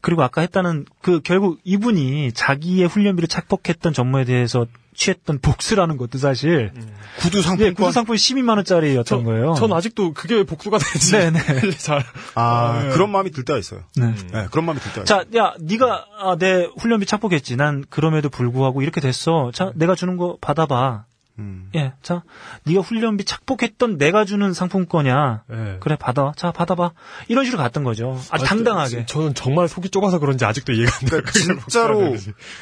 [0.00, 6.72] 그리고 아까 했다는, 그, 결국 이분이 자기의 훈련비를 착복했던 전무에 대해서 취했던 복수라는 것도 사실.
[7.18, 7.66] 구두 상품권.
[7.66, 9.54] 예, 구두 상품 12만 원짜리였던 거예요.
[9.54, 11.12] 전 아직도 그게 복수가 되지.
[11.12, 11.70] 네네.
[11.78, 12.04] 잘.
[12.34, 12.90] 아, 네.
[12.90, 13.80] 그런 마음이 들 때가 있어요.
[13.96, 14.14] 네.
[14.34, 15.24] 예, 그런 마음이 들 때가 있어요.
[15.30, 17.56] 자, 야, 네가 아, 내 훈련비 착복했지.
[17.56, 19.50] 난 그럼에도 불구하고 이렇게 됐어.
[19.52, 21.04] 자, 내가 주는 거 받아봐.
[21.40, 21.70] 음.
[21.74, 22.22] 예, 자,
[22.64, 25.42] 네가 훈련비 착복했던 내가 주는 상품권이야.
[25.48, 25.76] 네.
[25.80, 26.32] 그래, 받아.
[26.36, 26.92] 자, 받아봐.
[27.28, 28.20] 이런 식으로 갔던 거죠.
[28.30, 29.06] 아주 아, 당당하게.
[29.06, 31.22] 저, 는 정말 속이 좁아서 그런지 아직도 이해가 안 돼요.
[31.22, 32.14] 그러니까 진짜로.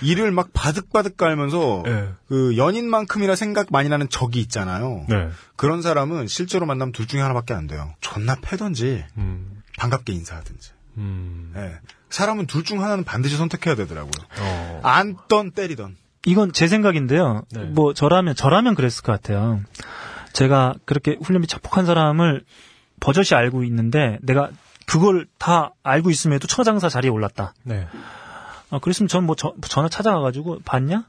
[0.03, 2.09] 일을 막 바득바득 깔면서 예.
[2.29, 5.05] 그 연인만큼이나 생각 많이 나는 적이 있잖아요.
[5.09, 5.29] 네.
[5.57, 7.95] 그런 사람은 실제로 만나면 둘 중에 하나밖에 안 돼요.
[8.01, 9.63] 존나 패던지 음.
[9.79, 10.71] 반갑게 인사하든지.
[10.99, 11.53] 음.
[11.57, 11.79] 예.
[12.11, 14.13] 사람은 둘 중 하나는 반드시 선택해야 되더라고요.
[14.41, 14.81] 어.
[14.83, 15.97] 안던 때리던.
[16.27, 17.43] 이건 제 생각인데요.
[17.53, 17.65] 네.
[17.65, 19.61] 뭐 저라면 저라면 그랬을 것 같아요.
[20.33, 22.45] 제가 그렇게 훈련비 착복한 사람을
[23.01, 24.51] 버젓이 알고 있는데 내가
[24.87, 27.55] 그걸 다 알고 있음에도 천하장사 자리에 올랐다.
[27.63, 27.87] 네.
[28.71, 31.07] 아, 그랬으면 전 뭐 전화 찾아가가지고 봤냐?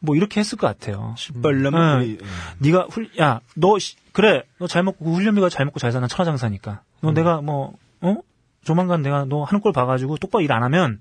[0.00, 1.14] 뭐 이렇게 했을 것 같아요.
[1.42, 2.18] 빨라면 네.
[2.58, 6.06] 네가 훌, 야, 너 씨, 그래, 너 잘 먹고 그 훈련비가 잘 먹고 잘 사는
[6.06, 6.82] 천하장사니까.
[7.00, 8.16] 너 내가 뭐 어?
[8.64, 11.00] 조만간 내가 너 하는 걸 봐가지고 똑바로 일 안 하면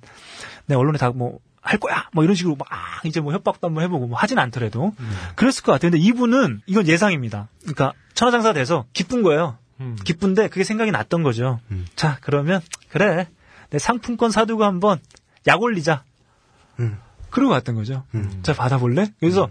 [0.65, 2.07] 내 언론에 다 뭐할 거야.
[2.13, 2.67] 뭐 이런 식으로 막
[3.03, 4.93] 이제 뭐 협박도 한번 해보고 뭐 하진 않더라도
[5.35, 5.91] 그랬을 것 같아요.
[5.91, 7.49] 근데 이분은 이건 예상입니다.
[7.61, 9.57] 그러니까 천하장사가 돼서 기쁜 거예요.
[9.79, 9.95] 음.
[10.03, 11.59] 기쁜데 그게 생각이 났던 거죠.
[11.95, 13.27] 자 그러면 그래
[13.69, 14.99] 내 상품권 사두고 한번
[15.45, 16.03] 약 올리자.
[17.29, 18.03] 그러고 갔던 거죠.
[18.43, 19.11] 자 받아볼래?
[19.19, 19.49] 그래서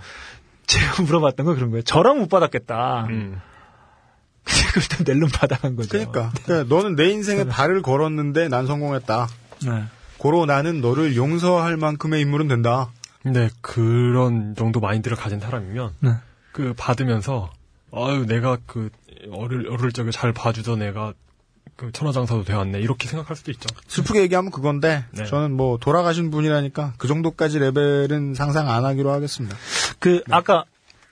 [0.67, 1.83] 제가 물어봤던 건 그런 거예요.
[1.83, 3.07] 저랑 못 받았겠다.
[3.11, 3.41] 음.
[4.73, 5.91] 그걸 또 낼름 받아간 거죠.
[5.91, 6.33] 그러니까.
[6.45, 9.29] 그러니까 너는 내 인생에 발을 걸었는데 난 성공했다.
[9.65, 9.85] 네.
[10.19, 12.91] 고로 나는 너를 용서할 만큼의 인물은 된다.
[13.23, 16.11] 근데 그런 정도 마인드를 가진 사람이면 네.
[16.53, 17.53] 그 받으면서
[17.93, 18.91] 아유 내가 그
[19.33, 21.15] 어릴 어릴 적에 잘 봐주던 애가
[21.75, 23.69] 그 천하장사도 되었네 이렇게 생각할 수도 있죠.
[23.89, 25.25] 슬프게 얘기하면 그건데 네.
[25.25, 29.57] 저는 뭐 돌아가신 분이라니까 그 정도까지 레벨은 상상 안 하기로 하겠습니다.
[29.99, 30.65] 그 아까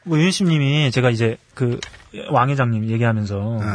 [0.05, 1.81] 뭐 유현심님이 제가 이제 그
[2.31, 3.67] 왕 회장님 얘기하면서 네.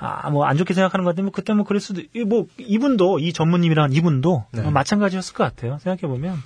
[0.00, 3.18] 아 뭐 안 좋게 생각하는 것 같은데 뭐 그때 뭐 그럴 수도 이- 뭐 이분도
[3.18, 4.62] 이 전무님이란 이분도 네.
[4.66, 5.78] 어, 마찬가지였을 것 같아요.
[5.78, 6.36] 생각해 보면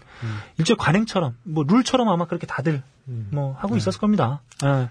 [0.59, 4.41] 일종의 관행처럼 뭐 룰처럼 아마 그렇게 다들 뭐 하고 있었을 겁니다.
[4.65, 4.89] 예.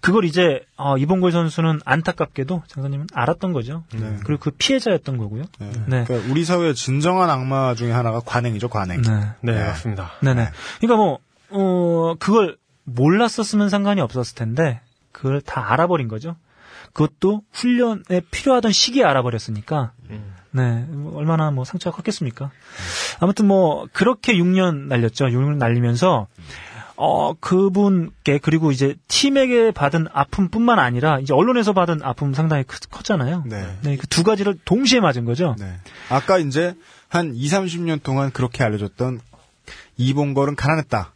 [0.00, 3.84] 그걸 이제 어, 이봉골 선수는 안타깝게도 장사님은 알았던 거죠.
[3.92, 4.16] 네.
[4.24, 5.42] 그리고 그 피해자였던 거고요.
[5.58, 5.70] 네.
[5.86, 6.04] 네.
[6.04, 9.02] 그러니까 우리 사회의 진정한 악마 중에 하나가 관행이죠, 관행.
[9.02, 9.10] 네.
[9.42, 9.64] 네, 네.
[9.66, 10.12] 맞습니다.
[10.22, 10.48] 네네.
[10.80, 11.18] 그러니까 뭐,
[11.50, 14.80] 어, 그걸 몰랐었으면 상관이 없었을 텐데,
[15.12, 16.36] 그걸 다 알아버린 거죠.
[16.92, 19.92] 그것도 훈련에 필요하던 시기에 알아버렸으니까,
[20.52, 22.50] 네, 뭐 얼마나 뭐 상처가 컸겠습니까.
[23.20, 25.26] 아무튼 뭐, 그렇게 6년 날렸죠.
[25.26, 26.26] 6년 날리면서,
[26.96, 33.44] 어, 그분께, 그리고 이제 팀에게 받은 아픔뿐만 아니라, 이제 언론에서 받은 아픔 상당히 크- 컸잖아요.
[33.46, 33.76] 네.
[33.82, 35.54] 네, 그 두 가지를 동시에 맞은 거죠.
[35.58, 35.78] 네.
[36.10, 36.74] 아까 이제
[37.08, 39.20] 한 2, 30년 동안 그렇게 알려졌던
[39.96, 41.14] 이봉걸은 가난했다.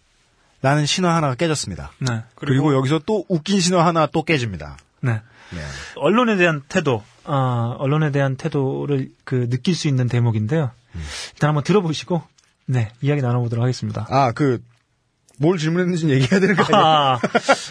[0.62, 1.90] 라는 신화 하나가 깨졌습니다.
[1.98, 2.22] 네.
[2.36, 4.78] 그리고, 여기서 또 웃긴 신화 하나 또 깨집니다.
[5.00, 5.20] 네.
[5.50, 5.60] 네.
[5.96, 10.70] 언론에 대한 태도, 아, 언론에 대한 태도를 그 느낄 수 있는 대목인데요.
[11.34, 12.22] 일단 한번 들어보시고,
[12.66, 14.06] 네, 이야기 나눠보도록 하겠습니다.
[14.10, 14.62] 아, 그,
[15.38, 16.86] 뭘 질문했는지 얘기해야 되는 거 아니에요?
[16.86, 17.18] 아,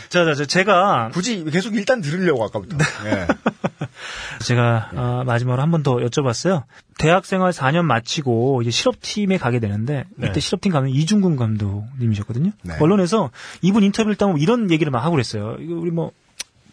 [0.10, 2.78] 자, 자, 자, 제가, 굳이 계속 일단 들으려고 아까부터.
[2.78, 3.28] 네.
[4.46, 6.64] 제가, 아, 마지막으로 한 번 더 여쭤봤어요.
[6.98, 10.28] 대학생활 4년 마치고 이제 실업팀에 가게 되는데, 네.
[10.30, 12.52] 이때 실업팀 가면 이중근 감독님이셨거든요.
[12.64, 12.76] 네.
[12.80, 13.32] 언론에서
[13.62, 15.56] 이분 인터뷰를 따면 이런 얘기를 막 하고 그랬어요.
[15.60, 16.12] 이거 우리 뭐,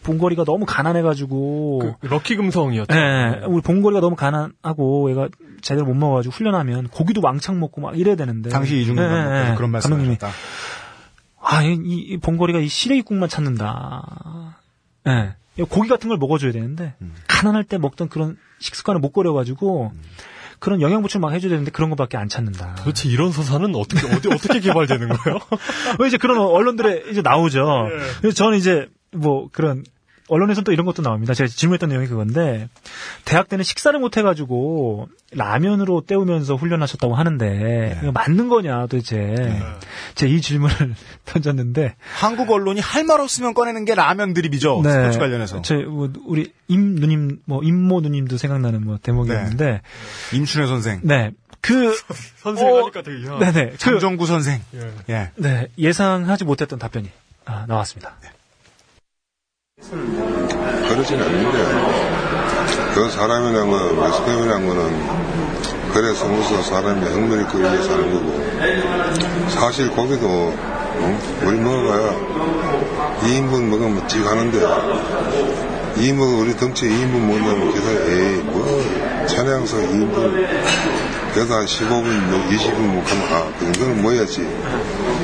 [0.03, 2.95] 봉거리가 너무 가난해가지고, 그 럭키 금성이었죠.
[2.95, 5.29] 예, 우리 봉거리가 너무 가난하고 얘가
[5.61, 8.49] 제대로 못 먹어가지고 훈련하면 고기도 왕창 먹고 막 이래야 되는데.
[8.49, 10.37] 당시 이중근 예, 감독께서 예, 그런 말씀을 감독님이 하셨다.
[11.43, 14.57] 아, 이, 이 봉거리가 이 시래기국만 찾는다.
[15.07, 15.35] 예.
[15.57, 17.13] 이 고기 같은 걸 먹어줘야 되는데 음.
[17.27, 19.91] 가난할 때 먹던 그런 식습관을 못 버려가지고
[20.59, 22.75] 그런 영양 보충 막 해줘야 되는데 그런 것밖에 안 찾는다.
[22.75, 25.39] 도대체 이런 서사는 어떻게 어디 어떻게 개발되는 거예요?
[25.99, 27.65] 왜 이제 그런 언론들에 이제 나오죠.
[27.89, 27.97] 네.
[28.19, 29.83] 그래서 저는 이제 뭐 그런
[30.27, 31.33] 언론에서는 또 이런 것도 나옵니다.
[31.33, 32.69] 제가 질문했던 내용이 그건데
[33.25, 39.35] 대학 때는 식사를 못 해가지고 라면으로 때우면서 훈련하셨다고 하는데 이거 맞는 거냐 도대체
[40.15, 44.81] 제가 이 질문을 던졌는데 한국 언론이 할 말 없으면 꺼내는 게 라면 드립이죠.
[44.85, 45.61] 스포츠 관련해서.
[45.63, 49.81] 제, 뭐, 우리 임 누님 뭐 임모 누님도 생각나는 뭐 대목이었는데
[50.33, 51.01] 임춘혜 선생.
[51.03, 51.31] 네.
[51.59, 51.93] 그
[52.37, 53.37] 선생 하니까 되게 이상.
[53.39, 53.71] 네네.
[53.71, 54.61] 그, 장정구 선생.
[54.75, 54.91] 예.
[55.13, 55.31] 예.
[55.35, 55.67] 네.
[55.77, 57.09] 예상하지 못했던 답변이
[57.43, 58.15] 아, 나왔습니다.
[59.89, 61.57] 그러진 않는데
[62.93, 65.31] 그 사람이란 거 매스컴이란 거는
[65.93, 70.53] 그래서 무슨 사람이 흥미를 끌기 위해서 하는 거고 사실 거기도
[70.99, 71.19] 응?
[71.43, 72.11] 우리 먹어봐야
[73.21, 74.59] 2인분 먹으면 찌 가는데
[75.97, 80.47] 2인분 우리 덩치 2인분 먹는다면 계산 에이 뭐 차량서 2인분
[81.33, 84.47] 그래서 한 15분 20분 못 하면 아그 정도는 뭐야지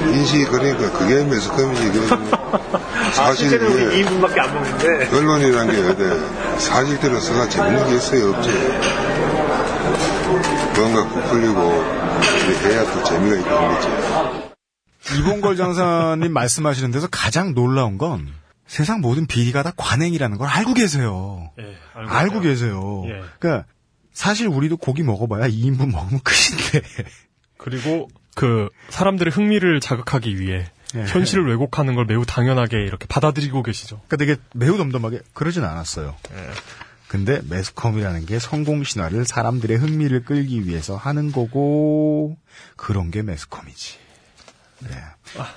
[0.07, 2.86] 인식이 그러니까 그게 매스컴이지 그래서 뭐
[3.17, 8.29] 사실 실제로 이게 우리 2인분밖에 안 먹는데 언론이란 게 어때 사실대로 써가 재밌는 게 있어요
[8.29, 8.49] 없지
[10.79, 11.61] 뭔가 부풀리고
[12.63, 18.27] 해야 또 재미가 있다는 거지 이봉걸 장사님 말씀하시는 데서 가장 놀라운 건
[18.67, 21.51] 세상 모든 비리가 다 관행이라는 걸 알고 계세요.
[21.57, 23.03] 예, 알고, 계세요.
[23.05, 23.21] 예.
[23.39, 23.65] 그러니까
[24.11, 26.85] 사실 우리도 고기 먹어봐야 2인분 먹으면 끝인데.
[27.57, 30.65] 그리고 그 사람들의 흥미를 자극하기 위해
[30.95, 31.03] 예.
[31.03, 34.01] 현실을 왜곡하는 걸 매우 당연하게 이렇게 받아들이고 계시죠.
[34.07, 36.15] 그러니까 되게 매우 덤덤하게 그러진 않았어요.
[36.31, 36.51] 예.
[37.07, 42.37] 근데 매스컴이라는 게 성공 신화를 사람들의 흥미를 끌기 위해서 하는 거고
[42.75, 43.97] 그런 게 매스컴이지.
[44.79, 44.89] 네.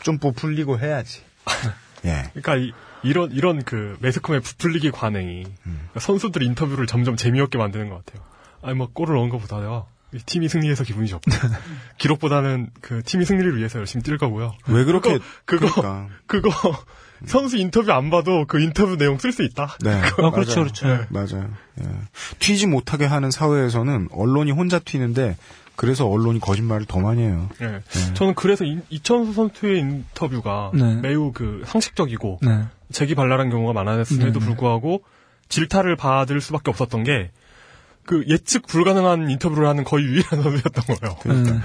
[0.02, 1.23] 좀 부풀리고 해야지.
[2.07, 2.31] 예.
[2.32, 8.05] 그러니까 이, 이런 이런 그 매스컴의 부풀리기 관행이 그러니까 선수들 인터뷰를 점점 재미없게 만드는 것
[8.05, 8.24] 같아요.
[8.62, 9.86] 아니 뭐 골을 넣은 것보다요.
[10.12, 11.23] 이 팀이 승리해서 기분이 좋고
[11.99, 14.55] 기록보다는 그 팀이 승리를 위해서 열심히 뛸 거고요.
[14.69, 16.09] 왜 그렇게 그거 그러니까.
[16.27, 16.51] 그거
[17.27, 19.77] 선수 인터뷰 안 봐도 그 인터뷰 내용 쓸 수 있다.
[19.81, 19.93] 네.
[19.93, 20.65] 아, 그렇죠, 맞아요.
[20.65, 20.89] 그렇죠.
[20.89, 21.51] 네, 맞아요.
[21.82, 21.85] 예.
[22.39, 25.37] 튀지 못하게 하는 사회에서는 언론이 혼자 튀는데
[25.77, 27.49] 그래서 언론이 거짓말을 더 많이 해요.
[27.62, 27.81] 예.
[28.15, 30.97] 저는 그래서 이, 이천수 선수의 인터뷰가 네.
[30.97, 32.65] 매우 그 상식적이고 네.
[32.93, 34.45] 재기발랄한 경우가 많았음에도 네, 네.
[34.45, 35.03] 불구하고
[35.49, 37.31] 질타를 받을 수밖에 없었던 게
[38.11, 41.16] 그 예측 불가능한 인터뷰를 하는 거의 유일한 선수였던 거예요.
[41.27, 41.62] 음.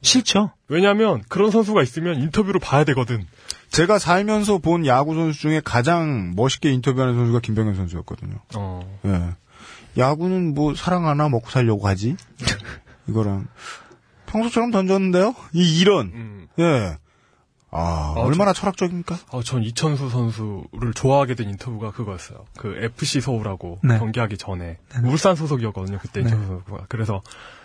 [0.00, 0.50] 싫죠.
[0.66, 3.24] 왜냐하면 그런 선수가 있으면 인터뷰를 봐야 되거든.
[3.70, 8.40] 제가 살면서 본 야구 선수 중에 가장 멋있게 인터뷰하는 선수가 김병현 선수였거든요.
[8.56, 8.98] 어.
[9.04, 9.36] 예.
[9.96, 12.16] 야구는 뭐 사랑 하나 먹고 살려고 하지.
[13.08, 13.46] 이거랑
[14.26, 15.32] 평소처럼 던졌는데요.
[15.52, 16.48] 이 이런 음.
[16.58, 16.96] 예.
[17.74, 19.18] 아, 얼마나 철학적입니까?
[19.30, 22.44] 어, 전 이천수 선수를 좋아하게 된 인터뷰가 그거였어요.
[22.58, 23.98] 그 FC 서울하고 네.
[23.98, 25.98] 경기하기 전에 울산 소속이었거든요.
[25.98, 26.28] 그때 네.
[26.28, 26.86] 이천수 선수가.
[26.88, 27.22] 그래서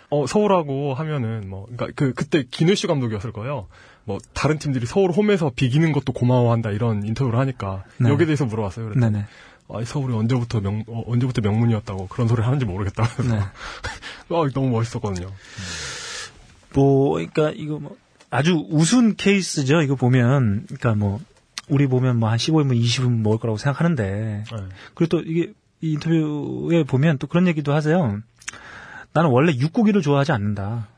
[0.08, 3.66] 어 서울하고 하면은 뭐 그러니까 그 그때 기누슈 감독이었을 거예요.
[4.04, 8.08] 뭐 다른 팀들이 서울 홈에서 비기는 것도 고마워한다 이런 인터뷰를 하니까 네.
[8.08, 8.88] 여기에 대해서 물어봤어요.
[8.88, 9.26] 그랬더니 네네.
[9.68, 13.06] 아, 서울이 언제부터 명 어, 언제부터 명문이었다고 그런 소리를 하는지 모르겠다.
[13.14, 13.40] 그래서 네.
[14.30, 15.30] 아, 너무 멋있었거든요.
[16.74, 17.96] 뭐, 그러니까 이거 뭐
[18.30, 19.82] 아주 우스운 케이스죠.
[19.82, 21.20] 이거 보면, 그러니까 뭐
[21.68, 24.58] 우리 보면 뭐 한 15인분, 20인 먹을 거라고 생각하는데, 네.
[24.94, 28.18] 그리고 또 이게 이 인터뷰에 보면 또 그런 얘기도 하세요.
[29.12, 30.88] 나는 원래 육고기를 좋아하지 않는다.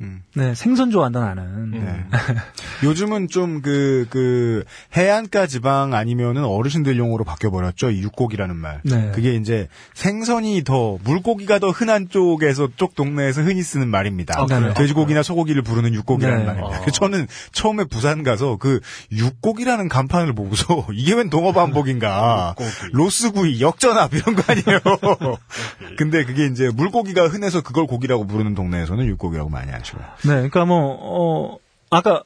[0.00, 0.22] 음.
[0.34, 1.70] 네, 생선 좋아한다 나는.
[1.72, 2.04] 네.
[2.84, 4.62] 요즘은 좀 그, 그,
[4.96, 7.90] 해안가 지방 아니면은 어르신들 용어로 바뀌어 버렸죠.
[7.90, 8.80] 이 육고기라는 말.
[8.84, 9.10] 네.
[9.12, 14.40] 그게 이제 생선이 더, 물고기가 더 흔한 쪽에서, 쪽 동네에서 흔히 쓰는 말입니다.
[14.40, 14.74] 아?
[14.74, 16.44] 돼지고기나 소고기를 부르는 육고기라는 네.
[16.44, 16.76] 말입니다.
[16.76, 16.80] 아.
[16.80, 18.80] 그래서 저는 처음에 부산 가서 그
[19.10, 22.54] 육고기라는 간판을 보고서 이게 웬 동어 반복인가.
[22.92, 25.38] 로스구이, 역전압 이런 거 아니에요.
[25.98, 29.87] 근데 그게 이제 물고기가 흔해서 그걸 고기라고 부르는 동네에서는 육고기라고 많이 하죠.
[29.96, 31.58] 네, 그러니까 뭐, 어,
[31.90, 32.22] 아까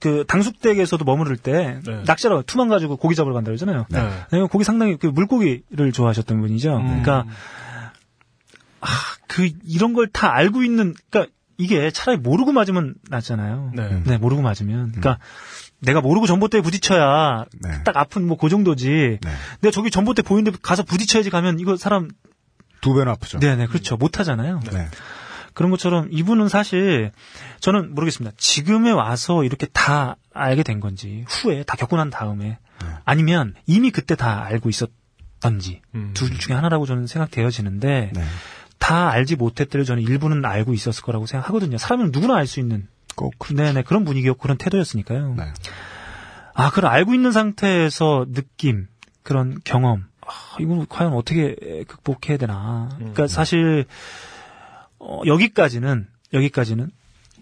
[0.00, 2.02] 그 당숙댁에서도 머무를 때 네.
[2.04, 3.86] 낚시하러 투망 가지고 고기 잡으러 간다 그러잖아요.
[3.88, 3.98] 네.
[4.32, 6.76] 왜냐면 고기 상당히 그 물고기를 좋아하셨던 분이죠.
[6.76, 6.86] 음.
[6.86, 7.24] 그러니까
[8.80, 8.86] 아,
[9.28, 13.72] 그 이런 걸 다 알고 있는 그러니까 이게 차라리 모르고 맞으면 낫잖아요.
[13.74, 14.18] 네.
[14.18, 14.88] 모르고 맞으면.
[14.92, 15.18] 그러니까
[15.78, 17.82] 내가 모르고 전봇대에 부딪혀야 네.
[17.84, 19.18] 딱 아픈 뭐 그 정도지.
[19.22, 19.30] 네.
[19.60, 22.08] 내가 저기 전봇대 보이는데 가서 부딪혀야지 가면 이거 사람
[22.80, 23.38] 두 배는 아프죠.
[23.38, 24.60] 네 네 그렇죠 못 하잖아요.
[24.72, 24.88] 네.
[25.54, 27.12] 그런 것처럼 이분은 사실
[27.60, 28.34] 저는 모르겠습니다.
[28.36, 32.58] 지금에 와서 이렇게 다 알게 된 건지 후에 다 겪고 난 다음에
[33.04, 36.10] 아니면 이미 그때 다 알고 있었던지 음.
[36.14, 38.24] 둘 중에 하나라고 저는 생각되어지는데 네.
[38.78, 41.78] 다 알지 못했더니 저는 일부는 알고 있었을 거라고 생각하거든요.
[41.78, 43.34] 사람은 누구나 알 수 있는 꼭.
[43.54, 45.34] 네네 그런 분위기였고 그런 태도였으니까요.
[45.36, 45.52] 네.
[46.54, 48.88] 아 그걸 알고 있는 상태에서 느낌
[49.22, 52.88] 그런 경험 아, 이건 과연 어떻게 극복해야 되나.
[52.96, 53.86] 그러니까 사실
[55.04, 56.90] 어, 여기까지는 여기까지는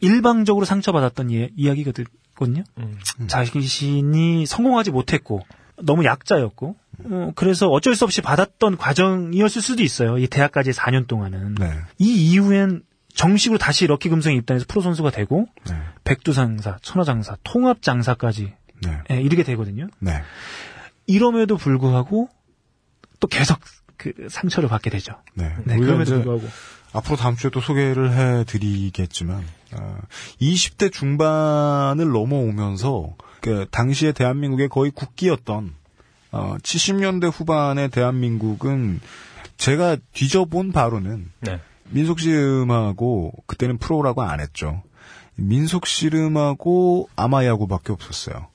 [0.01, 2.65] 일방적으로 상처받았던 예- 이야기거든요.
[2.79, 2.99] 음.
[3.29, 5.43] 자신이 성공하지 못했고
[5.83, 10.17] 너무 약자였고 어, 그래서 어쩔 수 없이 받았던 과정이었을 수도 있어요.
[10.19, 11.55] 이 대학까지 4년 동안은.
[11.57, 11.71] 네.
[11.99, 12.83] 이 이후엔
[13.15, 15.75] 정식으로 다시 럭키 금성에 입단해서 프로 선수가 되고 네.
[16.05, 18.99] 백두장사, 천하장사, 통합장사까지 네.
[19.11, 19.89] 예, 이르게 되거든요.
[19.99, 20.23] 네.
[21.07, 22.29] 이럼에도 불구하고
[23.19, 23.59] 또 계속
[23.97, 25.15] 그 상처를 받게 되죠.
[25.35, 25.55] 네.
[25.65, 26.49] 네, 그럼에도 불구하고.
[26.93, 29.45] 앞으로 다음 주에 또 소개를 해드리겠지만,
[29.79, 29.99] 어,
[30.41, 35.75] 20대 중반을 넘어오면서, 그, 당시에 대한민국의 거의 국기였던,
[36.33, 39.01] 어, 70년대 후반의 대한민국은
[39.57, 41.61] 제가 뒤져본 바로는, 네.
[41.91, 44.83] 민속 씨름하고, 그때는 프로라고 안 했죠.
[45.37, 48.49] 민속 씨름하고 아마야구밖에 없었어요.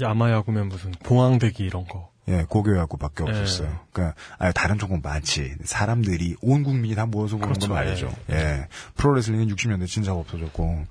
[0.00, 2.11] 야마야구면 무슨 봉황대기 이런 거.
[2.28, 3.30] 예, 고교야구밖에 예.
[3.30, 3.80] 없었어요.
[3.92, 5.54] 그러니까 아니, 다른 종목 많지.
[5.64, 7.68] 사람들이 온 국민이 다 모여서 보는 그렇죠.
[7.68, 8.14] 건 말이죠.
[8.30, 8.68] 예.
[8.96, 10.86] 프로레슬링은 60년대 진짜 없어졌고,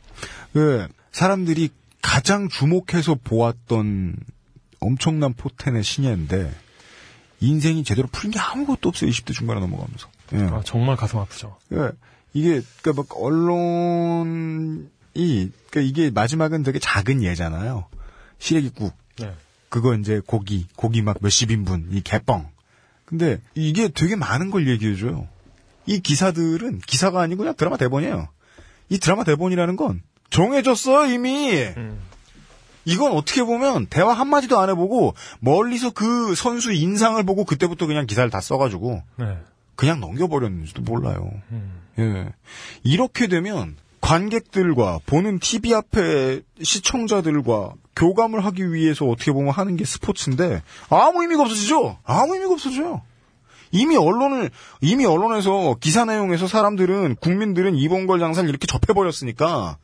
[0.53, 1.70] 그 사람들이
[2.02, 4.18] 가장 주목해서 보았던
[4.80, 6.52] 엄청난 포텐의 신예인데
[7.40, 9.10] 인생이 제대로 풀린 게 아무것도 없어요.
[9.10, 10.10] 20대 중반에 넘어가면서.
[10.34, 10.38] 예.
[10.44, 11.58] 아, 정말 가슴 아프죠.
[11.74, 11.91] 예.
[12.34, 17.88] 이게 그러니까 막 언론이 그러니까 이게 마지막은 되게 작은 예잖아요.
[18.40, 19.01] 시래기국.
[19.72, 19.81] 네.
[19.81, 22.48] 그거 이제 고기, 고기 막 몇십 인분, 이 개뻥.
[23.06, 25.27] 근데 이게 되게 많은 걸 얘기해줘요.
[25.85, 28.27] 이 기사들은 기사가 아니고 그냥 드라마 대본이에요.
[28.89, 31.52] 이 드라마 대본이라는 건 정해졌어요, 이미.
[32.85, 38.30] 이건 어떻게 보면 대화 한마디도 안 해보고 멀리서 그 선수 인상을 보고 그때부터 그냥 기사를
[38.30, 39.38] 다 써가지고 네.
[39.76, 41.31] 그냥 넘겨버렸는지도 몰라요.
[41.99, 42.34] 예.
[42.84, 43.76] 이렇게 되면
[44.12, 51.44] 관객들과 보는 TV 앞에 시청자들과 교감을 하기 위해서 어떻게 보면 하는 게 스포츠인데 아무 의미가
[51.44, 51.98] 없어지죠.
[52.04, 53.04] 아무 의미가 없어져요.
[53.72, 54.52] 이미 언론을
[54.82, 59.78] 이미 언론에서 기사 내용에서 사람들은 국민들은 이봉걸 장사를 이렇게 접해 버렸으니까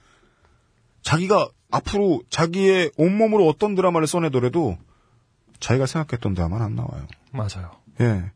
[1.03, 4.77] 자기가 앞으로 자기의 온몸으로 어떤 드라마를 써내더라도
[5.61, 7.07] 자기가 생각했던 드라마는 안 나와요.
[7.31, 7.71] 맞아요.
[8.01, 8.29] 예.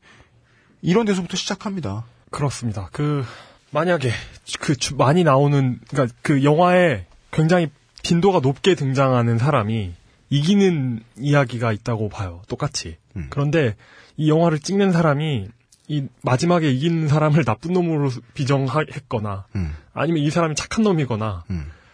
[0.82, 2.06] 이런 데서부터 시작합니다.
[2.30, 2.88] 그렇습니다.
[2.94, 3.26] 그
[3.72, 4.12] 만약에
[4.60, 7.70] 그 주- 많이 나오는 그러니까 그 영화에 굉장히
[8.04, 9.94] 빈도가 높게 등장하는 사람이
[10.30, 12.42] 이기는 이야기가 있다고 봐요.
[12.48, 12.98] 똑같이.
[13.16, 13.28] 음.
[13.30, 13.76] 그런데
[14.18, 15.48] 이 영화를 찍는 사람이
[15.88, 19.76] 이 마지막에 이기는 사람을 나쁜 놈으로 비정했거나 음.
[19.94, 21.44] 아니면 이 사람이 착한 놈이거나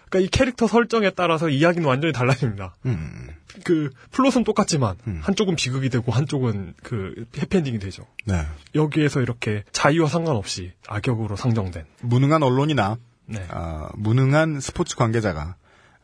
[0.09, 2.75] 그러니까 이 캐릭터 설정에 따라서 이야기는 완전히 달라집니다.
[2.85, 3.29] 음.
[3.63, 8.05] 그 플롯은 똑같지만 한쪽은 비극이 되고 한쪽은 그 해피엔딩이 되죠.
[8.25, 8.45] 네.
[8.75, 13.45] 여기에서 이렇게 자의와 상관없이 악역으로 상정된 무능한 언론이나 네.
[13.49, 15.55] 아, 무능한 스포츠 관계자가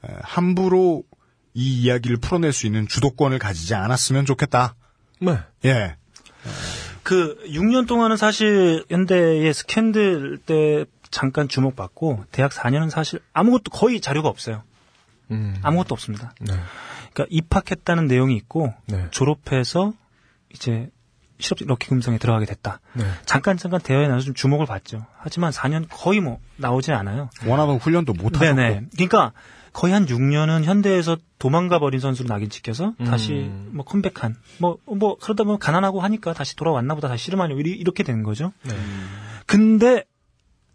[0.05, 1.03] 에, 함부로
[1.53, 4.75] 이 이야기를 풀어낼 수 있는 주도권을 가지지 않았으면 좋겠다.
[5.19, 5.37] 네.
[5.65, 5.95] 예.
[7.03, 14.27] 그 6년 동안은 사실 현대의 스캔들 때 잠깐 주목받고 대학 4년은 사실 아무것도 거의 자료가
[14.27, 14.63] 없어요.
[15.29, 15.55] 음.
[15.61, 16.33] 아무것도 없습니다.
[16.41, 16.53] 네.
[17.13, 19.07] 그러니까 입학했다는 내용이 있고 네.
[19.11, 19.93] 졸업해서
[20.53, 20.89] 이제
[21.37, 22.79] 실업 럭키 금성에 들어가게 됐다.
[22.93, 23.05] 네.
[23.25, 25.05] 잠깐 잠깐 대화에 나와서 좀 주목을 받죠.
[25.17, 27.29] 하지만 4년 거의 뭐 나오지 않아요.
[27.45, 28.55] 원하던 훈련도 못 하셨고.
[28.55, 28.87] 네네.
[28.93, 29.33] 그러니까
[29.71, 33.05] 거의 한 6년은 현대에서 도망가 버린 선수로 낙인 찍혀서 음.
[33.05, 38.23] 다시 뭐 컴백한 뭐뭐 그러다 보면 가난하고 하니까 다시 돌아왔나 보다 다시 씨름하려 이렇게 되는
[38.23, 38.51] 거죠.
[38.63, 38.73] 네.
[39.45, 40.05] 근데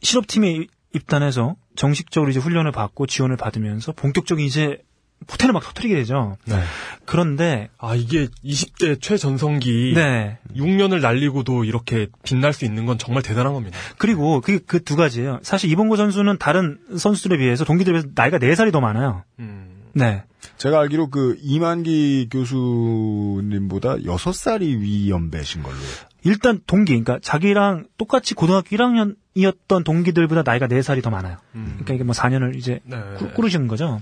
[0.02, 4.82] 실업팀에 입단해서 정식적으로 이제 훈련을 받고 지원을 받으면서 본격적인 이제
[5.26, 6.36] 포텐을 막 터트리게 되죠.
[6.44, 6.62] 네.
[7.04, 10.38] 그런데 아 이게 20대 최전성기 네.
[10.54, 13.76] 6년을 날리고도 이렇게 빛날 수 있는 건 정말 대단한 겁니다.
[13.98, 15.40] 그리고 그그두 가지예요.
[15.42, 19.24] 사실 이봉고 선수는 다른 선수들에 비해서 동기들에 비해서 나이가 4살이 더 많아요.
[19.92, 20.22] 네.
[20.56, 25.76] 제가 알기로 그 이만기 교수님보다 6살이 위연배신 걸로.
[26.24, 31.38] 일단 동기, 그러니까 자기랑 똑같이 고등학교 1학년이었던 동기들보다 나이가 4살이 더 많아요.
[31.52, 33.00] 그러니까 이게 뭐 4년을 이제 네.
[33.18, 34.00] 꾸- 꾸르시는 거죠.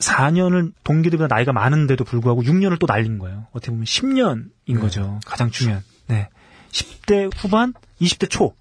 [0.00, 3.46] 4년을 동기들보다 나이가 많은데도 불구하고 6년을 또 날린 거예요.
[3.52, 5.20] 어떻게 보면 10년인 거죠.
[5.26, 5.82] 가장 중요한.
[6.08, 6.28] 네.
[6.70, 8.54] 10대 후반, 20대 초,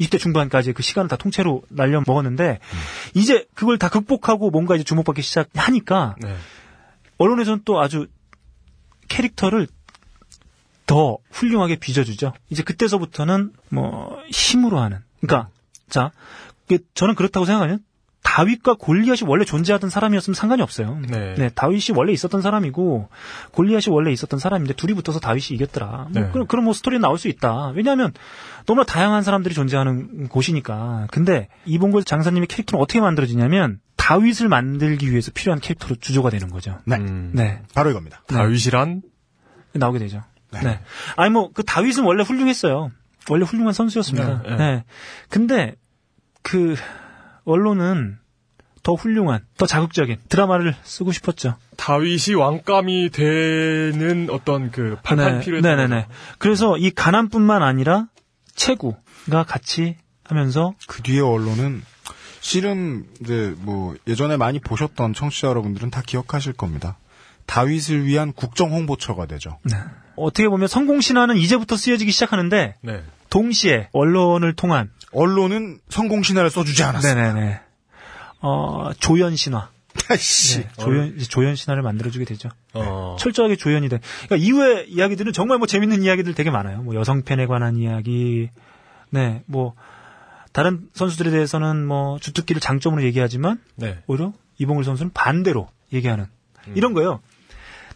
[0.00, 2.58] 20대 중반까지 그 시간을 다 통째로 날려 먹었는데
[3.14, 6.34] 이제 그걸 다 극복하고 뭔가 이제 주목받기 시작하니까 네.
[7.18, 8.06] 언론에서는 또 아주
[9.08, 9.66] 캐릭터를
[10.88, 12.32] 더 훌륭하게 빚어주죠.
[12.48, 14.98] 이제 그때서부터는 뭐 힘으로 하는.
[15.20, 15.50] 그러니까
[15.88, 16.10] 자,
[16.66, 17.80] 이게 저는 그렇다고 생각하면
[18.22, 20.98] 다윗과 골리앗이 원래 존재하던 사람이었으면 상관이 없어요.
[21.08, 21.50] 네.
[21.54, 23.08] 다윗이 원래 있었던 사람이고
[23.52, 26.08] 골리앗이 원래 있었던 사람인데 둘이 붙어서 다윗이 이겼더라.
[26.10, 26.30] 뭐 네.
[26.32, 27.72] 그런 그런 뭐 스토리 나올 수 있다.
[27.74, 28.12] 왜냐하면
[28.66, 31.08] 너무나 다양한 사람들이 존재하는 곳이니까.
[31.10, 36.78] 근데 이봉골 장사님의 캐릭터는 어떻게 만들어지냐면 다윗을 만들기 위해서 필요한 캐릭터로 주조가 되는 거죠.
[36.86, 36.96] 네.
[36.96, 37.32] 음.
[37.34, 37.62] 네.
[37.74, 38.22] 바로 이겁니다.
[38.26, 39.02] 다윗이란
[39.74, 40.22] 나오게 되죠.
[40.52, 40.80] 네.
[41.16, 42.90] 아니 뭐 그 다윗은 원래 훌륭했어요.
[43.30, 44.42] 원래 훌륭한 선수였습니다.
[44.42, 44.56] 네, 네.
[44.56, 44.84] 네.
[45.28, 45.74] 근데
[46.42, 46.76] 그
[47.44, 48.18] 언론은
[48.82, 51.56] 더 훌륭한, 더 자극적인 드라마를 쓰고 싶었죠.
[51.76, 56.06] 다윗이 왕감이 되는 어떤 그 발판피를 네, 네네네.
[56.38, 58.06] 그래서 이 가난뿐만 아니라
[58.54, 61.82] 체구가 같이 하면서 그 뒤에 언론은
[62.40, 66.96] 실은 이제 뭐 예전에 많이 보셨던 청취자 여러분들은 다 기억하실 겁니다.
[67.46, 69.58] 다윗을 위한 국정 홍보처가 되죠.
[70.18, 73.02] 어떻게 보면 성공 신화는 이제부터 쓰여지기 시작하는데 네.
[73.30, 77.14] 동시에 언론을 통한 언론은 성공 신화를 써주지 않았어요.
[77.14, 77.60] 네네네.
[78.40, 79.70] 어, 조연 신화.
[80.08, 82.50] 네, 조연, 조연 신화를 만들어주게 되죠.
[82.72, 83.16] 어.
[83.18, 83.98] 철저하게 조연이 돼.
[84.26, 86.82] 그러니까 이후의 이야기들은 정말 뭐 재밌는 이야기들 되게 많아요.
[86.82, 88.48] 뭐 여성 팬에 관한 이야기,
[89.10, 89.74] 네, 뭐
[90.52, 93.98] 다른 선수들에 대해서는 뭐 주특기를 장점으로 얘기하지만 네.
[94.06, 96.26] 오히려 이봉을 선수는 반대로 얘기하는
[96.74, 97.20] 이런 거예요.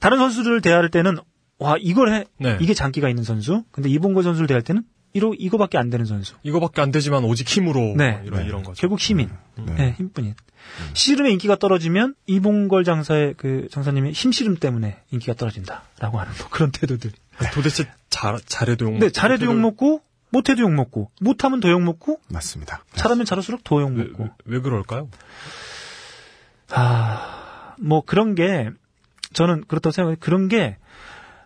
[0.01, 1.19] 다른 선수들을 대할 때는
[1.63, 2.59] 와 이걸 해 네.
[2.61, 3.65] 이게 장기가 있는 선수.
[3.71, 4.83] 근데 이봉걸 선수를 대할 때는
[5.15, 6.35] 이로 이거밖에 안 되는 선수.
[6.43, 8.13] 이거밖에 안 되지만 오직 힘으로 네.
[8.13, 8.81] 뭐 이런 이런 거죠.
[8.81, 9.29] 결국 힘인,
[9.77, 10.35] 네, 힘뿐인.
[10.95, 17.11] 씨름의 인기가 떨어지면 이봉걸 장사의 그 장사님의 힘씨름 때문에 인기가 떨어진다라고 하는 뭐 그런 태도들.
[17.53, 22.19] 도대체 잘 잘해도 욕 네, 잘해도 욕 먹고 못해도 욕 먹고 못하면 더 욕 먹고
[22.29, 22.85] 맞습니다.
[22.95, 24.29] 잘하면 잘할수록 더 욕 먹고.
[24.47, 25.09] 왜 그럴까요?
[26.71, 28.71] 아, 뭐 그런 게
[29.33, 30.17] 저는 그렇다고 생각해요.
[30.21, 30.77] 그런 게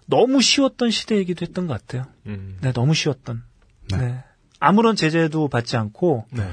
[0.07, 2.07] 너무 쉬웠던 시대이기도 했던 것 같아요.
[2.27, 2.59] 음.
[2.61, 3.43] 네, 너무 쉬웠던.
[3.93, 4.23] 네.
[4.59, 6.49] 아무런 제재도 받지 않고 네.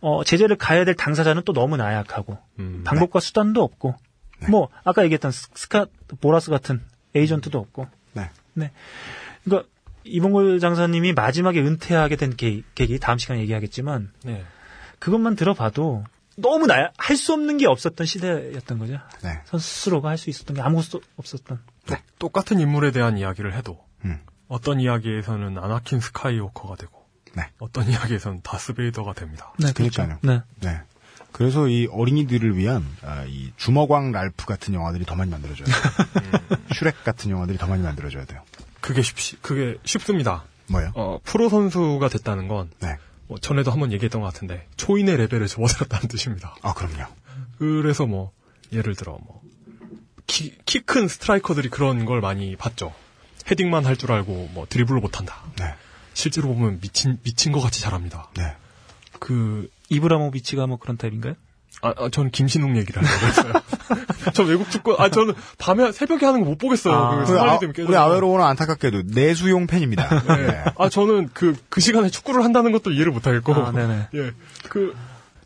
[0.00, 2.82] 어, 제재를 가야 될 당사자는 또 너무 나약하고 음.
[2.84, 3.94] 방법과 수단도 없고
[4.48, 5.86] 뭐 아까 얘기했던 스- 스카
[6.20, 6.80] 보라스 같은
[7.16, 8.30] 에이전트도 없고 네.
[8.54, 8.70] 네.
[9.44, 9.68] 그러니까
[10.04, 14.44] 이봉골 장사님이 마지막에 은퇴하게 된 계, 계기 다음 시간에 얘기하겠지만 네.
[15.00, 16.04] 그것만 들어봐도
[16.36, 19.00] 너무 나야 할 수 없는 게 없었던 시대였던 거죠.
[19.24, 19.40] 네.
[19.46, 21.60] 선수 스스로가 할 수 있었던 게 아무것도 없었던.
[22.18, 24.20] 똑같은 인물에 대한 이야기를 해도 음.
[24.48, 27.44] 어떤 이야기에서는 아나킨 스카이워커가 되고 네.
[27.58, 29.52] 어떤 이야기에서는 다스베이더가 됩니다.
[29.58, 30.18] 네, 그러니까요.
[30.22, 30.42] 네.
[30.60, 30.80] 네.
[31.32, 36.58] 그래서 이 어린이들을 위한 아, 이 주먹왕 랄프 같은 영화들이 더 많이 만들어져야 돼요.
[36.74, 38.42] 슈렉 같은 영화들이 더 많이 만들어져야 돼요.
[38.80, 40.44] 그게 쉽 그게 쉽습니다.
[40.68, 40.92] 뭐요?
[40.94, 42.96] 어, 프로 선수가 됐다는 건 네.
[43.26, 46.54] 뭐 전에도 한번 얘기했던 것 같은데 초인의 레벨을 접어들었다는 뜻입니다.
[46.62, 47.06] 아 그럼요.
[47.58, 48.32] 그래서 뭐
[48.72, 49.42] 예를 들어 뭐
[50.28, 52.94] 키 큰 스트라이커들이 그런 걸 많이 봤죠.
[53.50, 55.36] 헤딩만 할 줄 알고 뭐 드리블을 못한다.
[55.58, 55.74] 네.
[56.14, 58.28] 실제로 보면 미친 미친 것 같이 잘합니다.
[58.36, 58.54] 네.
[59.18, 61.34] 그 이브라모비치가 뭐 그런 타입인가요?
[61.80, 63.52] 아, 아, 저는 김신웅 얘기를 하려고 했어요.
[64.34, 66.94] 저 외국 축구, 아, 저는 밤에, 새벽에 하는 거 못 보겠어요.
[66.94, 67.58] 아, 그 우리, 아.
[67.86, 70.08] 우리 아웨로는 안타깝게도 내수용 팬입니다.
[70.36, 70.64] 네.
[70.76, 73.54] 아, 저는 그, 그 시간에 축구를 한다는 것도 이해를 못 하겠고.
[73.54, 74.08] 아, 네네.
[74.14, 74.32] 예.
[74.68, 74.94] 그,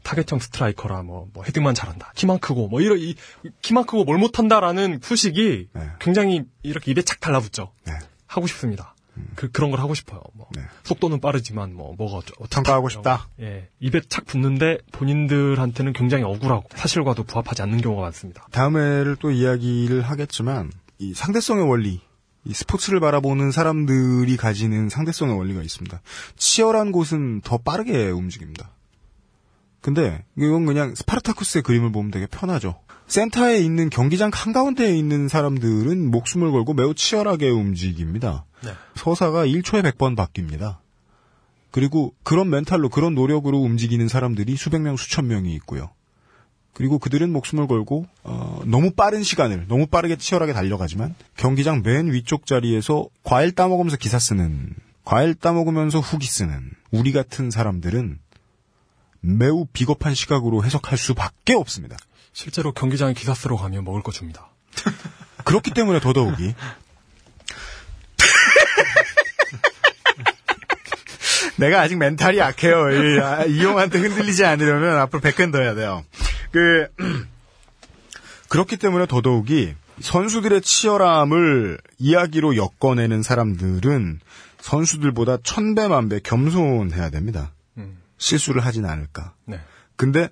[0.03, 2.13] 타겟형 스트라이커라, 뭐, 뭐, 헤딩만 잘한다.
[2.15, 3.15] 키만 크고, 뭐, 이런, 이,
[3.63, 5.83] 키만 크고 뭘 못한다라는 수식이 네.
[6.01, 7.73] 굉장히 이렇게 입에 착 달라붙죠.
[7.87, 7.93] 네.
[8.27, 8.95] 하고 싶습니다.
[9.17, 9.29] 음.
[9.37, 10.23] 그, 그런 걸 하고 싶어요.
[10.35, 10.63] 뭐, 네.
[10.85, 12.35] 속도는 빠르지만, 뭐, 뭐가, 어쩌-.
[12.51, 13.29] 평가하고 싶다.
[13.41, 13.69] 예.
[13.81, 18.47] 입에 착 붙는데 본인들한테는 굉장히 억울하고 사실과도 부합하지 않는 경우가 많습니다.
[18.53, 22.01] 다음에를 또 이야기를 하겠지만 이 상대성의 원리,
[22.45, 26.01] 이 스포츠를 바라보는 사람들이 가지는 상대성의 원리가 있습니다.
[26.37, 28.72] 치열한 곳은 더 빠르게 움직입니다.
[29.83, 32.81] 근데 이건 그냥 스파르타쿠스의 그림을 보면 되게 편하죠.
[33.09, 38.47] 센터에 있는 경기장 한가운데에 있는 사람들은 목숨을 걸고 매우 치열하게 움직입니다.
[38.65, 38.71] 네.
[38.95, 40.79] 서사가 1초에 100번 바뀝니다.
[41.73, 45.91] 그리고 그런 멘탈로 그런 노력으로 움직이는 사람들이 수백 명 수천 명이 있고요.
[46.75, 52.47] 그리고 그들은 목숨을 걸고 어, 너무 빠른 시간을 너무 빠르게 치열하게 달려가지만 경기장 맨 위쪽
[52.47, 58.19] 자리에서 과일 따먹으면서 기사 쓰는 과일 따먹으면서 후기 쓰는 우리 같은 사람들은
[59.23, 61.97] 매우 비겁한 시각으로 해석할 수밖에 없습니다.
[62.33, 64.49] 실제로 경기장에 기사 쓰러 가면 먹을 거 줍니다.
[65.45, 66.55] 그렇기 때문에 더더욱이
[71.57, 72.91] 내가 아직 멘탈이 약해요.
[72.91, 76.05] 이, 아, 이용한테 흔들리지 않으려면 앞으로 100건 더 해야 돼요.
[76.51, 76.89] 그
[78.49, 84.21] 그렇기 때문에 더더욱이 선수들의 치열함을 이야기로 엮어내는 사람들은
[84.61, 87.53] 선수들보다 천배만배 겸손해야 됩니다.
[88.23, 88.25] 음.
[88.25, 89.35] 실수를 하진 않을까.
[89.45, 89.61] 네.
[89.97, 90.29] 근데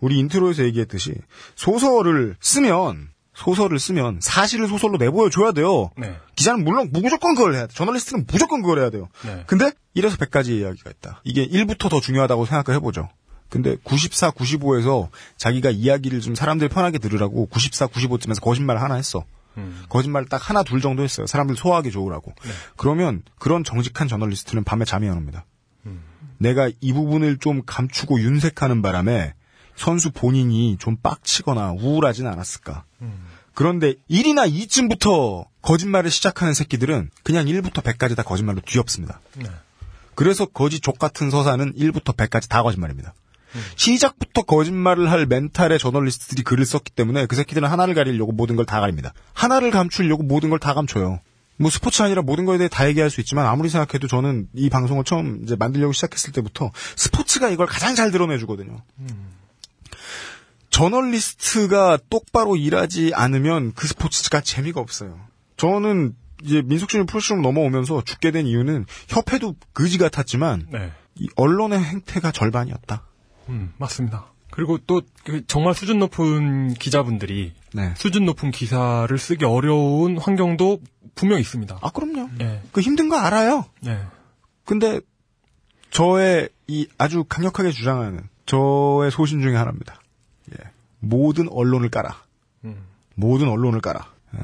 [0.00, 1.14] 우리 인트로에서 얘기했듯이
[1.54, 5.90] 소설을 쓰면 소설을 쓰면 사실을 소설로 내보여 줘야 돼요.
[5.96, 6.16] 네.
[6.36, 7.74] 기자는 물론 무조건 그걸 해야 돼.
[7.74, 9.08] 저널리스트는 무조건 그걸 해야 돼요.
[9.24, 9.44] 네.
[9.46, 11.20] 근데 이래서 100가지 이야기가 있다.
[11.24, 13.08] 이게 1부터 더 중요하다고 생각을 해보죠.
[13.50, 19.24] 근데 94, 95에서 자기가 이야기를 좀 사람들 편하게 들으라고 94, 95쯤에서 거짓말 하나 했어.
[19.56, 19.84] 음.
[19.88, 21.26] 거짓말 딱 하나 둘 정도 했어요.
[21.26, 22.34] 사람들 소화하기 좋으라고.
[22.76, 25.44] 그러면 그런 정직한 저널리스트는 밤에 잠이 안 옵니다.
[26.38, 29.34] 내가 이 부분을 좀 감추고 윤색하는 바람에
[29.76, 32.84] 선수 본인이 좀 빡치거나 우울하진 않았을까.
[33.54, 39.20] 그런데 1이나 2쯤부터 거짓말을 시작하는 새끼들은 그냥 1부터 100까지 다 거짓말로 뒤엎습니다.
[39.36, 39.46] 네.
[40.14, 43.14] 그래서 거지 족 같은 서사는 1부터 100까지 다 거짓말입니다.
[43.76, 48.80] 시작부터 거짓말을 할 멘탈의 저널리스트들이 글을 썼기 때문에 그 새끼들은 하나를 가리려고 모든 걸 다
[48.80, 49.12] 가립니다.
[49.32, 51.20] 하나를 감추려고 모든 걸 다 감춰요.
[51.56, 55.04] 뭐 스포츠 아니라 모든 거에 대해 다 얘기할 수 있지만 아무리 생각해도 저는 이 방송을
[55.04, 58.82] 처음 이제 만들려고 시작했을 때부터 스포츠가 이걸 가장 잘 드러내주거든요.
[60.70, 65.20] 저널리스트가 똑바로 일하지 않으면 그 스포츠가 재미가 없어요.
[65.56, 70.92] 저는 이제 민속신문 프로시로 넘어오면서 죽게 된 이유는 협회도 그지 같았지만 네.
[71.14, 73.04] 이 언론의 행태가 절반이었다.
[73.50, 74.26] 음, 맞습니다.
[74.50, 77.92] 그리고 또그 정말 수준 높은 기자분들이 네.
[77.96, 80.80] 수준 높은 기사를 쓰기 어려운 환경도
[81.14, 81.78] 분명 있습니다.
[81.80, 82.28] 아 그럼요.
[82.40, 82.62] 예.
[82.72, 83.64] 그 힘든 거 알아요.
[83.86, 84.00] 예.
[84.64, 85.00] 근데
[85.90, 90.00] 저의 이 아주 강력하게 주장하는 저의 소신 중에 하나입니다.
[90.52, 90.70] 예.
[91.00, 92.16] 모든 언론을 깔아.
[92.64, 92.76] 음.
[93.14, 94.14] 모든 언론을 깔아.
[94.36, 94.38] 어,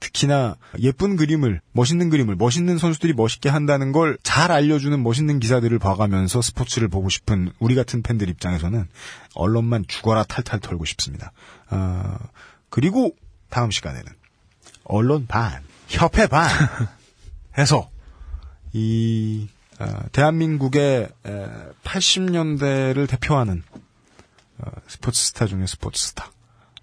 [0.00, 6.42] 특히나 예쁜 그림을, 멋있는 그림을, 멋있는 선수들이 멋있게 한다는 걸 잘 알려주는 멋있는 기사들을 봐가면서
[6.42, 8.88] 스포츠를 보고 싶은 우리 같은 팬들 입장에서는
[9.34, 11.32] 언론만 죽어라 탈탈 털고 싶습니다.
[11.70, 12.16] 어,
[12.68, 13.14] 그리고
[13.48, 14.04] 다음 시간에는
[14.84, 16.48] 언론 반, 협회 반
[17.58, 17.90] 해서
[18.72, 19.48] 이
[19.80, 21.08] 어, 대한민국의
[21.84, 23.62] 80년대를 대표하는
[24.58, 26.30] 어, 스포츠 스타 중에 스포츠 스타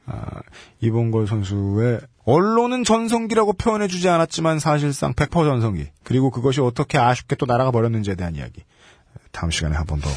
[0.07, 0.41] 아,
[0.81, 7.71] 이봉걸 선수의 언론은 전성기라고 표현해주지 않았지만 사실상 100% 전성기 그리고 그것이 어떻게 아쉽게 또 날아가
[7.71, 8.63] 버렸는지에 대한 이야기
[9.31, 10.09] 다음 시간에 한 번 더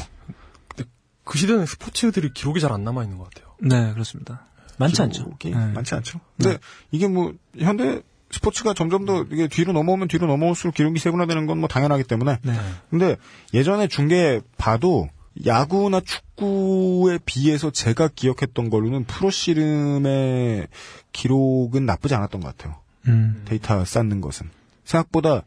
[1.25, 3.53] 그 시대는 스포츠들이 기록이 잘 안 남아 있는 것 같아요.
[3.61, 4.47] 네, 그렇습니다.
[4.79, 5.37] 많지 않죠.
[5.43, 5.51] 네.
[5.53, 6.19] 많지 않죠.
[6.41, 6.57] 근데
[6.89, 11.67] 이게 뭐 현대 스포츠가 점점 더 이게 뒤로 넘어오면 뒤로 넘어올수록 기록이 세분화되는 건 뭐
[11.67, 12.53] 당연하기 때문에 네.
[12.89, 13.15] 근데
[13.53, 15.09] 예전에 중계 봐도
[15.45, 20.67] 야구나 축구에 비해서 제가 기억했던 걸로는 프로 씨름의
[21.11, 22.77] 기록은 나쁘지 않았던 것 같아요.
[23.07, 23.41] 음.
[23.45, 24.49] 데이터 쌓는 것은
[24.89, 25.43] 생각보다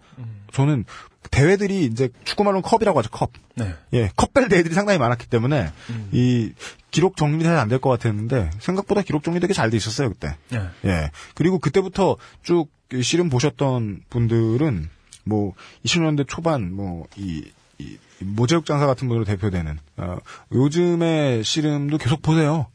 [0.53, 0.85] 저는
[1.31, 3.31] 대회들이 이제 축구말로는 컵이라고 하죠 컵.
[3.55, 3.75] 네.
[3.93, 5.71] 예, 컵벨 대회들이 상당히 많았기 때문에
[6.13, 6.53] 이
[6.91, 10.37] 기록 정리가 잘안 될 것 같았는데 생각보다 기록 정리 되게 잘 돼 있었어요 그때.
[10.51, 10.61] 네.
[10.85, 11.11] 예.
[11.35, 14.89] 그리고 그때부터 쭉이 씨름 보셨던 분들은
[15.25, 15.55] 뭐
[15.85, 20.17] 2000년대 초반 뭐이 이 모제육 장사 같은 분으로 대표되는 어,
[20.53, 22.67] 요즘의 씨름도 계속 보세요.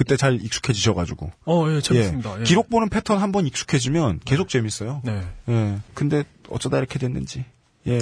[0.00, 1.30] 그때 잘 익숙해지셔가지고.
[1.44, 2.40] 어, 예, 재밌습니다.
[2.40, 2.44] 예.
[2.44, 5.02] 기록 보는 패턴 한 번 익숙해지면 계속 재밌어요.
[5.04, 5.20] 네.
[5.50, 5.78] 예.
[5.92, 7.44] 근데 어쩌다 이렇게 됐는지.
[7.86, 8.00] 예.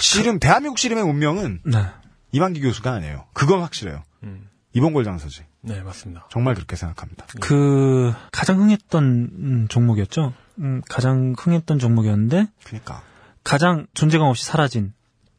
[0.00, 1.84] 씨름 대한민국 씨름의 운명은 네.
[2.32, 3.26] 이만기 교수가 아니에요.
[3.34, 4.02] 그건 확실해요.
[4.22, 4.48] 음.
[4.72, 5.42] 이봉골 장사지.
[5.60, 6.26] 네, 맞습니다.
[6.30, 7.26] 정말 그렇게 생각합니다.
[7.42, 10.32] 그 가장 흥했던 음, 종목이었죠.
[10.60, 13.02] 음, 가장 흥했던 종목이었는데 그러니까
[13.44, 14.94] 가장 존재감 없이 사라진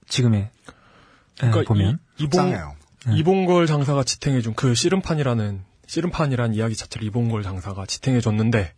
[0.07, 0.49] 지금의 예,
[1.49, 2.75] 그러니까 보면 이, 이봉, 속상해요.
[3.09, 8.73] 이봉걸 장사가 지탱해준 그 씨름판이라는 씨름판이란 이야기 자체를 이봉걸 장사가 지탱해줬는데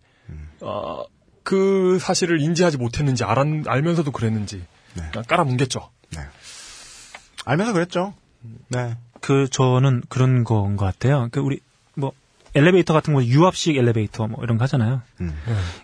[0.62, 1.04] 어,
[1.44, 5.90] 그 사실을 인지하지 못했는지 알, 알면서도 그랬는지 그냥 깔아뭉갰죠.
[6.16, 6.22] 네.
[7.46, 8.14] 알면서 그랬죠.
[8.70, 8.98] 네.
[9.22, 11.30] 그 저는 그런 거인 것 같아요.
[11.32, 11.60] 그 우리
[11.96, 12.12] 뭐
[12.58, 15.02] 엘리베이터 같은 거 유압식 엘리베이터 뭐 이런 거 하잖아요.
[15.22, 15.34] 음.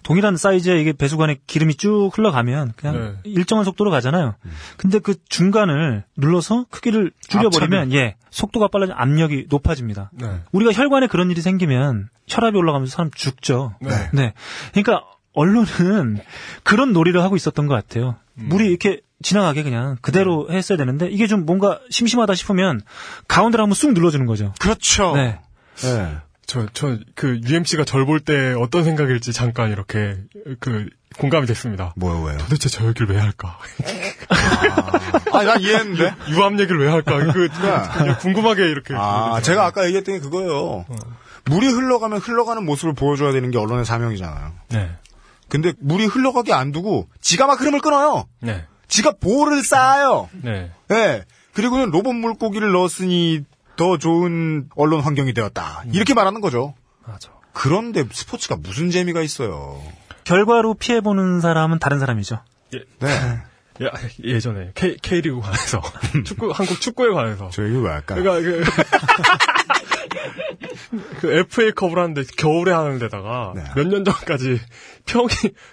[0.04, 3.32] 동일한 사이즈의 이게 배수관에 기름이 쭉 흘러가면 그냥 네.
[3.32, 4.36] 일정한 속도로 가잖아요.
[4.78, 10.12] 근데 그 중간을 눌러서 크기를 줄여버리면 예 속도가 빨라져 압력이 높아집니다.
[10.14, 10.41] 네.
[10.52, 13.76] 우리가 혈관에 그런 일이 생기면 혈압이 올라가면서 사람 죽죠.
[13.80, 13.90] 네.
[14.12, 14.34] 네.
[14.72, 16.20] 그러니까 언론은
[16.64, 18.16] 그런 놀이를 하고 있었던 것 같아요.
[18.36, 22.82] 물이 이렇게 지나가게 그냥 그대로 했어야 되는데 이게 좀 뭔가 심심하다 싶으면
[23.28, 24.54] 가운데를 한번 쑥 눌러주는 거죠.
[24.60, 25.16] 그렇죠.
[25.16, 25.40] 네.
[26.45, 26.48] 네.
[26.48, 30.18] 저, 저, 그, UMC가 절 볼 때 어떤 생각일지 잠깐 이렇게,
[30.60, 30.88] 그,
[31.18, 31.94] 공감이 됐습니다.
[31.95, 32.38] 뭐요, 왜요?
[32.40, 33.57] 도대체 저 얘기를 왜 할까?
[35.32, 36.14] 아, 난 이해했는데.
[36.30, 37.18] 유압 얘기를 왜 할까?
[37.32, 38.94] 그, 그냥 궁금하게 이렇게.
[38.98, 40.86] 아, 제가 아까 얘기했던 게 그거예요.
[41.45, 44.53] 물이 흘러가면 흘러가는 모습을 보여줘야 되는 게 언론의 사명이잖아요.
[44.70, 44.90] 네.
[45.49, 48.26] 근데 물이 흘러가게 안 두고 지가 막 흐름을 끊어요.
[48.41, 48.65] 네.
[48.88, 50.30] 지가 볼을 쌓아요.
[50.41, 50.72] 네.
[50.91, 51.26] 예.
[51.53, 53.41] 그리고는 로봇 물고기를 넣었으니
[53.76, 55.84] 더 좋은 언론 환경이 되었다.
[55.91, 56.76] 이렇게 말하는 거죠.
[57.06, 57.30] 맞아.
[57.54, 59.82] 그런데 스포츠가 무슨 재미가 있어요.
[60.24, 62.40] 결과로 피해 보는 사람은 다른 사람이죠.
[62.72, 62.80] 네.
[63.82, 63.90] 예,
[64.24, 65.82] 예전에 K, K리그 관해서
[66.26, 68.22] 축구 한국 축구에 관해서 저 얘기 왜 할까요?
[68.22, 68.64] 그러니까 그,
[71.20, 73.64] 그 FA컵을 하는데 겨울에 하는 데다가 네.
[73.76, 74.60] 몇년 전까지
[75.06, 75.30] 평일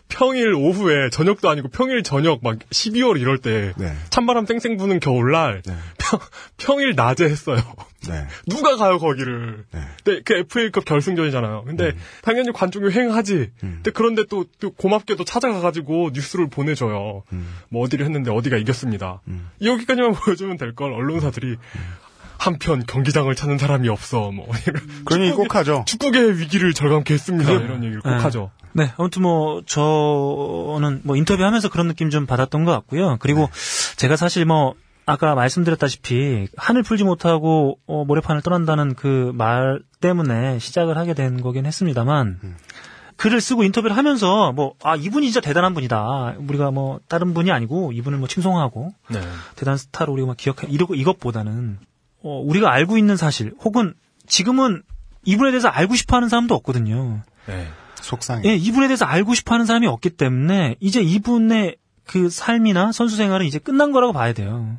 [0.08, 3.94] 평일 오후에 저녁도 아니고 평일 저녁 막 12월 이럴 때 네.
[4.10, 5.74] 찬바람 땡땡 부는 겨울날 네.
[5.98, 6.18] 평,
[6.56, 7.58] 평일 낮에 했어요.
[8.08, 8.26] 네.
[8.48, 9.64] 누가 가요 거기를?
[9.72, 9.80] 네.
[10.02, 11.64] 근데 그 FA컵 결승전이잖아요.
[11.66, 13.50] 근데 당연히 관중이 횡하지.
[13.60, 17.22] 근데 그런데 또, 또 고맙게도 찾아가가지고 뉴스를 보내줘요.
[17.68, 19.20] 뭐 어디를 했는데 어디가 이겼습니다.
[19.62, 21.56] 여기까지만 보여주면 될 걸 언론사들이
[22.40, 24.30] 한편 경기장을 찾는 사람이 없어.
[24.32, 24.46] 뭐
[25.20, 25.84] 얘기 꼭 하죠.
[25.86, 27.52] 축구계의 위기를 절감케 했습니다.
[27.52, 28.16] 이런 얘기를 꼭 네.
[28.16, 28.50] 하죠.
[28.72, 33.16] 네, 아무튼 뭐 저는 뭐 인터뷰하면서 그런 느낌 좀 받았던 것 같고요.
[33.20, 33.48] 그리고
[33.96, 34.74] 제가 사실 뭐
[35.06, 41.66] 아까 말씀드렸다시피 한을 풀지 못하고 어, 모래판을 떠난다는 그 말 때문에 시작을 하게 된 거긴
[41.66, 42.38] 했습니다만
[43.16, 47.92] 글을 쓰고 인터뷰를 하면서 뭐 아 이분이 진짜 대단한 분이다 우리가 뭐 다른 분이 아니고
[47.92, 49.20] 이분을 뭐 칭송하고 네.
[49.56, 51.78] 대단한 스타로 우리가 막 기억해 이러고 이것보다는
[52.22, 53.94] 어, 우리가 알고 있는 사실 혹은
[54.26, 54.82] 지금은
[55.24, 57.22] 이분에 대해서 알고 싶어하는 사람도 없거든요.
[57.46, 57.68] 네.
[58.00, 58.48] 속상해.
[58.48, 61.76] 예, 이분에 대해서 알고 싶어하는 사람이 없기 때문에 이제 이분의
[62.06, 64.78] 그 삶이나 선수 생활은 이제 끝난 거라고 봐야 돼요.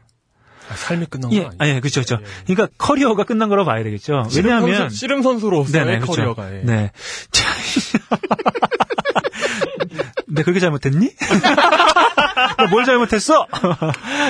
[0.70, 1.58] 아, 삶이 끝난 예, 거 아니에요?
[1.60, 2.24] 아, 예, 그렇죠, 그렇죠.
[2.46, 4.24] 그러니까 커리어가 끝난 거라고 봐야 되겠죠.
[4.36, 6.14] 왜냐하면 씨름 선수로서의 네네, 그렇죠.
[6.14, 6.56] 커리어가.
[6.56, 6.62] 예.
[6.64, 6.92] 네.
[9.14, 11.12] 자, 네, 그렇게 잘못했니?
[12.58, 13.48] 나뭘 잘못했어?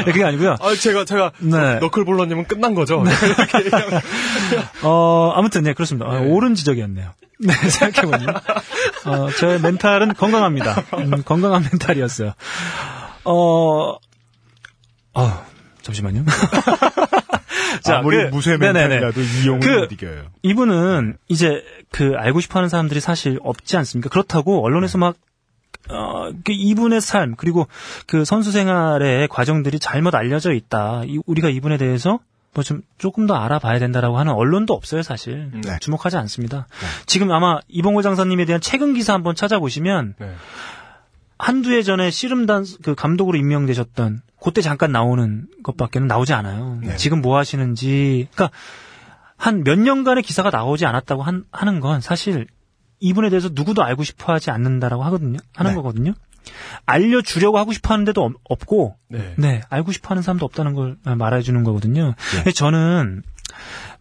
[0.05, 0.55] 네, 그게 아니고요.
[0.59, 1.79] 아, 제가, 제가, 네.
[1.79, 3.03] 너클볼러님은 끝난 거죠?
[4.83, 6.07] 어, 아무튼, 네, 그렇습니다.
[6.09, 7.13] 아, 옳은 지적이었네요.
[7.39, 8.25] 네, 생각해보니.
[9.05, 10.83] 어, 저의 멘탈은 건강합니다.
[10.99, 12.33] 음, 건강한 멘탈이었어요.
[13.23, 13.95] 어,
[15.13, 15.45] 어,
[15.81, 16.23] 잠시만요.
[17.93, 18.57] 아무리 그- 무쇠.
[18.57, 20.23] 멘탈이라도 이용은 그 못 이겨요.
[20.43, 24.09] 이분은 이제 그 알고 싶어 하는 사람들이 사실 없지 않습니까?
[24.09, 25.15] 그렇다고 언론에서 막,
[25.89, 27.67] 어, 그 이분의 삶, 그리고
[28.07, 31.03] 그 선수 생활의 과정들이 잘못 알려져 있다.
[31.05, 32.19] 이- 우리가 이분에 대해서
[32.53, 35.49] 뭐 좀 조금 더 알아봐야 된다라고 하는 언론도 없어요, 사실.
[35.63, 35.77] 네.
[35.79, 36.67] 주목하지 않습니다.
[37.05, 40.33] 지금 아마 이봉골 장사님에 대한 최근 기사 한번 찾아보시면 네.
[41.39, 46.79] 한두 해 전에 씨름단 그 감독으로 임명되셨던 그때 잠깐 나오는 것밖에는 나오지 않아요.
[46.81, 46.95] 네.
[46.97, 48.55] 지금 뭐 하시는지 그러니까
[49.37, 52.47] 한 몇 년간의 기사가 나오지 않았다고 한, 하는 건 사실
[52.99, 55.37] 이분에 대해서 누구도 알고 싶어 하지 않는다라고 하거든요.
[55.55, 55.75] 하는 네.
[55.75, 56.13] 거거든요.
[56.85, 59.33] 알려주려고 하고 싶어 하는데도 없- 없고, 네.
[59.37, 62.15] 네, 알고 싶어 하는 사람도 없다는 걸 말해주는 거거든요.
[62.45, 62.51] 네.
[62.51, 63.21] 저는,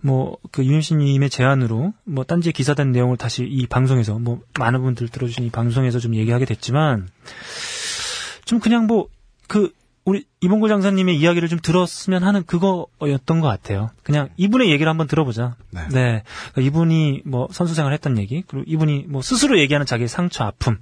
[0.01, 5.45] 뭐, 그 유엠씨님의 제안으로, 뭐, 딴지에 기사된 내용을 다시 이 방송에서, 뭐, 많은 분들 들어주신
[5.45, 7.09] 이 방송에서 좀 얘기하게 됐지만,
[8.47, 9.09] 좀 그냥 뭐,
[9.47, 9.73] 그,
[10.05, 13.90] 우리 이봉골 장사님의 이야기를 좀 들었으면 하는 그거였던 것 같아요.
[14.02, 15.56] 그냥 이분의 얘기를 한번 들어보자.
[15.70, 16.22] 네.
[16.52, 20.78] 그러니까 이분이 뭐 선수 생활 했던 얘기, 그리고 이분이 뭐 스스로 얘기하는 자기의 상처, 아픔,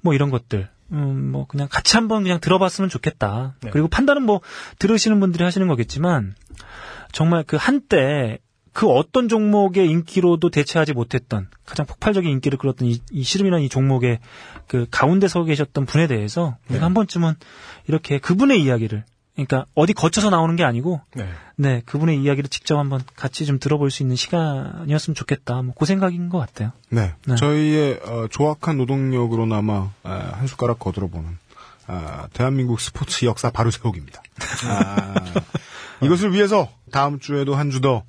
[0.00, 3.54] 뭐 이런 것들, 음, 뭐 그냥 같이 한번 그냥 들어봤으면 좋겠다.
[3.62, 3.70] 네.
[3.70, 4.40] 그리고 판단은 뭐
[4.78, 6.34] 들으시는 분들이 하시는 거겠지만,
[7.12, 8.38] 정말 그 한때
[8.74, 14.18] 그 어떤 종목의 인기로도 대체하지 못했던 가장 폭발적인 인기를 끌었던 이, 이 씨름이라는 이 종목의
[14.66, 16.74] 그 가운데 서 계셨던 분에 대해서 네.
[16.74, 17.34] 우리가 한 번쯤은
[17.86, 19.04] 이렇게 그분의 이야기를
[19.36, 21.28] 그러니까 어디 거쳐서 나오는 게 아니고 네.
[21.54, 26.28] 네 그분의 이야기를 직접 한번 같이 좀 들어볼 수 있는 시간이었으면 좋겠다 뭐 그 생각인
[26.28, 26.72] 것 같아요.
[26.90, 27.14] 네.
[27.26, 27.36] 네.
[27.36, 31.38] 저희의 어, 조악한 노동력으로나마 아, 한 숟가락 거들어보는
[31.86, 34.20] 아, 대한민국 스포츠 역사 바로 세우기입니다.
[34.68, 35.14] 아,
[36.02, 38.02] 이것을 위해서 다음 주에도 한 주 더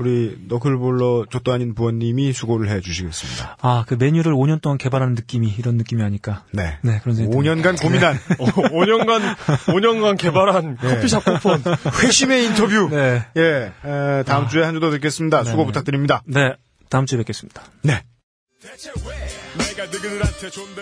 [0.00, 3.58] 우리 너클볼러 족도 아닌 부원님이 수고를 해주시겠습니다.
[3.60, 6.78] 아 그 메뉴를 5년 동안 개발하는 느낌이 이런 느낌이 아니까 네.
[6.82, 9.36] 네 그런 생각이 5년간 고민한 어, 5년간,
[9.66, 11.62] 5년간 개발한 커피숍 쿠폰.
[12.02, 12.88] 회심의 인터뷰.
[12.90, 13.24] 네.
[13.36, 15.44] 예, 에, 다음 주에 한 주 더 듣겠습니다.
[15.44, 15.66] 수고 네.
[15.66, 16.22] 부탁드립니다.
[16.26, 16.54] 네
[16.88, 17.62] 다음 주에 뵙겠습니다.
[17.82, 18.02] 네.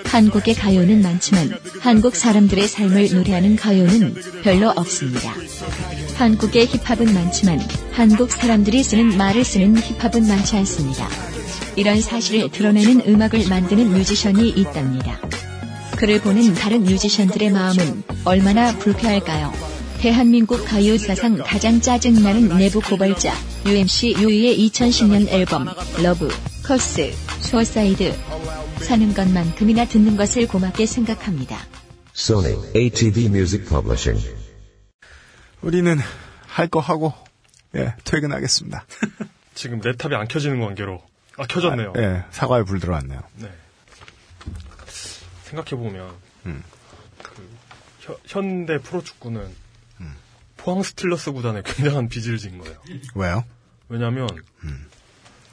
[0.07, 1.51] 한국의 가요는 많지만
[1.81, 5.32] 한국 사람들의 삶을 노래하는 가요는 별로 없습니다.
[6.19, 7.61] 한국의 힙합은 많지만
[7.93, 11.09] 한국 사람들이 쓰는 말을 쓰는 힙합은 많지 않습니다.
[11.77, 15.20] 이런 사실을 드러내는 음악을 만드는 뮤지션이 있답니다.
[15.97, 19.53] 그를 보는 다른 뮤지션들의 마음은 얼마나 불쾌할까요?
[20.01, 23.32] 대한민국 가요 사상 가장 짜증나는 내부 고발자
[23.66, 25.69] UMC 유이의 2010년 앨범
[26.02, 26.28] Love,
[26.65, 27.12] Curse,
[27.43, 28.12] Suicide
[28.81, 31.59] 사는 것만큼이나 듣는 것을 고맙게 생각합니다.
[32.16, 34.48] Sony ATV Music Publishing.
[35.62, 35.98] 우리는
[36.47, 37.12] 할 거 하고
[37.74, 38.85] 예, 퇴근하겠습니다.
[39.55, 41.02] 지금 랩탑이 안 켜지는 관계로.
[41.36, 41.93] 아, 켜졌네요.
[41.98, 43.20] 예, 사과에 불 들어왔네요.
[43.36, 43.52] 네.
[45.44, 46.10] 생각해 보면,
[46.47, 46.62] 음.
[47.22, 47.48] 그,
[48.01, 49.48] 현- 현대 프로축구는
[50.01, 50.16] 음.
[50.56, 52.76] 포항 스틸러스 구단에 굉장한 빚을 진 거예요.
[53.14, 53.44] 왜요?
[53.89, 54.28] 왜냐면,
[54.64, 54.86] 음.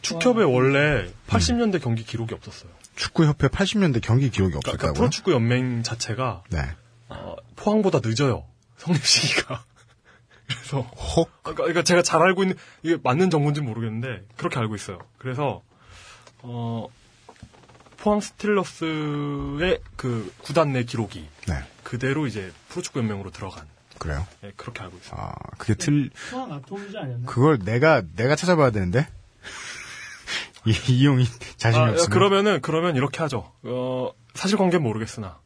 [0.01, 2.69] 축협에 원래 80년대 경기 기록이 없었어요.
[2.95, 4.93] 축구협회 80년대 경기 기록이 그러니까 없었다고요?
[4.93, 6.59] 프로축구 연맹 자체가 네.
[7.09, 8.45] 어, 포항보다 늦어요.
[8.77, 9.63] 성립 시기가.
[10.47, 11.29] 그래서 혹?
[11.43, 14.99] 그러니까, 그러니까 제가 잘 알고 있는 이게 맞는 정보인지 모르겠는데 그렇게 알고 있어요.
[15.17, 15.61] 그래서
[16.41, 16.87] 어
[17.97, 21.63] 포항 스틸러스의 그 구단 내 기록이 네.
[21.83, 23.65] 그대로 이제 프로축구 연맹으로 들어간
[23.97, 24.27] 그래요?
[24.41, 25.19] 네, 그렇게 알고 있어요.
[25.19, 27.25] 아, 그게 틀, 포항 아톰이지 않았나?
[27.25, 29.07] 그걸 내가, 내가 찾아봐야 되는데?
[30.65, 31.25] 이, 이용이
[31.57, 32.09] 자신이 아, 없으면.
[32.09, 33.51] 그러면은 그러면 이렇게 하죠.
[33.63, 35.39] 어 사실 관계는 모르겠으나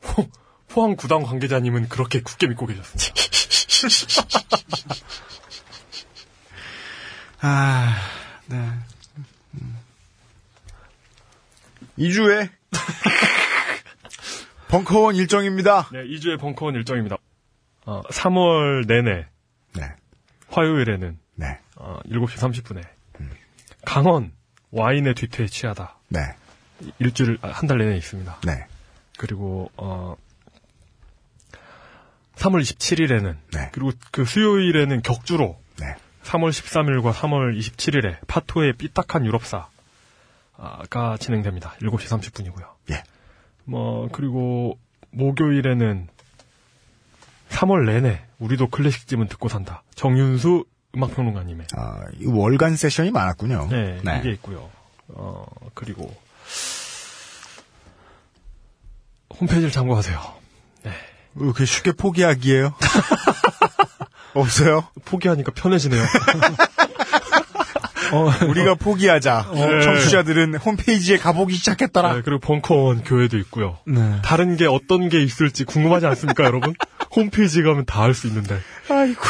[0.00, 0.26] 포,
[0.68, 3.14] 포항 구단 관계자님은 그렇게 굳게 믿고 계셨습니다.
[7.42, 7.96] 아,
[8.46, 8.56] 네.
[11.98, 12.50] 2주에
[14.68, 15.88] 벙커원 일정입니다.
[15.92, 17.16] 네, 2주의 벙커원 일정입니다.
[17.86, 19.26] 어, 3월 내내
[19.74, 19.94] 네.
[20.48, 21.58] 화요일에는 네.
[21.76, 22.84] 어, 7시 30분에
[23.84, 24.32] 강원
[24.70, 25.96] 와인의 뒤태에 취하다.
[26.08, 26.20] 네.
[26.98, 28.40] 일주일 아, 한달 내내 있습니다.
[28.44, 28.66] 네.
[29.18, 30.16] 그리고 어
[32.40, 33.68] 3월 27일에는 네.
[33.72, 35.94] 그리고 그 수요일에는 격주로 네.
[36.22, 39.68] 3월 13일과 3월 27일에 파토의 삐딱한 유럽사가
[41.18, 41.74] 진행됩니다.
[41.82, 42.66] 7시 30분이고요.
[42.92, 43.02] 예.
[43.64, 44.78] 뭐 그리고
[45.10, 46.08] 목요일에는
[47.50, 49.82] 3월 내내 우리도 클래식집은 듣고 산다.
[49.94, 50.64] 정윤수
[50.96, 53.68] 음악평론가님의 아, 이 월간 세션이 많았군요.
[53.70, 54.70] 네, 이게 있고요.
[55.08, 55.44] 어
[55.74, 56.14] 그리고
[59.38, 60.40] 홈페이지를 참고하세요.
[61.38, 62.74] 그렇게 쉽게 포기하기에요?
[64.34, 64.84] 없어요?
[65.04, 66.02] 포기하니까 편해지네요.
[68.48, 69.50] 우리가 포기하자.
[69.54, 69.82] 네.
[69.82, 72.14] 청취자들은 홈페이지에 가보기 시작했더라.
[72.14, 73.78] 네, 그리고 벙커원 교회도 있고요.
[73.86, 74.18] 네.
[74.24, 76.74] 다른 게 어떤 게 있을지 궁금하지 않습니까, 여러분?
[77.14, 78.58] 홈페이지 가면 다 알 수 있는데.
[78.88, 79.20] 아이고.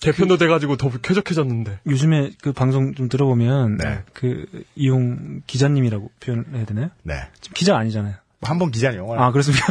[0.00, 1.80] 개편도 돼가지고 더 쾌적해졌는데.
[1.86, 4.02] 요즘에 그 방송 좀 들어보면 네.
[4.14, 4.46] 그
[4.76, 6.90] 이용 기자님이라고 표현해야 되나요?
[7.02, 7.14] 네.
[7.40, 8.14] 지금 기자 아니잖아요.
[8.42, 9.06] 한 번 기자네요.
[9.18, 9.66] 아 그렇습니까?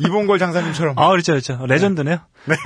[0.00, 0.98] 이봉걸 장사님처럼.
[0.98, 1.64] 아 그렇죠, 그렇죠.
[1.66, 2.18] 레전드네요.
[2.46, 2.56] 네.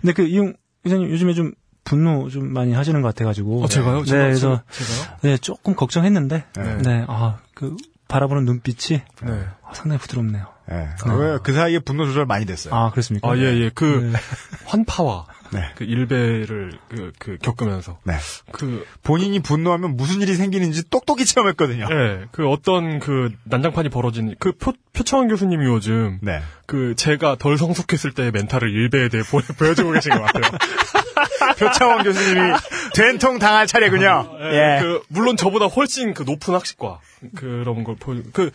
[0.00, 0.54] 근데 그 이용
[0.84, 1.52] 기자님 요즘에 좀
[1.84, 3.64] 분노 좀 많이 하시는 것 같아가지고.
[3.64, 3.98] 어, 제가요?
[4.00, 5.16] 네, 제가, 그래서 제가요?
[5.22, 6.44] 네 조금 걱정했는데.
[6.56, 6.78] 네.
[6.78, 7.76] 네, 아 그
[8.08, 9.46] 바라보는 눈빛이 네.
[9.62, 10.46] 아, 상당히 부드럽네요.
[10.68, 10.88] 네.
[11.06, 12.74] 왜그 사이에 분노 조절 많이 됐어요.
[12.74, 13.30] 아 그렇습니까?
[13.30, 13.70] 아, 예, 예.
[13.74, 14.18] 그, 네.
[14.66, 15.70] 환파와, 네.
[15.74, 17.98] 그 일배를, 그, 그, 겪으면서.
[18.04, 18.14] 네.
[18.52, 21.88] 그, 본인이 분노하면 무슨 일이 생기는지 똑똑히 체험했거든요.
[21.90, 26.40] 예, 그 어떤 그 난장판이 벌어진, 그 표, 표창원 교수님이 요즘, 네.
[26.66, 30.50] 그 제가 덜 성숙했을 때의 멘탈을 일배에 대해 보, 보여주고 계신 것 같아요.
[31.58, 32.52] 표창원 교수님이
[32.94, 34.30] 된통 당할 차례군요.
[34.40, 34.76] 예.
[34.76, 34.80] 예.
[34.80, 37.00] 그 물론 저보다 훨씬 그 높은 학식과
[37.34, 38.50] 그런 걸 보여 그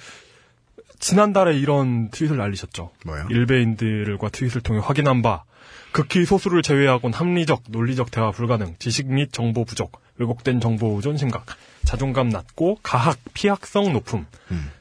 [0.99, 2.91] 지난달에 이런 트윗을 날리셨죠.
[3.05, 3.27] 뭐요?
[3.29, 5.43] 일베인들과 트윗을 통해 확인한 바
[5.97, 11.47] 극히 소수를 제외하곤 합리적, 논리적 대화 불가능, 지식 및 정보 부족, 왜곡된 정보 우존 심각,
[11.85, 14.27] 자존감 낮고 가학, 피학성 높음.
[14.51, 14.71] 음.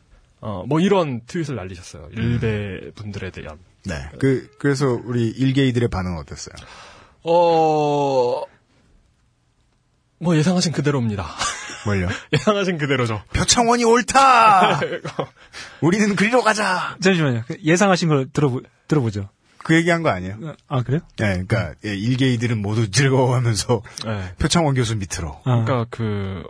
[0.42, 2.10] 어, 뭐 이런 트윗을 날리셨어요.
[2.12, 3.56] 일베 분들에 대한.
[3.86, 3.94] 네.
[4.18, 6.54] 그, 그래서 우리 일개이들의 반응은 어땠어요?
[7.22, 8.42] 어,
[10.18, 11.26] 뭐 예상하신 그대로입니다.
[11.86, 12.08] 뭘요?
[12.34, 13.22] 예상하신 그대로죠.
[13.32, 14.80] 표창원이 옳다!
[15.80, 16.98] 우리는 그리로 가자!
[17.00, 17.44] 잠시만요.
[17.46, 19.30] 그 예상하신 걸 들어보 들어보죠.
[19.66, 20.36] 그 얘기한 거 아니에요?
[20.68, 21.00] 아 그래요?
[21.16, 24.34] 네, 그러니까 예, 일개이들은 모두 즐거워하면서 네.
[24.38, 25.40] 표창원 교수 밑으로.
[25.42, 25.64] 아.
[25.64, 26.44] 그러니까 그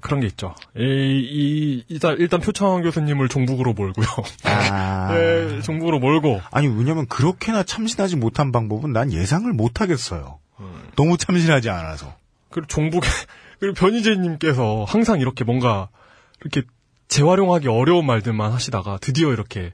[0.00, 0.52] 그런 게 있죠.
[0.76, 4.08] 이, 이 일단 일단 표창원 교수님을 종북으로 몰고요.
[4.42, 5.14] 아.
[5.14, 10.40] 네, 종북으로 몰고 아니 왜냐면 그렇게나 참신하지 못한 방법은 난 예상을 못 하겠어요.
[10.58, 10.88] 음.
[10.96, 12.16] 너무 참신하지 않아서.
[12.50, 13.06] 그리고 종북에
[13.60, 15.88] 그리고 변희재님께서 항상 이렇게 뭔가
[16.40, 16.62] 이렇게
[17.06, 19.72] 재활용하기 어려운 말들만 하시다가 드디어 이렇게 이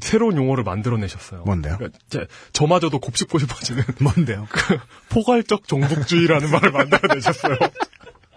[0.00, 1.42] 새로운 용어를 만들어내셨어요.
[1.44, 1.76] 뭔데요?
[1.76, 4.46] 그러니까 저마저도 곱씹고 싶어지는 뭔데요?
[4.50, 7.56] 그 포괄적 종북주의라는 말을 만들어내셨어요.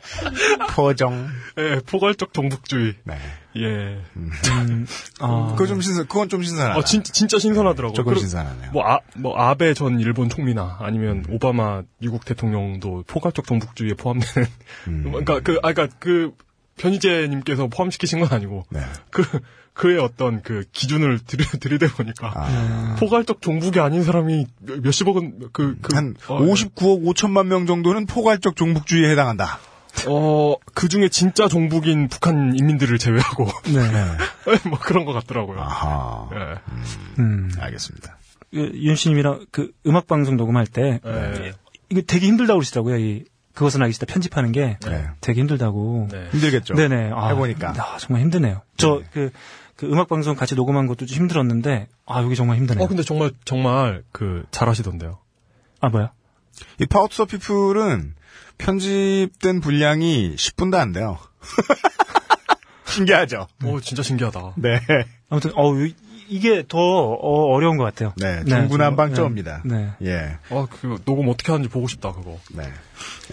[0.76, 1.28] 포정.
[1.58, 2.96] 예, 포괄적 종북주의.
[3.04, 3.16] 네.
[3.58, 4.02] 예.
[4.16, 4.86] 음,
[5.20, 6.80] 아, 그거 좀 신선, 그건 좀 신선하다.
[6.80, 7.94] 어, 진, 진짜 신선하더라고요.
[7.94, 8.72] 조금 그리고 신선하네요.
[8.72, 14.48] 뭐, 아, 뭐, 아베 전 일본 총리나 아니면 오바마 미국 대통령도 포괄적 종북주의에 포함되는.
[14.88, 15.04] 음.
[15.12, 16.34] 그러니까 그, 아, 그니까 그,
[16.78, 18.66] 변희재님께서 포함시키신 건 아니고.
[18.70, 18.80] 네.
[19.12, 19.24] 그,
[19.74, 22.32] 그의 어떤 그 기준을 들이, 들이대 보니까.
[22.36, 22.96] 아.
[23.00, 25.96] 포괄적 종북이 아닌 사람이 몇- 몇십억은 그, 그.
[25.96, 29.60] 한 어, 59억 5천만 명 정도는 포괄적 종북주의에 해당한다.
[30.08, 33.46] 어, 그 중에 진짜 종북인 북한 인민들을 제외하고.
[33.66, 33.82] 네.
[34.70, 35.60] 뭐 그런 것 같더라고요.
[35.60, 36.30] 아하.
[36.34, 36.56] 예.
[37.20, 37.52] 음.
[37.60, 38.18] 알겠습니다.
[38.52, 41.54] 그, 유현 씨님이랑 그 음악 방송 녹음할 때 예.
[41.90, 42.98] 이거 되게 힘들다고 그러시더라고요.
[42.98, 45.08] 이 그것은 알기 싫다 편집하는 게 네.
[45.22, 46.08] 되게 힘들다고.
[46.12, 46.30] 네.
[46.32, 46.76] 힘들겠죠.
[46.76, 47.12] 네네.
[47.14, 47.74] 아, 해보니까.
[47.78, 48.62] 아, 정말 힘드네요.
[48.78, 49.32] 저그그
[49.84, 52.84] 음악 방송 같이 녹음한 것도 좀 힘들었는데 아 여기 정말 힘드네요.
[52.84, 55.20] 어, 근데 정말, 정말, 그, 잘하시던데요.
[55.82, 56.12] 아 뭐야?
[56.80, 58.16] 이 파워투서 피플은
[58.58, 61.18] 편집된 분량이 10분도 안 돼요.
[62.86, 63.48] 신기하죠?
[63.64, 64.54] 오, 진짜 신기하다.
[64.58, 64.80] 네.
[65.30, 65.72] 아무튼 어
[66.30, 68.14] 이- 이게 더 어, 려운 것 같아요.
[68.18, 68.44] 네.
[68.46, 69.62] 중구난방 정말, 점입니다.
[69.66, 69.90] 네.
[70.04, 70.38] 예.
[70.50, 72.40] 아, 그, 녹음 어떻게 하는지 보고 싶다, 그거.
[72.54, 72.64] 네.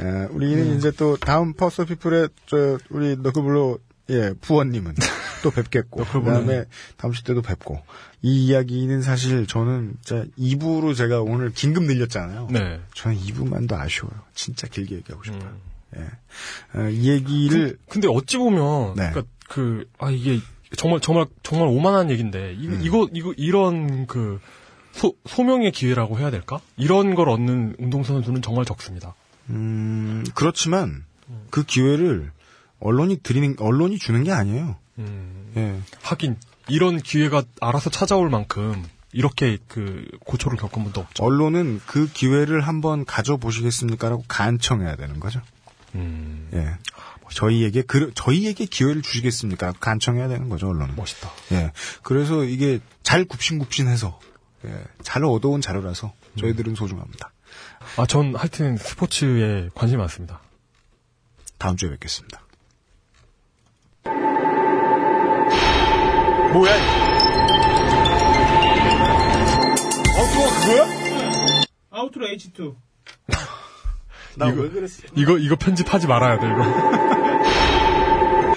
[0.00, 3.78] 에, 우리는 이제 또 다음 파워투서 피플의 저 우리 너클블로
[4.08, 4.94] 예, 부원님은
[5.42, 6.64] 또 뵙겠고, 그 다음에
[6.96, 7.80] 다음 주 때도 뵙고,
[8.22, 12.46] 이 이야기는 사실 저는 진짜 2부로 제가 오늘 긴급 늘렸잖아요.
[12.52, 12.80] 네.
[12.94, 14.14] 저는 2부만도 아쉬워요.
[14.32, 15.42] 진짜 길게 얘기하고 싶어요.
[15.42, 15.60] 음.
[15.96, 16.78] 예.
[16.78, 19.10] 어, 이 얘기를, 근데 어찌 보면, 네.
[19.10, 20.38] 그니까, 그, 아, 이게,
[20.76, 22.80] 정말, 정말, 정말 오만한 얘기인데, 이, 음.
[22.82, 24.40] 이거, 이거, 이런 그,
[24.92, 26.60] 소, 소명의 기회라고 해야 될까?
[26.76, 29.14] 이런 걸 얻는 운동선수는 정말 적습니다.
[29.50, 31.04] 음, 그렇지만,
[31.50, 32.32] 그 기회를
[32.80, 34.76] 언론이 드리는, 언론이 주는 게 아니에요.
[34.98, 35.80] 음, 예.
[36.02, 36.36] 하긴,
[36.68, 41.24] 이런 기회가 알아서 찾아올 만큼, 이렇게 그 고초를 겪은 분도 없죠.
[41.24, 45.40] 언론은 그 기회를 한번 가져보시겠습니까라고 간청해야 되는 거죠.
[45.94, 46.48] 음.
[46.52, 46.72] 예.
[47.30, 49.72] 저희에게 그 저희에게 기회를 주시겠습니까?
[49.80, 50.96] 간청해야 되는 거죠, 언론은.
[50.96, 51.30] 멋있다.
[51.52, 51.72] 예.
[52.02, 54.18] 그래서 이게 잘 굽신굽신해서
[54.66, 57.32] 예, 잘 얻어온 자료라서 저희들은 소중합니다.
[57.96, 60.40] 아, 전 하여튼 스포츠에 관심이 많습니다.
[61.58, 62.42] 다음 주에 뵙겠습니다.
[66.52, 66.74] 뭐야?
[70.16, 71.62] 아우트가 그거야?
[71.90, 72.74] outro H2.
[74.36, 75.02] 나 이거- 왜 그랬어?
[75.14, 76.62] 이거 이거 편집하지 말아야 돼 이거.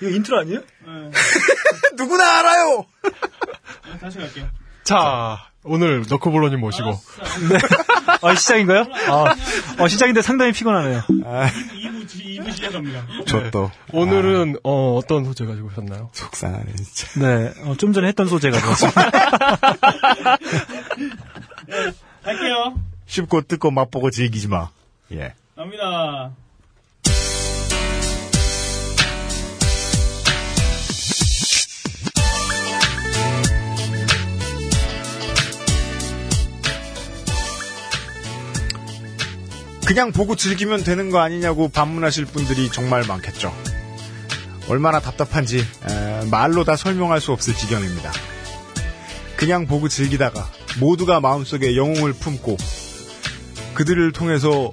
[0.00, 0.60] 이거 인트로 아니에요?
[1.96, 2.84] 누구나 알아요.
[3.02, 4.46] 네, 다시 갈게요.
[4.84, 6.90] 자, 오늘 너크볼러님 모시고
[8.22, 8.84] 아, 시작인가요?
[9.08, 9.34] 아,
[9.82, 11.02] 어, 시작인데 상당히 피곤하네요.
[11.08, 13.04] 2부, 2부 시작합니다.
[13.26, 13.70] 저 또.
[13.92, 16.10] 오늘은 어, 어떤 소재 가지고 오셨나요?
[16.12, 17.20] 속상하네 진짜.
[17.20, 19.10] 네, 어, 좀 전에 했던 소재가 들었습니다.
[22.24, 22.74] 갈게요.
[23.08, 24.70] 쉽고 뜯고 맛보고 즐기지 마.
[25.12, 25.34] 예.
[25.56, 26.30] 갑니다.
[39.86, 43.54] 그냥 보고 즐기면 되는 거 아니냐고 반문하실 분들이 정말 많겠죠.
[44.68, 48.12] 얼마나 답답한지 에, 말로 다 설명할 수 없을 지경입니다.
[49.38, 50.46] 그냥 보고 즐기다가
[50.78, 52.58] 모두가 마음속에 영웅을 품고
[53.74, 54.72] 그들을 통해서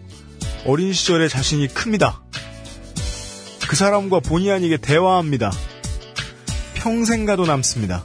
[0.65, 2.21] 어린 시절의 자신이 큽니다.
[3.67, 5.51] 그 사람과 본의 아니게 대화합니다.
[6.73, 8.03] 평생 가도 남습니다.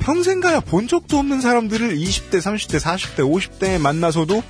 [0.00, 4.42] 평생 가야 본 적도 없는 사람들을 20대, 30대, 40대, 50대에 만나서도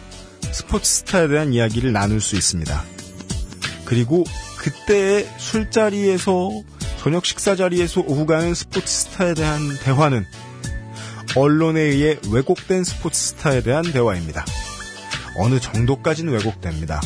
[0.51, 2.83] 스포츠 스타에 대한 이야기를 나눌 수 있습니다.
[3.85, 4.25] 그리고
[4.57, 6.51] 그때의 술자리에서
[6.99, 10.25] 저녁 식사 자리에서 오후 가는 스포츠 스타에 대한 대화는
[11.37, 14.45] 언론에 의해 왜곡된 스포츠 스타에 대한 대화입니다.
[15.37, 17.01] 어느 정도까지는 왜곡됩니다.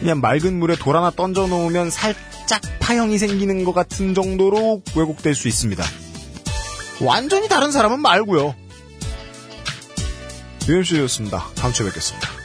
[0.00, 5.48] 그냥 맑은 물에 돌 하나 던져 놓으면 살짝 파형이 생기는 것 같은 정도로 왜곡될 수
[5.48, 5.84] 있습니다.
[7.02, 8.54] 완전히 다른 사람은 말고요.
[10.68, 11.46] 유현수였습니다.
[11.54, 12.39] 다음 주에 뵙겠습니다.